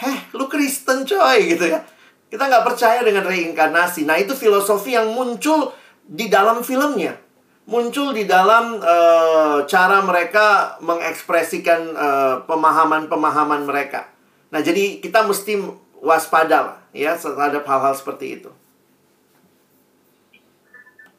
Heh, 0.00 0.18
lu 0.32 0.48
Kristen 0.48 1.04
coy 1.04 1.38
gitu 1.56 1.68
ya. 1.68 1.84
Kita 2.30 2.46
nggak 2.46 2.64
percaya 2.64 3.04
dengan 3.04 3.26
reinkarnasi. 3.26 4.08
Nah 4.08 4.16
itu 4.16 4.32
filosofi 4.32 4.96
yang 4.96 5.12
muncul 5.12 5.76
di 6.06 6.32
dalam 6.32 6.64
filmnya 6.64 7.30
muncul 7.70 8.10
di 8.10 8.26
dalam 8.26 8.82
uh, 8.82 9.62
cara 9.70 10.02
mereka 10.02 10.76
mengekspresikan 10.82 11.94
uh, 11.94 12.34
pemahaman-pemahaman 12.50 13.62
mereka. 13.62 14.10
Nah, 14.50 14.58
jadi 14.58 14.98
kita 14.98 15.22
mesti 15.22 15.62
waspada 16.02 16.58
lah 16.66 16.78
ya 16.90 17.14
terhadap 17.14 17.62
hal-hal 17.62 17.94
seperti 17.94 18.42
itu. 18.42 18.50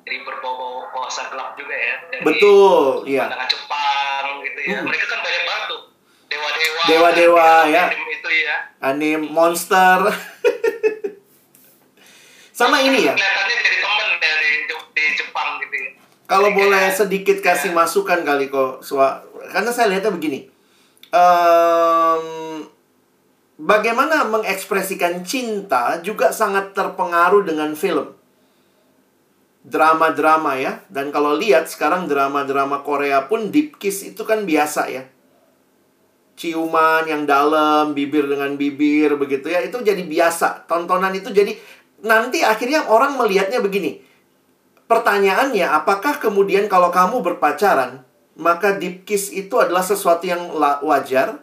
Jadi 0.03 0.17
kuasa 0.91 1.31
gelap 1.31 1.55
juga 1.55 1.71
ya. 1.71 1.95
Dari 2.11 2.23
Betul, 2.27 3.07
iya. 3.07 3.31
Jepang 3.47 4.43
gitu 4.43 4.59
ya. 4.67 4.83
Hmm. 4.83 4.85
Mereka 4.91 5.05
kan 5.07 5.19
banyak 5.23 5.43
banget 5.47 5.63
tuh. 5.71 5.81
Dewa-dewa. 6.27 6.81
Dewa-dewa 6.83 7.49
ya. 7.71 7.83
Anime 7.87 8.10
itu 8.21 8.29
ya. 8.45 8.57
Anime 8.85 9.25
monster. 9.33 10.05
Sama 12.53 12.77
ini 12.85 13.09
ya. 13.09 13.17
Kelihatannya 13.17 13.55
jadi 13.57 13.77
temen 13.81 14.09
dari 14.21 14.51
di 14.69 15.05
Jepang 15.17 15.57
gitu 15.65 15.75
ya. 15.75 15.89
Kalau 16.29 16.49
boleh 16.53 16.93
sedikit 16.93 17.41
kasih 17.41 17.73
masukan 17.73 18.21
kali 18.21 18.47
kok, 18.53 18.85
karena 19.51 19.71
saya 19.73 19.89
lihatnya 19.91 20.13
begini. 20.13 20.47
Um, 21.11 22.63
bagaimana 23.59 24.23
mengekspresikan 24.29 25.27
cinta 25.27 25.99
juga 25.99 26.31
sangat 26.31 26.71
terpengaruh 26.71 27.43
dengan 27.43 27.75
film. 27.75 28.15
Drama-drama 29.67 30.55
ya. 30.55 30.79
Dan 30.87 31.11
kalau 31.11 31.35
lihat 31.35 31.67
sekarang 31.67 32.07
drama-drama 32.07 32.79
Korea 32.85 33.27
pun 33.27 33.51
deep 33.51 33.75
kiss 33.75 34.05
itu 34.05 34.23
kan 34.23 34.47
biasa 34.47 34.87
ya. 34.87 35.03
Ciuman 36.41 37.05
yang 37.05 37.29
dalam, 37.29 37.93
bibir 37.93 38.25
dengan 38.25 38.57
bibir 38.57 39.13
begitu 39.13 39.53
ya. 39.53 39.61
Itu 39.61 39.85
jadi 39.85 40.01
biasa. 40.01 40.65
Tontonan 40.65 41.13
itu 41.13 41.29
jadi 41.29 41.53
nanti 42.01 42.41
akhirnya 42.41 42.89
orang 42.89 43.13
melihatnya 43.13 43.61
begini 43.61 44.01
Pertanyaannya, 44.91 45.71
apakah 45.71 46.19
kemudian 46.19 46.67
kalau 46.67 46.91
kamu 46.91 47.23
berpacaran, 47.23 48.03
maka 48.35 48.75
deep 48.75 49.07
kiss 49.07 49.31
itu 49.31 49.55
adalah 49.55 49.87
sesuatu 49.87 50.27
yang 50.27 50.51
wajar? 50.83 51.39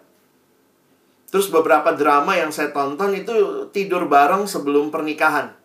Terus 1.32 1.48
beberapa 1.48 1.96
drama 1.96 2.36
yang 2.36 2.52
saya 2.52 2.76
tonton 2.76 3.16
itu 3.16 3.32
tidur 3.72 4.04
bareng 4.04 4.44
sebelum 4.44 4.92
pernikahan. 4.92 5.56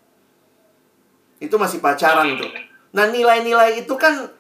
Itu 1.43 1.59
masih 1.59 1.83
pacaran 1.83 2.39
tuh. 2.39 2.47
Nah, 2.95 3.11
nilai-nilai 3.11 3.83
itu 3.83 3.99
kan 3.99 4.31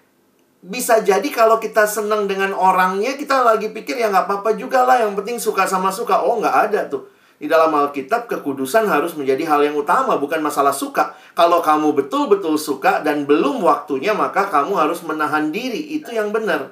bisa 0.63 1.03
jadi 1.03 1.27
kalau 1.27 1.59
kita 1.59 1.83
senang 1.83 2.23
dengan 2.23 2.55
orangnya, 2.55 3.19
kita 3.19 3.43
lagi 3.43 3.67
pikir 3.75 3.99
ya 3.99 4.07
nggak 4.07 4.31
apa-apa 4.31 4.55
juga 4.55 4.87
lah. 4.87 5.03
Yang 5.03 5.13
penting 5.19 5.37
suka 5.43 5.67
sama 5.67 5.91
suka. 5.91 6.23
Oh, 6.23 6.39
nggak 6.39 6.55
ada 6.71 6.87
tuh. 6.87 7.11
Di 7.35 7.51
dalam 7.51 7.75
Alkitab, 7.75 8.31
kekudusan 8.31 8.87
harus 8.87 9.19
menjadi 9.19 9.43
hal 9.43 9.59
yang 9.67 9.75
utama, 9.75 10.15
bukan 10.15 10.39
masalah 10.39 10.71
suka. 10.71 11.19
Kalau 11.35 11.59
kamu 11.59 11.91
betul-betul 11.91 12.55
suka 12.55 13.03
dan 13.03 13.27
belum 13.27 13.59
waktunya, 13.59 14.15
maka 14.15 14.47
kamu 14.47 14.79
harus 14.79 15.03
menahan 15.03 15.51
diri. 15.51 15.99
Itu 15.99 16.15
yang 16.15 16.31
benar. 16.31 16.71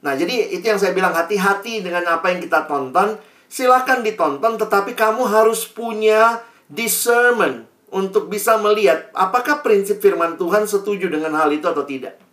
Nah, 0.00 0.16
jadi 0.16 0.48
itu 0.56 0.64
yang 0.64 0.80
saya 0.80 0.96
bilang, 0.96 1.12
hati-hati 1.12 1.84
dengan 1.84 2.08
apa 2.08 2.32
yang 2.32 2.40
kita 2.40 2.64
tonton. 2.64 3.20
Silahkan 3.52 4.00
ditonton, 4.00 4.56
tetapi 4.56 4.96
kamu 4.96 5.28
harus 5.28 5.68
punya 5.68 6.40
discernment 6.72 7.68
untuk 7.92 8.32
bisa 8.32 8.56
melihat 8.56 9.10
apakah 9.12 9.60
prinsip 9.60 10.00
firman 10.00 10.38
Tuhan 10.40 10.64
setuju 10.64 11.10
dengan 11.12 11.36
hal 11.36 11.52
itu 11.52 11.66
atau 11.68 11.84
tidak. 11.84 12.29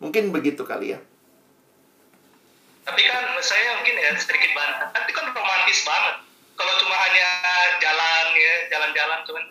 Mungkin 0.00 0.32
begitu 0.32 0.64
kali 0.64 0.96
ya. 0.96 0.98
Tapi 2.88 3.00
kan 3.06 3.24
saya 3.44 3.78
mungkin 3.78 3.94
ya 4.00 4.10
sedikit 4.16 4.50
bantah. 4.56 4.88
Tapi 4.96 5.10
kan 5.12 5.30
romantis 5.30 5.84
banget 5.84 6.16
kalau 6.60 6.74
cuma 6.76 6.92
hanya 6.92 7.28
jalan 7.80 8.26
ya 8.36 8.54
jalan-jalan 8.68 9.18
cuman 9.24 9.44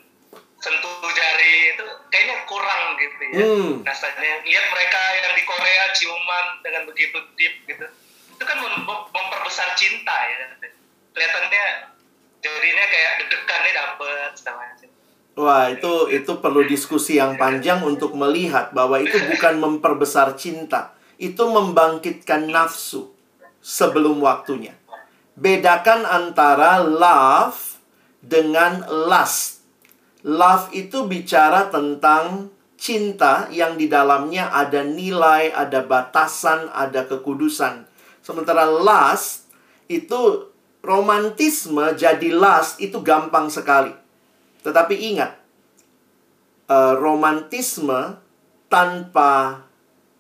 sentuh 0.61 1.09
jari 1.09 1.73
itu 1.73 1.85
kayaknya 2.13 2.35
kurang 2.45 2.83
gitu 3.01 3.23
ya 3.33 3.45
hmm. 3.49 3.73
rasanya 3.81 4.45
lihat 4.45 4.65
mereka 4.69 5.01
yang 5.25 5.33
di 5.33 5.43
Korea 5.47 5.83
ciuman 5.97 6.45
dengan 6.61 6.85
begitu 6.85 7.17
deep 7.39 7.55
gitu 7.65 7.85
itu 8.37 8.43
kan 8.45 8.57
mem 8.61 8.77
memperbesar 8.85 9.73
cinta 9.73 10.13
ya 10.13 10.35
kelihatannya 11.17 11.65
jadinya 12.45 12.85
kayak 12.91 13.11
deg-degannya 13.25 13.71
dapet 13.73 14.31
sama 14.37 14.61
Wah, 15.39 15.71
itu 15.71 16.11
itu 16.11 16.43
perlu 16.43 16.67
diskusi 16.67 17.15
yang 17.15 17.39
panjang 17.39 17.79
untuk 17.87 18.11
melihat 18.11 18.75
bahwa 18.75 18.99
itu 18.99 19.15
bukan 19.15 19.55
memperbesar 19.55 20.35
cinta, 20.35 20.91
itu 21.15 21.39
membangkitkan 21.47 22.51
nafsu 22.51 23.07
sebelum 23.63 24.19
waktunya. 24.19 24.75
Bedakan 25.39 26.03
antara 26.03 26.83
love 26.83 27.79
dengan 28.19 28.83
lust. 29.07 29.63
Love 30.27 30.75
itu 30.75 31.07
bicara 31.07 31.71
tentang 31.71 32.51
cinta 32.75 33.47
yang 33.47 33.79
di 33.79 33.87
dalamnya 33.87 34.51
ada 34.51 34.83
nilai, 34.83 35.55
ada 35.55 35.79
batasan, 35.87 36.67
ada 36.75 37.07
kekudusan. 37.07 37.87
Sementara 38.19 38.67
lust 38.67 39.47
itu 39.87 40.51
romantisme 40.83 41.95
jadi 41.95 42.27
lust 42.35 42.83
itu 42.83 42.99
gampang 42.99 43.47
sekali. 43.47 44.08
Tetapi 44.61 44.95
ingat, 45.15 45.39
uh, 46.69 46.95
romantisme 46.99 48.19
tanpa 48.69 49.63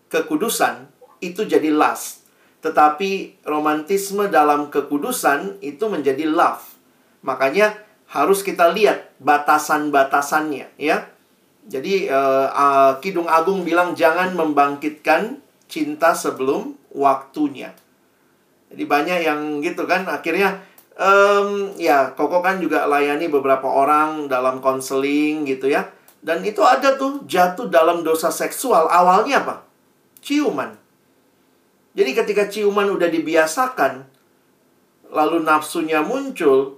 kekudusan 0.09 0.89
itu 1.21 1.45
jadi 1.45 1.69
lust. 1.69 2.25
Tetapi 2.59 3.43
romantisme 3.47 4.27
dalam 4.27 4.67
kekudusan 4.67 5.63
itu 5.63 5.87
menjadi 5.87 6.27
love. 6.27 6.65
Makanya 7.23 7.77
harus 8.09 8.43
kita 8.43 8.73
lihat 8.73 9.15
batasan-batasannya 9.21 10.75
ya. 10.75 11.07
Jadi 11.69 12.09
uh, 12.09 12.49
uh, 12.49 12.93
Kidung 12.99 13.29
Agung 13.29 13.61
bilang 13.61 13.93
jangan 13.93 14.33
membangkitkan 14.33 15.37
cinta 15.69 16.17
sebelum 16.17 16.73
waktunya. 16.91 17.71
Jadi 18.73 18.83
banyak 18.89 19.19
yang 19.21 19.39
gitu 19.61 19.85
kan 19.85 20.09
akhirnya 20.09 20.65
um, 20.99 21.71
ya 21.79 22.11
Koko 22.13 22.43
kan 22.43 22.59
juga 22.59 22.85
layani 22.85 23.31
beberapa 23.31 23.65
orang 23.65 24.27
dalam 24.27 24.59
konseling 24.59 25.47
gitu 25.47 25.71
ya. 25.71 25.87
Dan 26.19 26.43
itu 26.43 26.59
ada 26.59 26.99
tuh 26.99 27.23
jatuh 27.23 27.71
dalam 27.71 28.03
dosa 28.03 28.27
seksual. 28.27 28.91
Awalnya 28.91 29.39
apa? 29.39 29.55
Ciuman. 30.19 30.75
Jadi 31.95 32.11
ketika 32.11 32.51
ciuman 32.51 32.91
udah 32.91 33.07
dibiasakan, 33.07 34.03
lalu 35.15 35.41
nafsunya 35.41 36.03
muncul, 36.03 36.77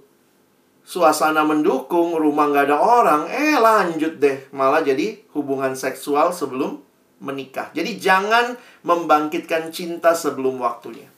suasana 0.86 1.42
mendukung, 1.42 2.14
rumah 2.14 2.48
nggak 2.48 2.70
ada 2.70 2.78
orang, 2.78 3.22
eh 3.28 3.58
lanjut 3.58 4.22
deh. 4.22 4.46
Malah 4.54 4.86
jadi 4.86 5.18
hubungan 5.34 5.74
seksual 5.74 6.30
sebelum 6.30 6.78
menikah. 7.18 7.70
Jadi 7.74 7.98
jangan 7.98 8.54
membangkitkan 8.86 9.74
cinta 9.74 10.14
sebelum 10.14 10.62
waktunya. 10.62 11.10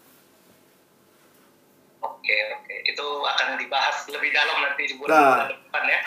Oke. 2.04 2.63
Itu 2.94 3.06
akan 3.26 3.58
dibahas 3.58 4.06
lebih 4.06 4.30
dalam 4.30 4.56
nanti 4.62 4.82
di 4.86 4.94
bulan, 4.94 5.10
nah. 5.18 5.46
depan 5.50 5.82
ya. 5.90 5.98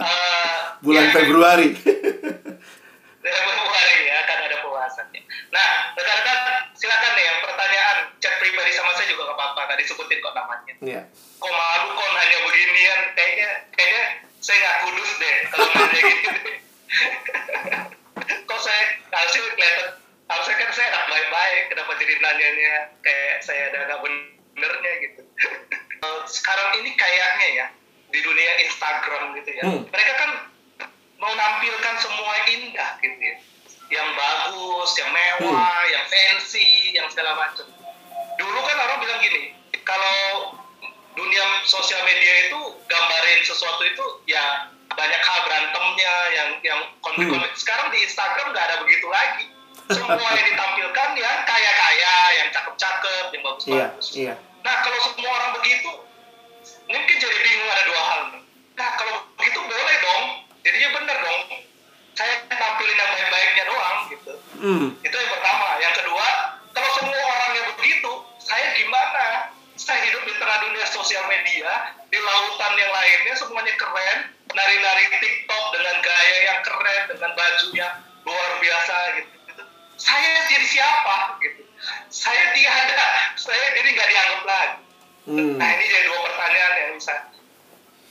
uh, 0.00 0.58
bulan 0.84 1.04
ya, 1.06 1.12
Februari. 1.12 1.68
Februari 3.20 3.96
ya, 4.08 4.14
akan 4.24 4.38
ada 4.48 4.56
pembahasannya. 4.64 5.20
Nah, 5.52 5.68
rekan-rekan 5.92 6.38
silakan 6.72 7.12
nih 7.12 7.24
yang 7.28 7.38
pertanyaan 7.44 7.96
chat 8.24 8.34
pribadi 8.40 8.72
sama 8.72 8.96
saya 8.96 9.12
juga 9.12 9.28
gak 9.28 9.36
apa-apa, 9.36 9.60
gak 9.68 9.78
disebutin 9.84 10.18
kok 10.24 10.32
namanya. 10.32 10.72
Iya. 10.80 11.02
Kok 11.36 11.52
malu 11.52 11.88
kok 11.92 12.08
nanya 12.16 12.38
beginian, 12.48 13.00
kayaknya 13.12 13.50
kayaknya 13.76 14.04
saya 14.40 14.56
nggak 14.56 14.78
kudus 14.88 15.10
deh 15.20 15.36
kalau 15.52 15.68
nanya 15.76 16.00
gitu. 16.00 16.30
kok 18.48 18.60
saya 18.64 18.82
harusnya 19.12 19.42
kelihatan 19.52 19.88
harusnya 20.32 20.54
kan 20.56 20.70
saya 20.72 20.88
anak 20.96 21.06
baik-baik 21.12 21.62
kenapa 21.68 21.92
jadi 22.00 22.12
nanyanya 22.24 22.74
kayak 23.04 23.34
saya 23.44 23.62
ada 23.68 23.78
nggak 23.84 24.00
benernya 24.00 24.92
gitu 25.04 25.22
sekarang 26.28 26.80
ini 26.80 26.90
kayaknya 26.96 27.48
ya 27.54 27.66
di 28.10 28.20
dunia 28.20 28.52
Instagram 28.66 29.36
gitu 29.38 29.50
ya 29.54 29.62
hmm. 29.64 29.82
mereka 29.92 30.12
kan 30.18 30.30
mau 31.20 31.32
nampilkan 31.36 31.94
semua 32.00 32.34
indah 32.48 32.90
gitu 33.04 33.18
ya 33.20 33.36
yang 33.90 34.08
bagus 34.14 34.90
yang 34.96 35.10
mewah 35.10 35.74
hmm. 35.84 35.92
yang 35.92 36.04
fancy 36.06 36.94
yang 36.94 37.06
segala 37.10 37.36
macam 37.36 37.66
dulu 38.38 38.58
kan 38.64 38.76
orang 38.78 38.98
bilang 39.02 39.20
gini 39.20 39.52
kalau 39.84 40.56
dunia 41.18 41.44
sosial 41.66 42.00
media 42.06 42.48
itu 42.48 42.60
gambarin 42.86 43.40
sesuatu 43.42 43.82
itu 43.84 44.04
ya 44.30 44.70
banyak 44.94 45.22
hal 45.22 45.38
berantemnya 45.46 46.14
yang 46.34 46.50
yang 46.66 46.80
konflik-konflik. 47.02 47.52
Hmm. 47.54 47.62
Sekarang 47.62 47.86
di 47.94 47.98
Instagram 48.02 48.46
nggak 48.54 48.64
ada 48.70 48.76
begitu 48.82 49.06
lagi. 49.10 49.44
Semua 49.90 50.28
yang 50.38 50.46
ditampilkan 50.54 51.08
yang 51.18 51.38
kaya-kaya, 51.42 52.14
yang 52.38 52.48
cakep-cakep, 52.54 53.24
yang 53.34 53.42
bagus-bagus. 53.42 54.06
Iya, 54.14 54.18
iya. 54.22 54.34
Nah 54.60 54.74
kalau 54.84 54.98
semua 55.08 55.30
orang 55.30 55.50
begitu, 55.60 55.90
mungkin 56.88 57.16
jadi 57.16 57.38
bingung 57.40 57.70
ada 57.70 57.84
dua 57.88 58.02
hal. 58.02 58.20
Nah 58.76 58.88
kalau 58.96 59.14
begitu 59.36 59.58
boleh 59.60 59.96
dong, 60.04 60.24
jadinya 60.64 60.88
bener 61.00 61.16
dong. 61.20 61.42
Saya 62.18 62.32
tampilin 62.52 62.96
yang 63.00 63.10
baik-baiknya 63.16 63.64
doang 63.64 63.98
gitu. 64.12 64.32
Hmm. 64.60 64.86
Itu 65.00 65.14
yang 65.16 65.30
pertama. 65.32 65.68
Yang 65.80 65.94
kedua, 66.04 66.26
kalau 66.76 66.90
semua 67.00 67.16
orang 67.16 67.52
yang 67.56 67.66
begitu, 67.78 68.12
saya 68.42 68.66
gimana? 68.76 69.54
Saya 69.80 70.04
hidup 70.04 70.20
di 70.28 70.36
tengah 70.36 70.58
dunia 70.60 70.84
sosial 70.92 71.24
media, 71.24 71.96
di 72.12 72.18
lautan 72.20 72.72
yang 72.76 72.92
lainnya 72.92 73.32
semuanya 73.32 73.72
keren, 73.80 74.28
nari-nari 74.52 75.08
TikTok 75.08 75.64
dengan 75.72 75.96
gaya 76.04 76.36
yang 76.52 76.60
keren, 76.60 77.02
dengan 77.08 77.30
baju 77.32 77.66
yang 77.72 77.94
luar 78.28 78.50
biasa 78.60 78.94
gitu. 79.16 79.62
Saya 79.96 80.48
jadi 80.48 80.66
siapa 80.68 81.29
Hmm. 85.28 85.56
Nah 85.60 85.68
ini 85.76 85.84
jadi 85.84 86.06
dua 86.08 86.20
pertanyaan 86.24 86.72
yang 86.80 86.90
bisa. 86.96 87.14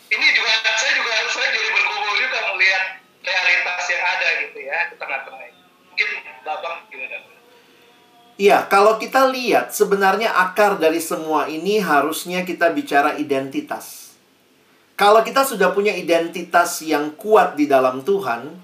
Ini 0.10 0.26
juga 0.34 0.52
saya 0.66 0.94
juga 0.98 1.12
saya 1.30 1.50
jadi 1.54 1.70
bergumul 1.70 2.16
juga 2.18 2.40
melihat 2.54 2.84
realitas 3.22 3.84
yang 3.90 4.04
ada 4.06 4.28
gitu 4.46 4.58
ya 4.62 4.80
di 4.90 4.96
tengah-tengah. 4.98 5.48
Mungkin 5.90 6.08
babang 6.46 6.78
gimana? 6.90 7.18
Iya, 8.40 8.64
kalau 8.72 8.96
kita 8.96 9.28
lihat 9.28 9.76
sebenarnya 9.76 10.32
akar 10.32 10.80
dari 10.80 11.04
semua 11.04 11.52
ini 11.52 11.84
harusnya 11.84 12.48
kita 12.48 12.72
bicara 12.72 13.20
identitas. 13.20 14.16
Kalau 14.96 15.20
kita 15.28 15.44
sudah 15.44 15.76
punya 15.76 15.92
identitas 15.92 16.80
yang 16.80 17.12
kuat 17.20 17.60
di 17.60 17.68
dalam 17.68 18.00
Tuhan, 18.00 18.56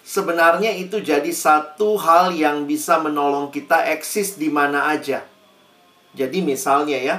sebenarnya 0.00 0.72
itu 0.72 1.04
jadi 1.04 1.28
satu 1.28 2.00
hal 2.00 2.32
yang 2.32 2.64
bisa 2.64 2.96
menolong 2.96 3.52
kita 3.52 3.92
eksis 3.92 4.40
di 4.40 4.48
mana 4.48 4.88
aja. 4.88 5.20
Jadi 6.16 6.40
misalnya 6.40 6.96
ya, 6.96 7.16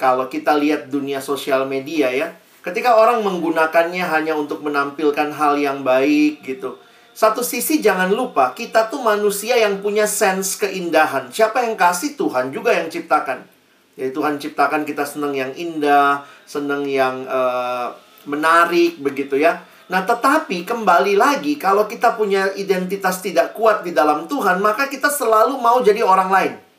kalau 0.00 0.32
kita 0.32 0.56
lihat 0.56 0.88
dunia 0.88 1.20
sosial 1.20 1.68
media 1.68 2.08
ya, 2.08 2.32
ketika 2.64 2.96
orang 2.96 3.20
menggunakannya 3.20 4.00
hanya 4.00 4.32
untuk 4.32 4.64
menampilkan 4.64 5.28
hal 5.36 5.60
yang 5.60 5.84
baik 5.84 6.40
gitu. 6.40 6.80
Satu 7.12 7.44
sisi 7.44 7.84
jangan 7.84 8.08
lupa, 8.08 8.56
kita 8.56 8.88
tuh 8.88 9.04
manusia 9.04 9.60
yang 9.60 9.84
punya 9.84 10.08
sense 10.08 10.56
keindahan. 10.56 11.28
Siapa 11.28 11.68
yang 11.68 11.76
kasih 11.76 12.16
Tuhan 12.16 12.48
juga 12.48 12.72
yang 12.72 12.88
ciptakan. 12.88 13.44
Jadi 13.92 14.16
Tuhan 14.16 14.40
ciptakan 14.40 14.88
kita 14.88 15.04
senang 15.04 15.36
yang 15.36 15.52
indah, 15.52 16.24
senang 16.48 16.88
yang 16.88 17.28
uh, 17.28 17.92
menarik 18.24 18.96
begitu 19.04 19.36
ya. 19.36 19.60
Nah, 19.90 20.06
tetapi 20.06 20.64
kembali 20.64 21.18
lagi 21.18 21.58
kalau 21.60 21.84
kita 21.84 22.14
punya 22.16 22.54
identitas 22.56 23.20
tidak 23.20 23.52
kuat 23.58 23.84
di 23.84 23.92
dalam 23.92 24.24
Tuhan, 24.30 24.62
maka 24.62 24.88
kita 24.88 25.10
selalu 25.12 25.58
mau 25.60 25.82
jadi 25.84 26.00
orang 26.00 26.30
lain. 26.30 26.69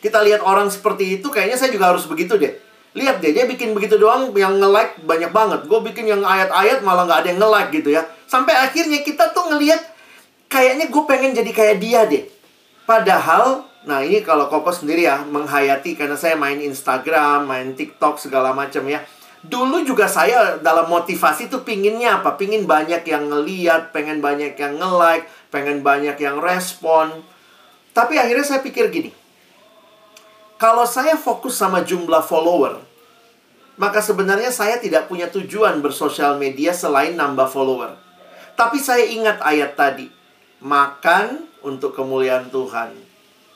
Kita 0.00 0.22
lihat 0.22 0.44
orang 0.44 0.68
seperti 0.68 1.20
itu, 1.20 1.28
kayaknya 1.32 1.56
saya 1.56 1.70
juga 1.72 1.92
harus 1.92 2.04
begitu 2.04 2.36
deh. 2.36 2.52
Lihat 2.96 3.20
deh, 3.20 3.32
dia 3.36 3.44
bikin 3.44 3.76
begitu 3.76 4.00
doang 4.00 4.32
yang 4.32 4.56
nge-like 4.56 5.00
banyak 5.04 5.30
banget. 5.32 5.60
Gue 5.68 5.80
bikin 5.84 6.08
yang 6.08 6.24
ayat-ayat 6.24 6.80
malah 6.80 7.04
nggak 7.04 7.20
ada 7.24 7.28
yang 7.32 7.40
nge-like 7.40 7.70
gitu 7.76 7.88
ya. 7.92 8.02
Sampai 8.24 8.56
akhirnya 8.56 9.04
kita 9.04 9.36
tuh 9.36 9.52
ngelihat 9.52 9.80
kayaknya 10.48 10.88
gue 10.88 11.02
pengen 11.04 11.36
jadi 11.36 11.50
kayak 11.52 11.76
dia 11.80 12.00
deh. 12.08 12.24
Padahal 12.88 13.66
Nah 13.86 14.02
ini 14.02 14.18
kalau 14.26 14.50
Koko 14.50 14.74
sendiri 14.74 15.06
ya 15.06 15.22
menghayati 15.22 15.94
karena 15.94 16.18
saya 16.18 16.34
main 16.34 16.58
Instagram, 16.58 17.46
main 17.46 17.78
TikTok 17.78 18.18
segala 18.18 18.50
macam 18.50 18.82
ya. 18.90 18.98
Dulu 19.46 19.86
juga 19.86 20.10
saya 20.10 20.58
dalam 20.58 20.90
motivasi 20.90 21.46
tuh 21.46 21.62
pinginnya 21.62 22.18
apa? 22.18 22.34
Pingin 22.34 22.66
banyak 22.66 23.06
yang 23.06 23.30
ngeliat, 23.30 23.94
pengen 23.94 24.18
banyak 24.18 24.58
yang 24.58 24.74
nge-like, 24.74 25.30
pengen 25.54 25.86
banyak 25.86 26.18
yang 26.18 26.42
respon. 26.42 27.22
Tapi 27.94 28.18
akhirnya 28.18 28.42
saya 28.42 28.58
pikir 28.58 28.90
gini. 28.90 29.14
Kalau 30.56 30.88
saya 30.88 31.20
fokus 31.20 31.56
sama 31.60 31.84
jumlah 31.84 32.24
follower, 32.24 32.80
maka 33.76 34.00
sebenarnya 34.00 34.48
saya 34.48 34.80
tidak 34.80 35.08
punya 35.08 35.28
tujuan 35.28 35.84
bersosial 35.84 36.40
media 36.40 36.72
selain 36.72 37.12
nambah 37.12 37.48
follower. 37.52 37.96
Tapi 38.56 38.80
saya 38.80 39.04
ingat 39.04 39.44
ayat 39.44 39.76
tadi. 39.76 40.08
Makan 40.64 41.44
untuk 41.60 41.92
kemuliaan 41.92 42.48
Tuhan 42.48 43.06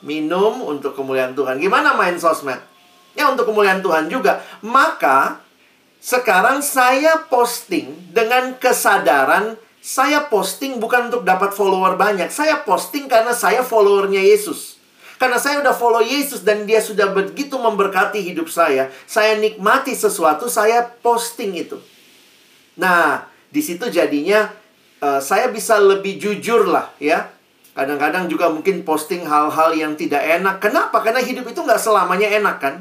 minum 0.04 0.64
untuk 0.64 0.96
kemuliaan 0.96 1.36
Tuhan. 1.36 1.60
Gimana 1.60 1.96
main 1.96 2.16
sosmed? 2.16 2.60
Ya 3.12 3.28
untuk 3.28 3.48
kemuliaan 3.52 3.84
Tuhan 3.84 4.08
juga. 4.08 4.40
Maka 4.64 5.40
sekarang 6.00 6.64
saya 6.64 7.28
posting 7.28 8.12
dengan 8.12 8.56
kesadaran 8.56 9.60
saya 9.80 10.28
posting 10.28 10.76
bukan 10.76 11.08
untuk 11.08 11.24
dapat 11.24 11.56
follower 11.56 11.96
banyak. 11.96 12.28
Saya 12.28 12.60
posting 12.64 13.08
karena 13.08 13.32
saya 13.32 13.64
followernya 13.64 14.20
Yesus. 14.20 14.79
Karena 15.20 15.36
saya 15.36 15.60
udah 15.60 15.76
follow 15.76 16.00
Yesus 16.00 16.40
dan 16.40 16.64
dia 16.64 16.80
sudah 16.80 17.12
begitu 17.12 17.60
memberkati 17.60 18.24
hidup 18.24 18.48
saya. 18.48 18.88
Saya 19.04 19.36
nikmati 19.36 19.92
sesuatu, 19.92 20.48
saya 20.48 20.88
posting 21.04 21.60
itu. 21.60 21.76
Nah, 22.80 23.28
di 23.52 23.60
situ 23.60 23.92
jadinya 23.92 24.48
uh, 25.04 25.20
saya 25.20 25.52
bisa 25.52 25.76
lebih 25.76 26.16
jujur 26.16 26.64
lah 26.64 26.88
ya 26.96 27.28
Kadang-kadang 27.70 28.26
juga 28.26 28.50
mungkin 28.50 28.82
posting 28.82 29.22
hal-hal 29.22 29.70
yang 29.72 29.94
tidak 29.94 30.20
enak. 30.20 30.58
Kenapa? 30.58 31.00
Karena 31.06 31.22
hidup 31.22 31.46
itu 31.46 31.62
nggak 31.62 31.78
selamanya 31.78 32.28
enak 32.28 32.56
kan? 32.58 32.74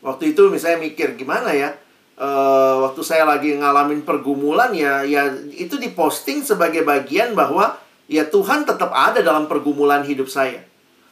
Waktu 0.00 0.32
itu 0.32 0.48
misalnya 0.48 0.80
mikir 0.80 1.14
gimana 1.14 1.52
ya? 1.52 1.76
Uh, 2.16 2.88
waktu 2.88 3.04
saya 3.04 3.28
lagi 3.28 3.52
ngalamin 3.52 4.00
pergumulan 4.00 4.72
ya, 4.72 5.04
ya 5.04 5.28
itu 5.52 5.76
diposting 5.76 6.40
sebagai 6.40 6.80
bagian 6.80 7.36
bahwa 7.36 7.76
ya 8.06 8.26
Tuhan 8.26 8.66
tetap 8.66 8.90
ada 8.94 9.22
dalam 9.22 9.50
pergumulan 9.50 10.02
hidup 10.02 10.30
saya. 10.30 10.62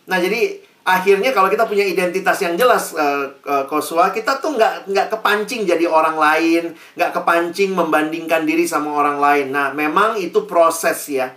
Nah 0.07 0.19
jadi 0.21 0.63
akhirnya 0.85 1.33
kalau 1.33 1.49
kita 1.49 1.65
punya 1.65 1.85
identitas 1.85 2.37
yang 2.45 2.61
jelas 2.61 2.93
uh, 2.93 3.33
uh, 3.41 3.65
Koswa 3.65 4.13
kita 4.13 4.37
tuh 4.37 4.53
nggak 4.53 4.93
nggak 4.93 5.09
kepancing 5.17 5.65
jadi 5.65 5.89
orang 5.89 6.21
lain 6.21 6.77
nggak 6.93 7.11
kepancing 7.17 7.73
membandingkan 7.73 8.45
diri 8.45 8.69
sama 8.69 8.93
orang 8.93 9.17
lain 9.17 9.49
nah 9.49 9.73
memang 9.73 10.21
itu 10.21 10.45
proses 10.45 11.09
ya 11.09 11.33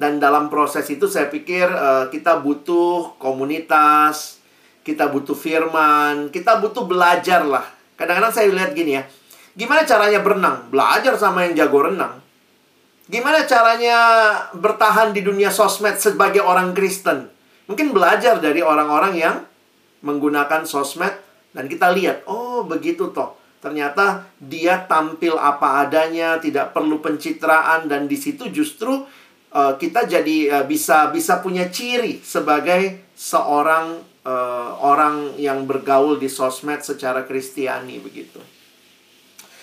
dan 0.00 0.22
dalam 0.22 0.46
proses 0.48 0.86
itu 0.88 1.10
saya 1.10 1.26
pikir 1.28 1.66
uh, 1.66 2.06
kita 2.08 2.38
butuh 2.40 3.18
komunitas, 3.18 4.38
kita 4.86 5.10
butuh 5.10 5.34
firman, 5.34 6.30
kita 6.30 6.62
butuh 6.62 6.86
belajar 6.86 7.42
lah. 7.42 7.66
Kadang-kadang 7.98 8.32
saya 8.32 8.48
lihat 8.48 8.72
gini 8.72 8.96
ya, 8.96 9.04
gimana 9.58 9.84
caranya 9.84 10.22
berenang? 10.22 10.70
Belajar 10.70 11.18
sama 11.18 11.44
yang 11.44 11.58
jago 11.58 11.90
renang. 11.90 12.22
Gimana 13.10 13.42
caranya 13.42 13.98
bertahan 14.54 15.10
di 15.10 15.26
dunia 15.26 15.50
sosmed 15.50 15.98
sebagai 15.98 16.46
orang 16.46 16.70
Kristen? 16.70 17.26
Mungkin 17.66 17.90
belajar 17.90 18.38
dari 18.38 18.62
orang-orang 18.62 19.18
yang 19.18 19.36
menggunakan 20.06 20.62
sosmed 20.62 21.18
dan 21.50 21.66
kita 21.66 21.90
lihat, 21.90 22.22
oh 22.30 22.62
begitu 22.62 23.10
toh. 23.10 23.34
Ternyata 23.58 24.30
dia 24.38 24.86
tampil 24.86 25.34
apa 25.34 25.82
adanya, 25.82 26.38
tidak 26.38 26.70
perlu 26.70 27.02
pencitraan 27.02 27.90
dan 27.90 28.06
di 28.06 28.14
situ 28.14 28.46
justru 28.48 29.02
uh, 29.52 29.74
kita 29.74 30.06
jadi 30.06 30.62
uh, 30.62 30.64
bisa 30.70 31.10
bisa 31.10 31.42
punya 31.42 31.66
ciri 31.66 32.22
sebagai 32.22 33.10
seorang 33.18 34.00
uh, 34.22 34.78
orang 34.80 35.34
yang 35.34 35.66
bergaul 35.66 36.14
di 36.14 36.30
sosmed 36.30 36.86
secara 36.86 37.26
Kristiani 37.26 37.98
begitu. 37.98 38.38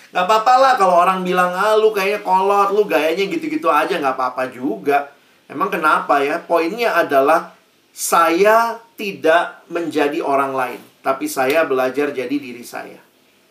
Gak 0.08 0.24
apa-apa 0.24 0.54
lah 0.56 0.72
kalau 0.80 1.04
orang 1.04 1.20
bilang, 1.20 1.52
ah 1.52 1.76
lu 1.76 1.92
kayaknya 1.92 2.24
kolot, 2.24 2.72
lu 2.72 2.88
gayanya 2.88 3.28
gitu-gitu 3.28 3.68
aja, 3.68 4.00
gak 4.00 4.16
apa-apa 4.16 4.48
juga. 4.48 5.12
Emang 5.48 5.68
kenapa 5.68 6.24
ya? 6.24 6.40
Poinnya 6.40 6.96
adalah 6.96 7.52
saya 7.92 8.80
tidak 8.96 9.68
menjadi 9.68 10.24
orang 10.24 10.56
lain, 10.56 10.80
tapi 11.04 11.28
saya 11.28 11.68
belajar 11.68 12.12
jadi 12.16 12.36
diri 12.36 12.64
saya. 12.64 13.00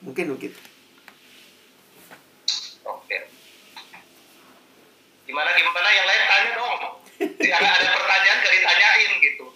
Mungkin 0.02 0.34
begitu. 0.34 0.58
Oke. 2.86 3.18
Gimana 5.30 5.50
gimana 5.54 5.90
yang 5.94 6.08
lain 6.10 6.24
tanya 6.26 6.52
dong. 6.58 6.82
Ada 7.38 7.68
ada 7.70 7.88
pertanyaan 7.98 8.38
gak 8.46 8.54
ditanyain 8.54 9.12
gitu. 9.22 9.47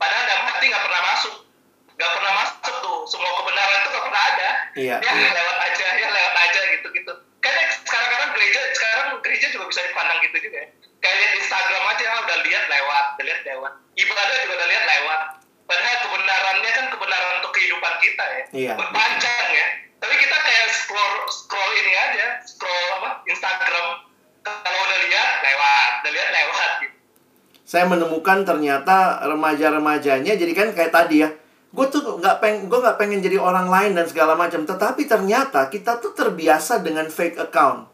Padahal 0.00 0.24
dalam 0.26 0.44
hati 0.48 0.64
nggak 0.68 0.84
pernah 0.84 1.02
masuk. 1.12 1.34
Nggak 1.96 2.10
pernah 2.16 2.32
masuk 2.40 2.74
tuh. 2.80 2.98
Semua 3.08 3.30
kebenaran 3.40 3.76
itu 3.80 3.88
nggak 3.88 4.04
pernah 4.08 4.22
ada. 4.34 4.48
Iya, 4.78 4.96
ya 5.02 5.12
iya. 5.12 5.30
lewat 5.34 5.56
aja 5.66 5.86
ya 5.98 6.08
lewat 6.08 6.34
aja 6.36 6.60
gitu 6.78 6.88
gitu 6.94 7.12
karena 7.40 7.60
sekarang 7.72 8.08
kadang 8.12 8.30
gereja 8.36 8.60
sekarang 8.76 9.06
gereja 9.24 9.46
juga 9.48 9.64
bisa 9.72 9.80
dipandang 9.88 10.18
gitu 10.28 10.36
juga 10.44 10.58
ya. 10.60 10.68
Kayak 11.00 11.16
lihat 11.16 11.32
Instagram 11.40 11.84
aja 11.88 12.04
ah, 12.04 12.18
udah 12.28 12.38
lihat 12.44 12.64
lewat 12.68 13.04
udah 13.16 13.24
lihat 13.24 13.42
lewat. 13.48 13.72
Ibadah 13.96 14.36
juga 14.44 14.54
udah 14.60 14.68
lihat 14.68 14.84
lewat. 14.84 15.20
Padahal 15.70 15.96
kebenarannya 16.02 16.70
kan 16.74 16.86
kebenaran 16.90 17.32
untuk 17.40 17.52
kehidupan 17.54 17.94
kita 18.02 18.24
ya. 18.24 18.44
Iya. 18.50 18.72
Saya 27.70 27.86
menemukan 27.86 28.42
ternyata 28.42 29.22
remaja-remajanya 29.30 30.34
jadi 30.34 30.52
kan 30.58 30.74
kayak 30.74 30.90
tadi 30.90 31.22
ya. 31.22 31.30
Gue 31.70 31.86
tuh 31.86 32.02
nggak 32.18 32.42
peng 32.42 32.66
gue 32.66 32.78
nggak 32.82 32.98
pengen 32.98 33.22
jadi 33.22 33.38
orang 33.38 33.70
lain 33.70 33.94
dan 33.94 34.10
segala 34.10 34.34
macam. 34.34 34.66
Tetapi 34.66 35.06
ternyata 35.06 35.70
kita 35.70 36.02
tuh 36.02 36.10
terbiasa 36.10 36.82
dengan 36.82 37.06
fake 37.06 37.38
account. 37.38 37.86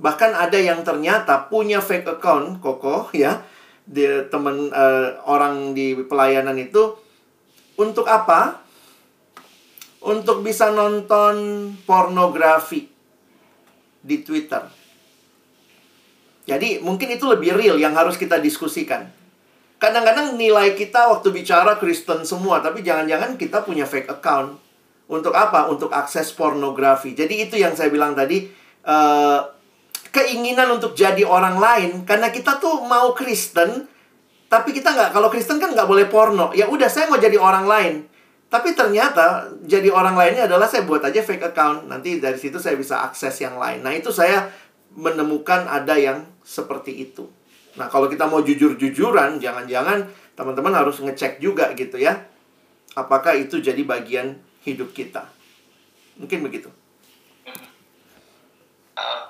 Bahkan 0.00 0.32
ada 0.32 0.56
yang 0.56 0.80
ternyata 0.88 1.52
punya 1.52 1.84
fake 1.84 2.16
account 2.16 2.64
koko 2.64 3.12
ya. 3.12 3.44
Di 3.84 4.24
temen 4.32 4.72
uh, 4.72 5.20
orang 5.28 5.76
di 5.76 5.92
pelayanan 6.08 6.56
itu. 6.56 6.96
Untuk 7.76 8.08
apa? 8.08 8.64
Untuk 10.00 10.40
bisa 10.40 10.72
nonton 10.72 11.36
pornografi 11.84 12.88
di 14.00 14.24
Twitter 14.24 14.77
jadi 16.48 16.80
mungkin 16.80 17.12
itu 17.12 17.28
lebih 17.28 17.60
real 17.60 17.76
yang 17.76 17.92
harus 17.92 18.16
kita 18.16 18.40
diskusikan. 18.40 19.04
Kadang-kadang 19.76 20.40
nilai 20.40 20.72
kita 20.72 21.12
waktu 21.12 21.28
bicara 21.30 21.76
Kristen 21.76 22.24
semua, 22.24 22.64
tapi 22.64 22.80
jangan-jangan 22.80 23.36
kita 23.36 23.62
punya 23.62 23.84
fake 23.84 24.08
account. 24.08 24.56
Untuk 25.12 25.36
apa? 25.36 25.68
Untuk 25.68 25.92
akses 25.92 26.32
pornografi. 26.32 27.12
Jadi 27.12 27.46
itu 27.46 27.54
yang 27.60 27.76
saya 27.76 27.92
bilang 27.92 28.16
tadi, 28.16 28.48
uh, 28.88 29.40
keinginan 30.10 30.72
untuk 30.72 30.96
jadi 30.96 31.22
orang 31.22 31.60
lain, 31.60 31.90
karena 32.08 32.32
kita 32.32 32.58
tuh 32.58 32.82
mau 32.88 33.12
Kristen, 33.12 33.86
tapi 34.48 34.72
kita 34.72 34.96
nggak, 34.96 35.10
kalau 35.14 35.28
Kristen 35.28 35.60
kan 35.60 35.76
nggak 35.76 35.86
boleh 35.86 36.08
porno. 36.08 36.50
Ya 36.56 36.66
udah, 36.66 36.88
saya 36.88 37.06
mau 37.06 37.20
jadi 37.20 37.38
orang 37.38 37.68
lain. 37.68 37.94
Tapi 38.48 38.72
ternyata 38.72 39.52
jadi 39.68 39.92
orang 39.92 40.16
lainnya 40.16 40.48
adalah 40.48 40.64
saya 40.64 40.88
buat 40.88 41.04
aja 41.04 41.20
fake 41.20 41.52
account. 41.52 41.84
Nanti 41.84 42.16
dari 42.16 42.40
situ 42.40 42.56
saya 42.56 42.80
bisa 42.80 43.04
akses 43.04 43.36
yang 43.44 43.60
lain. 43.60 43.84
Nah 43.84 43.92
itu 43.92 44.08
saya 44.08 44.48
menemukan 44.94 45.68
ada 45.68 45.94
yang 45.98 46.24
seperti 46.44 47.08
itu. 47.08 47.28
Nah, 47.78 47.86
kalau 47.86 48.10
kita 48.10 48.26
mau 48.26 48.42
jujur-jujuran, 48.42 49.38
jangan-jangan 49.38 50.08
teman-teman 50.34 50.74
harus 50.74 50.98
ngecek 50.98 51.38
juga 51.38 51.70
gitu 51.78 52.00
ya. 52.00 52.26
Apakah 52.98 53.38
itu 53.38 53.62
jadi 53.62 53.78
bagian 53.86 54.38
hidup 54.66 54.90
kita? 54.90 55.30
Mungkin 56.18 56.42
begitu. 56.42 56.66
Uh, 58.98 59.20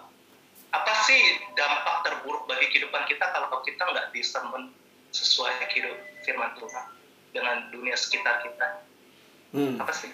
apa 0.72 0.92
sih 1.04 1.20
dampak 1.52 2.00
terburuk 2.00 2.48
bagi 2.48 2.72
kehidupan 2.72 3.04
kita 3.04 3.28
kalau 3.28 3.60
kita 3.60 3.84
nggak 3.84 4.08
discernment 4.16 4.72
sesuai 5.12 5.68
hidup 5.68 5.96
firman 6.24 6.56
Tuhan 6.56 6.86
dengan 7.36 7.56
dunia 7.68 7.92
sekitar 7.92 8.40
kita? 8.40 8.66
Hmm. 9.52 9.76
Apa 9.76 9.92
sih? 9.92 10.08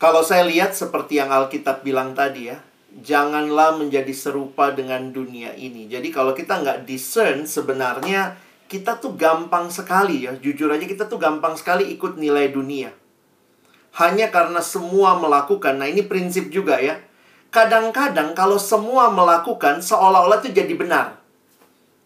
Kalau 0.00 0.24
saya 0.24 0.46
lihat 0.46 0.72
seperti 0.72 1.20
yang 1.20 1.28
Alkitab 1.28 1.82
bilang 1.84 2.16
tadi 2.16 2.48
ya, 2.48 2.62
janganlah 2.98 3.78
menjadi 3.78 4.10
serupa 4.10 4.74
dengan 4.74 5.14
dunia 5.14 5.54
ini. 5.54 5.86
Jadi 5.86 6.10
kalau 6.10 6.34
kita 6.34 6.58
nggak 6.58 6.82
discern 6.82 7.46
sebenarnya 7.46 8.34
kita 8.66 8.98
tuh 8.98 9.14
gampang 9.14 9.70
sekali 9.70 10.26
ya. 10.26 10.34
Jujur 10.34 10.70
aja 10.70 10.82
kita 10.82 11.06
tuh 11.06 11.22
gampang 11.22 11.54
sekali 11.54 11.90
ikut 11.94 12.18
nilai 12.18 12.50
dunia. 12.50 12.90
Hanya 13.98 14.30
karena 14.30 14.62
semua 14.62 15.18
melakukan. 15.18 15.78
Nah 15.78 15.90
ini 15.90 16.06
prinsip 16.06 16.50
juga 16.50 16.78
ya. 16.78 16.98
Kadang-kadang 17.50 18.38
kalau 18.38 18.62
semua 18.62 19.10
melakukan 19.10 19.82
seolah-olah 19.82 20.38
itu 20.42 20.54
jadi 20.54 20.70
benar. 20.78 21.18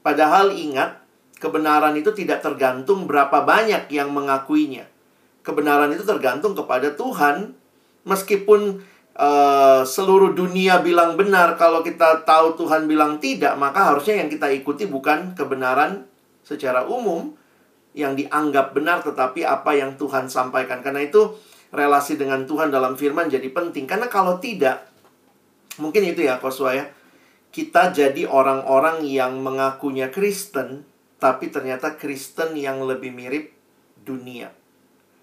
Padahal 0.01 0.57
ingat, 0.57 1.05
kebenaran 1.37 1.93
itu 2.01 2.17
tidak 2.17 2.41
tergantung 2.41 3.05
berapa 3.05 3.45
banyak 3.45 3.93
yang 3.93 4.09
mengakuinya. 4.13 4.89
Kebenaran 5.45 5.93
itu 5.93 6.05
tergantung 6.09 6.57
kepada 6.57 6.97
Tuhan. 6.97 7.53
Meskipun 8.09 8.85
Uh, 9.15 9.87
seluruh 9.87 10.35
dunia 10.35 10.83
bilang 10.83 11.15
benar, 11.15 11.55
kalau 11.55 11.87
kita 11.87 12.27
tahu 12.27 12.59
Tuhan 12.59 12.91
bilang 12.91 13.23
tidak, 13.23 13.55
maka 13.55 13.95
harusnya 13.95 14.19
yang 14.19 14.27
kita 14.27 14.51
ikuti 14.51 14.91
bukan 14.91 15.39
kebenaran 15.39 16.11
secara 16.43 16.83
umum 16.91 17.31
yang 17.95 18.19
dianggap 18.19 18.75
benar, 18.75 19.07
tetapi 19.07 19.47
apa 19.47 19.71
yang 19.79 19.95
Tuhan 19.95 20.27
sampaikan. 20.27 20.83
Karena 20.83 21.07
itu 21.07 21.31
relasi 21.71 22.19
dengan 22.19 22.43
Tuhan 22.43 22.75
dalam 22.75 22.99
firman 22.99 23.31
jadi 23.31 23.47
penting. 23.55 23.87
Karena 23.87 24.11
kalau 24.11 24.43
tidak, 24.43 24.91
mungkin 25.79 26.11
itu 26.11 26.27
ya 26.27 26.43
Koswa 26.43 26.75
ya, 26.75 26.91
kita 27.55 27.95
jadi 27.95 28.27
orang-orang 28.27 29.07
yang 29.07 29.39
mengakunya 29.39 30.11
Kristen, 30.11 30.83
tapi 31.23 31.55
ternyata 31.55 31.95
Kristen 31.95 32.59
yang 32.59 32.83
lebih 32.83 33.15
mirip 33.15 33.55
dunia. 34.03 34.51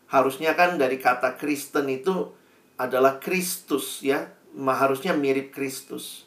Harusnya 0.08 0.56
kan 0.56 0.80
dari 0.80 0.96
kata 0.96 1.36
Kristen 1.36 1.92
itu 1.92 2.40
adalah 2.82 3.22
Kristus 3.22 4.02
ya, 4.02 4.26
harusnya 4.58 5.14
mirip 5.14 5.54
Kristus. 5.54 6.26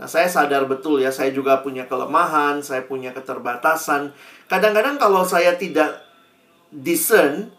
Nah, 0.00 0.08
saya 0.08 0.32
sadar 0.32 0.64
betul 0.64 1.04
ya, 1.04 1.12
saya 1.12 1.28
juga 1.28 1.60
punya 1.60 1.84
kelemahan, 1.84 2.64
saya 2.64 2.88
punya 2.88 3.12
keterbatasan. 3.12 4.16
Kadang-kadang 4.48 4.96
kalau 4.96 5.28
saya 5.28 5.60
tidak 5.60 6.00
discern, 6.72 7.52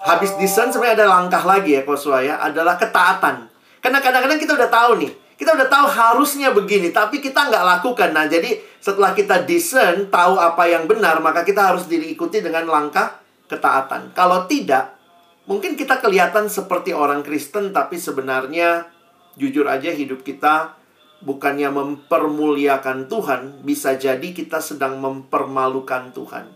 habis 0.00 0.32
discern 0.40 0.72
sebenarnya 0.72 1.04
ada 1.04 1.08
langkah 1.12 1.44
lagi 1.44 1.76
ya, 1.76 1.84
Koswa 1.84 2.24
ya, 2.24 2.40
adalah 2.40 2.80
ketaatan. 2.80 3.52
Karena 3.84 4.00
kadang-kadang 4.00 4.40
kita 4.40 4.56
udah 4.56 4.70
tahu 4.72 4.90
nih, 5.04 5.12
kita 5.36 5.52
udah 5.52 5.68
tahu 5.68 5.86
harusnya 5.92 6.56
begini, 6.56 6.88
tapi 6.88 7.20
kita 7.20 7.52
nggak 7.52 7.64
lakukan. 7.68 8.16
Nah, 8.16 8.24
jadi 8.24 8.56
setelah 8.80 9.12
kita 9.12 9.44
discern, 9.44 10.08
tahu 10.08 10.40
apa 10.40 10.64
yang 10.72 10.88
benar, 10.88 11.20
maka 11.20 11.44
kita 11.44 11.68
harus 11.68 11.84
diikuti 11.84 12.40
dengan 12.40 12.64
langkah 12.64 13.20
ketaatan. 13.52 14.16
Kalau 14.16 14.48
tidak, 14.48 15.01
Mungkin 15.42 15.74
kita 15.74 15.98
kelihatan 15.98 16.46
seperti 16.46 16.94
orang 16.94 17.26
Kristen, 17.26 17.74
tapi 17.74 17.98
sebenarnya 17.98 18.86
jujur 19.34 19.66
aja 19.66 19.90
hidup 19.90 20.22
kita 20.22 20.78
bukannya 21.22 21.70
mempermuliakan 21.70 23.06
Tuhan, 23.10 23.66
bisa 23.66 23.98
jadi 23.98 24.34
kita 24.34 24.62
sedang 24.62 24.98
mempermalukan 25.02 26.14
Tuhan. 26.14 26.46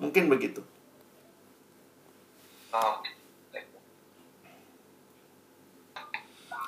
Mungkin 0.00 0.28
begitu. 0.28 0.60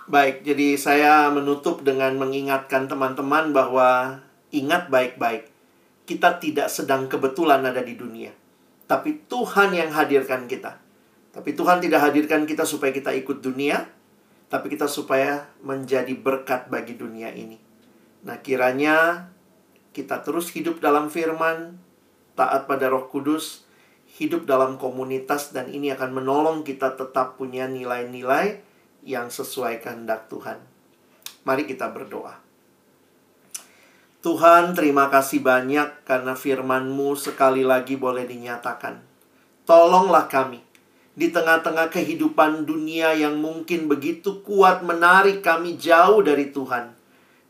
Baik, 0.09 0.41
jadi 0.41 0.81
saya 0.81 1.29
menutup 1.29 1.85
dengan 1.85 2.17
mengingatkan 2.17 2.89
teman-teman 2.89 3.53
bahwa 3.53 4.21
ingat 4.49 4.89
baik-baik, 4.89 5.53
kita 6.09 6.41
tidak 6.41 6.73
sedang 6.73 7.13
kebetulan 7.13 7.61
ada 7.61 7.85
di 7.85 7.93
dunia, 7.93 8.33
tapi 8.89 9.21
Tuhan 9.29 9.77
yang 9.77 9.93
hadirkan 9.93 10.49
kita. 10.49 10.88
Tapi 11.29 11.53
Tuhan 11.53 11.79
tidak 11.85 12.01
hadirkan 12.09 12.49
kita 12.49 12.65
supaya 12.65 12.91
kita 12.91 13.13
ikut 13.13 13.45
dunia, 13.45 13.85
tapi 14.49 14.73
kita 14.73 14.89
supaya 14.89 15.53
menjadi 15.61 16.13
berkat 16.17 16.73
bagi 16.73 16.97
dunia 16.97 17.29
ini. 17.37 17.61
Nah, 18.25 18.41
kiranya 18.41 19.29
kita 19.93 20.25
terus 20.25 20.49
hidup 20.57 20.81
dalam 20.81 21.13
firman, 21.13 21.77
taat 22.33 22.65
pada 22.65 22.89
Roh 22.89 23.13
Kudus, 23.13 23.69
hidup 24.17 24.49
dalam 24.49 24.81
komunitas 24.81 25.53
dan 25.53 25.69
ini 25.69 25.93
akan 25.93 26.17
menolong 26.17 26.65
kita 26.65 26.97
tetap 26.97 27.37
punya 27.37 27.69
nilai-nilai 27.69 28.65
yang 29.05 29.29
sesuai 29.29 29.85
kehendak 29.85 30.33
Tuhan. 30.33 30.59
Mari 31.45 31.69
kita 31.69 31.93
berdoa. 31.93 32.41
Tuhan, 34.19 34.75
terima 34.75 35.07
kasih 35.13 35.45
banyak 35.45 36.03
karena 36.03 36.35
firman-Mu 36.35 37.15
sekali 37.15 37.63
lagi 37.63 37.95
boleh 37.95 38.27
dinyatakan. 38.27 38.99
Tolonglah 39.63 40.27
kami 40.27 40.68
di 41.19 41.35
tengah-tengah 41.35 41.91
kehidupan 41.91 42.63
dunia 42.63 43.11
yang 43.19 43.43
mungkin 43.43 43.91
begitu 43.91 44.39
kuat 44.47 44.87
menarik 44.87 45.43
kami 45.43 45.75
jauh 45.75 46.23
dari 46.23 46.55
Tuhan. 46.55 46.95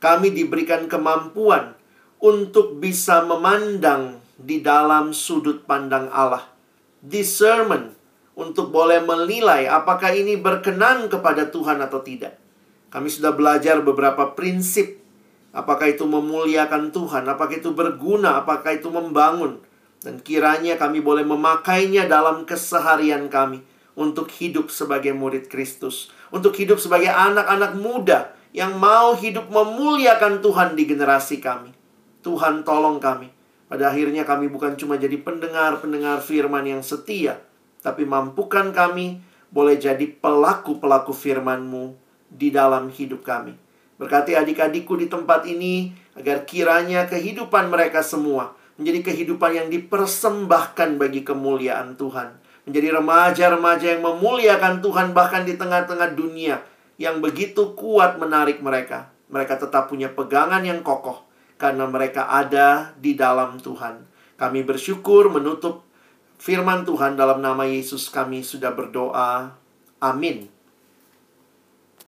Kami 0.01 0.33
diberikan 0.33 0.89
kemampuan 0.89 1.77
untuk 2.17 2.81
bisa 2.81 3.21
memandang 3.29 4.25
di 4.41 4.65
dalam 4.65 5.13
sudut 5.13 5.69
pandang 5.69 6.09
Allah. 6.09 6.49
Discernment 7.05 7.93
untuk 8.33 8.73
boleh 8.73 9.05
menilai 9.05 9.69
apakah 9.69 10.17
ini 10.17 10.41
berkenan 10.41 11.13
kepada 11.13 11.53
Tuhan 11.53 11.85
atau 11.85 12.01
tidak. 12.01 12.41
Kami 12.89 13.13
sudah 13.13 13.37
belajar 13.37 13.85
beberapa 13.85 14.33
prinsip 14.33 14.97
apakah 15.53 15.93
itu 15.93 16.09
memuliakan 16.09 16.89
Tuhan, 16.89 17.29
apakah 17.29 17.61
itu 17.61 17.77
berguna, 17.77 18.41
apakah 18.41 18.81
itu 18.81 18.89
membangun. 18.89 19.61
Dan 19.99 20.23
kiranya 20.23 20.79
kami 20.79 21.03
boleh 21.03 21.27
memakainya 21.27 22.07
dalam 22.07 22.47
keseharian 22.47 23.27
kami 23.27 23.67
untuk 23.99 24.31
hidup 24.31 24.71
sebagai 24.71 25.11
murid 25.11 25.51
Kristus, 25.51 26.15
untuk 26.31 26.55
hidup 26.55 26.79
sebagai 26.79 27.11
anak-anak 27.11 27.75
muda 27.75 28.31
yang 28.55 28.79
mau 28.79 29.19
hidup 29.19 29.51
memuliakan 29.51 30.39
Tuhan 30.39 30.79
di 30.79 30.87
generasi 30.87 31.43
kami. 31.43 31.75
Tuhan 32.23 32.63
tolong 32.63 33.03
kami. 33.03 33.35
Pada 33.69 33.93
akhirnya 33.93 34.25
kami 34.25 34.49
bukan 34.49 34.79
cuma 34.79 34.97
jadi 34.97 35.19
pendengar-pendengar 35.21 36.25
firman 36.25 36.65
yang 36.65 36.81
setia, 36.81 37.43
tapi 37.83 38.09
mampukan 38.09 38.73
kami 38.73 39.21
boleh 39.51 39.77
jadi 39.77 40.09
pelaku-pelaku 40.09 41.13
firman-Mu 41.13 41.93
di 42.33 42.49
dalam 42.49 42.89
hidup 42.89 43.27
kami. 43.27 43.53
Berkati 43.99 44.39
adik-adikku 44.39 44.95
di 44.95 45.11
tempat 45.11 45.43
ini 45.45 45.91
agar 46.15 46.47
kiranya 46.47 47.11
kehidupan 47.11 47.67
mereka 47.67 48.01
semua 48.01 48.58
menjadi 48.79 49.11
kehidupan 49.13 49.51
yang 49.59 49.69
dipersembahkan 49.69 51.03
bagi 51.03 51.27
kemuliaan 51.27 51.99
Tuhan. 51.99 52.39
Menjadi 52.65 52.89
remaja-remaja 53.03 53.87
yang 53.99 54.03
memuliakan 54.07 54.81
Tuhan 54.81 55.13
bahkan 55.13 55.43
di 55.43 55.59
tengah-tengah 55.59 56.15
dunia 56.15 56.63
yang 56.97 57.19
begitu 57.19 57.75
kuat 57.75 58.17
menarik 58.23 58.63
mereka. 58.63 59.11
Mereka 59.29 59.61
tetap 59.61 59.91
punya 59.91 60.09
pegangan 60.09 60.63
yang 60.63 60.81
kokoh 60.87 61.27
karena 61.59 61.85
mereka 61.91 62.31
ada 62.31 62.95
di 62.97 63.19
dalam 63.19 63.59
Tuhan. 63.59 64.07
Kami 64.39 64.63
bersyukur 64.63 65.29
menutup 65.29 65.83
firman 66.39 66.87
Tuhan 66.87 67.19
dalam 67.19 67.43
nama 67.43 67.67
Yesus 67.67 68.07
kami 68.09 68.47
sudah 68.47 68.71
berdoa. 68.71 69.59
Amin. 69.99 70.58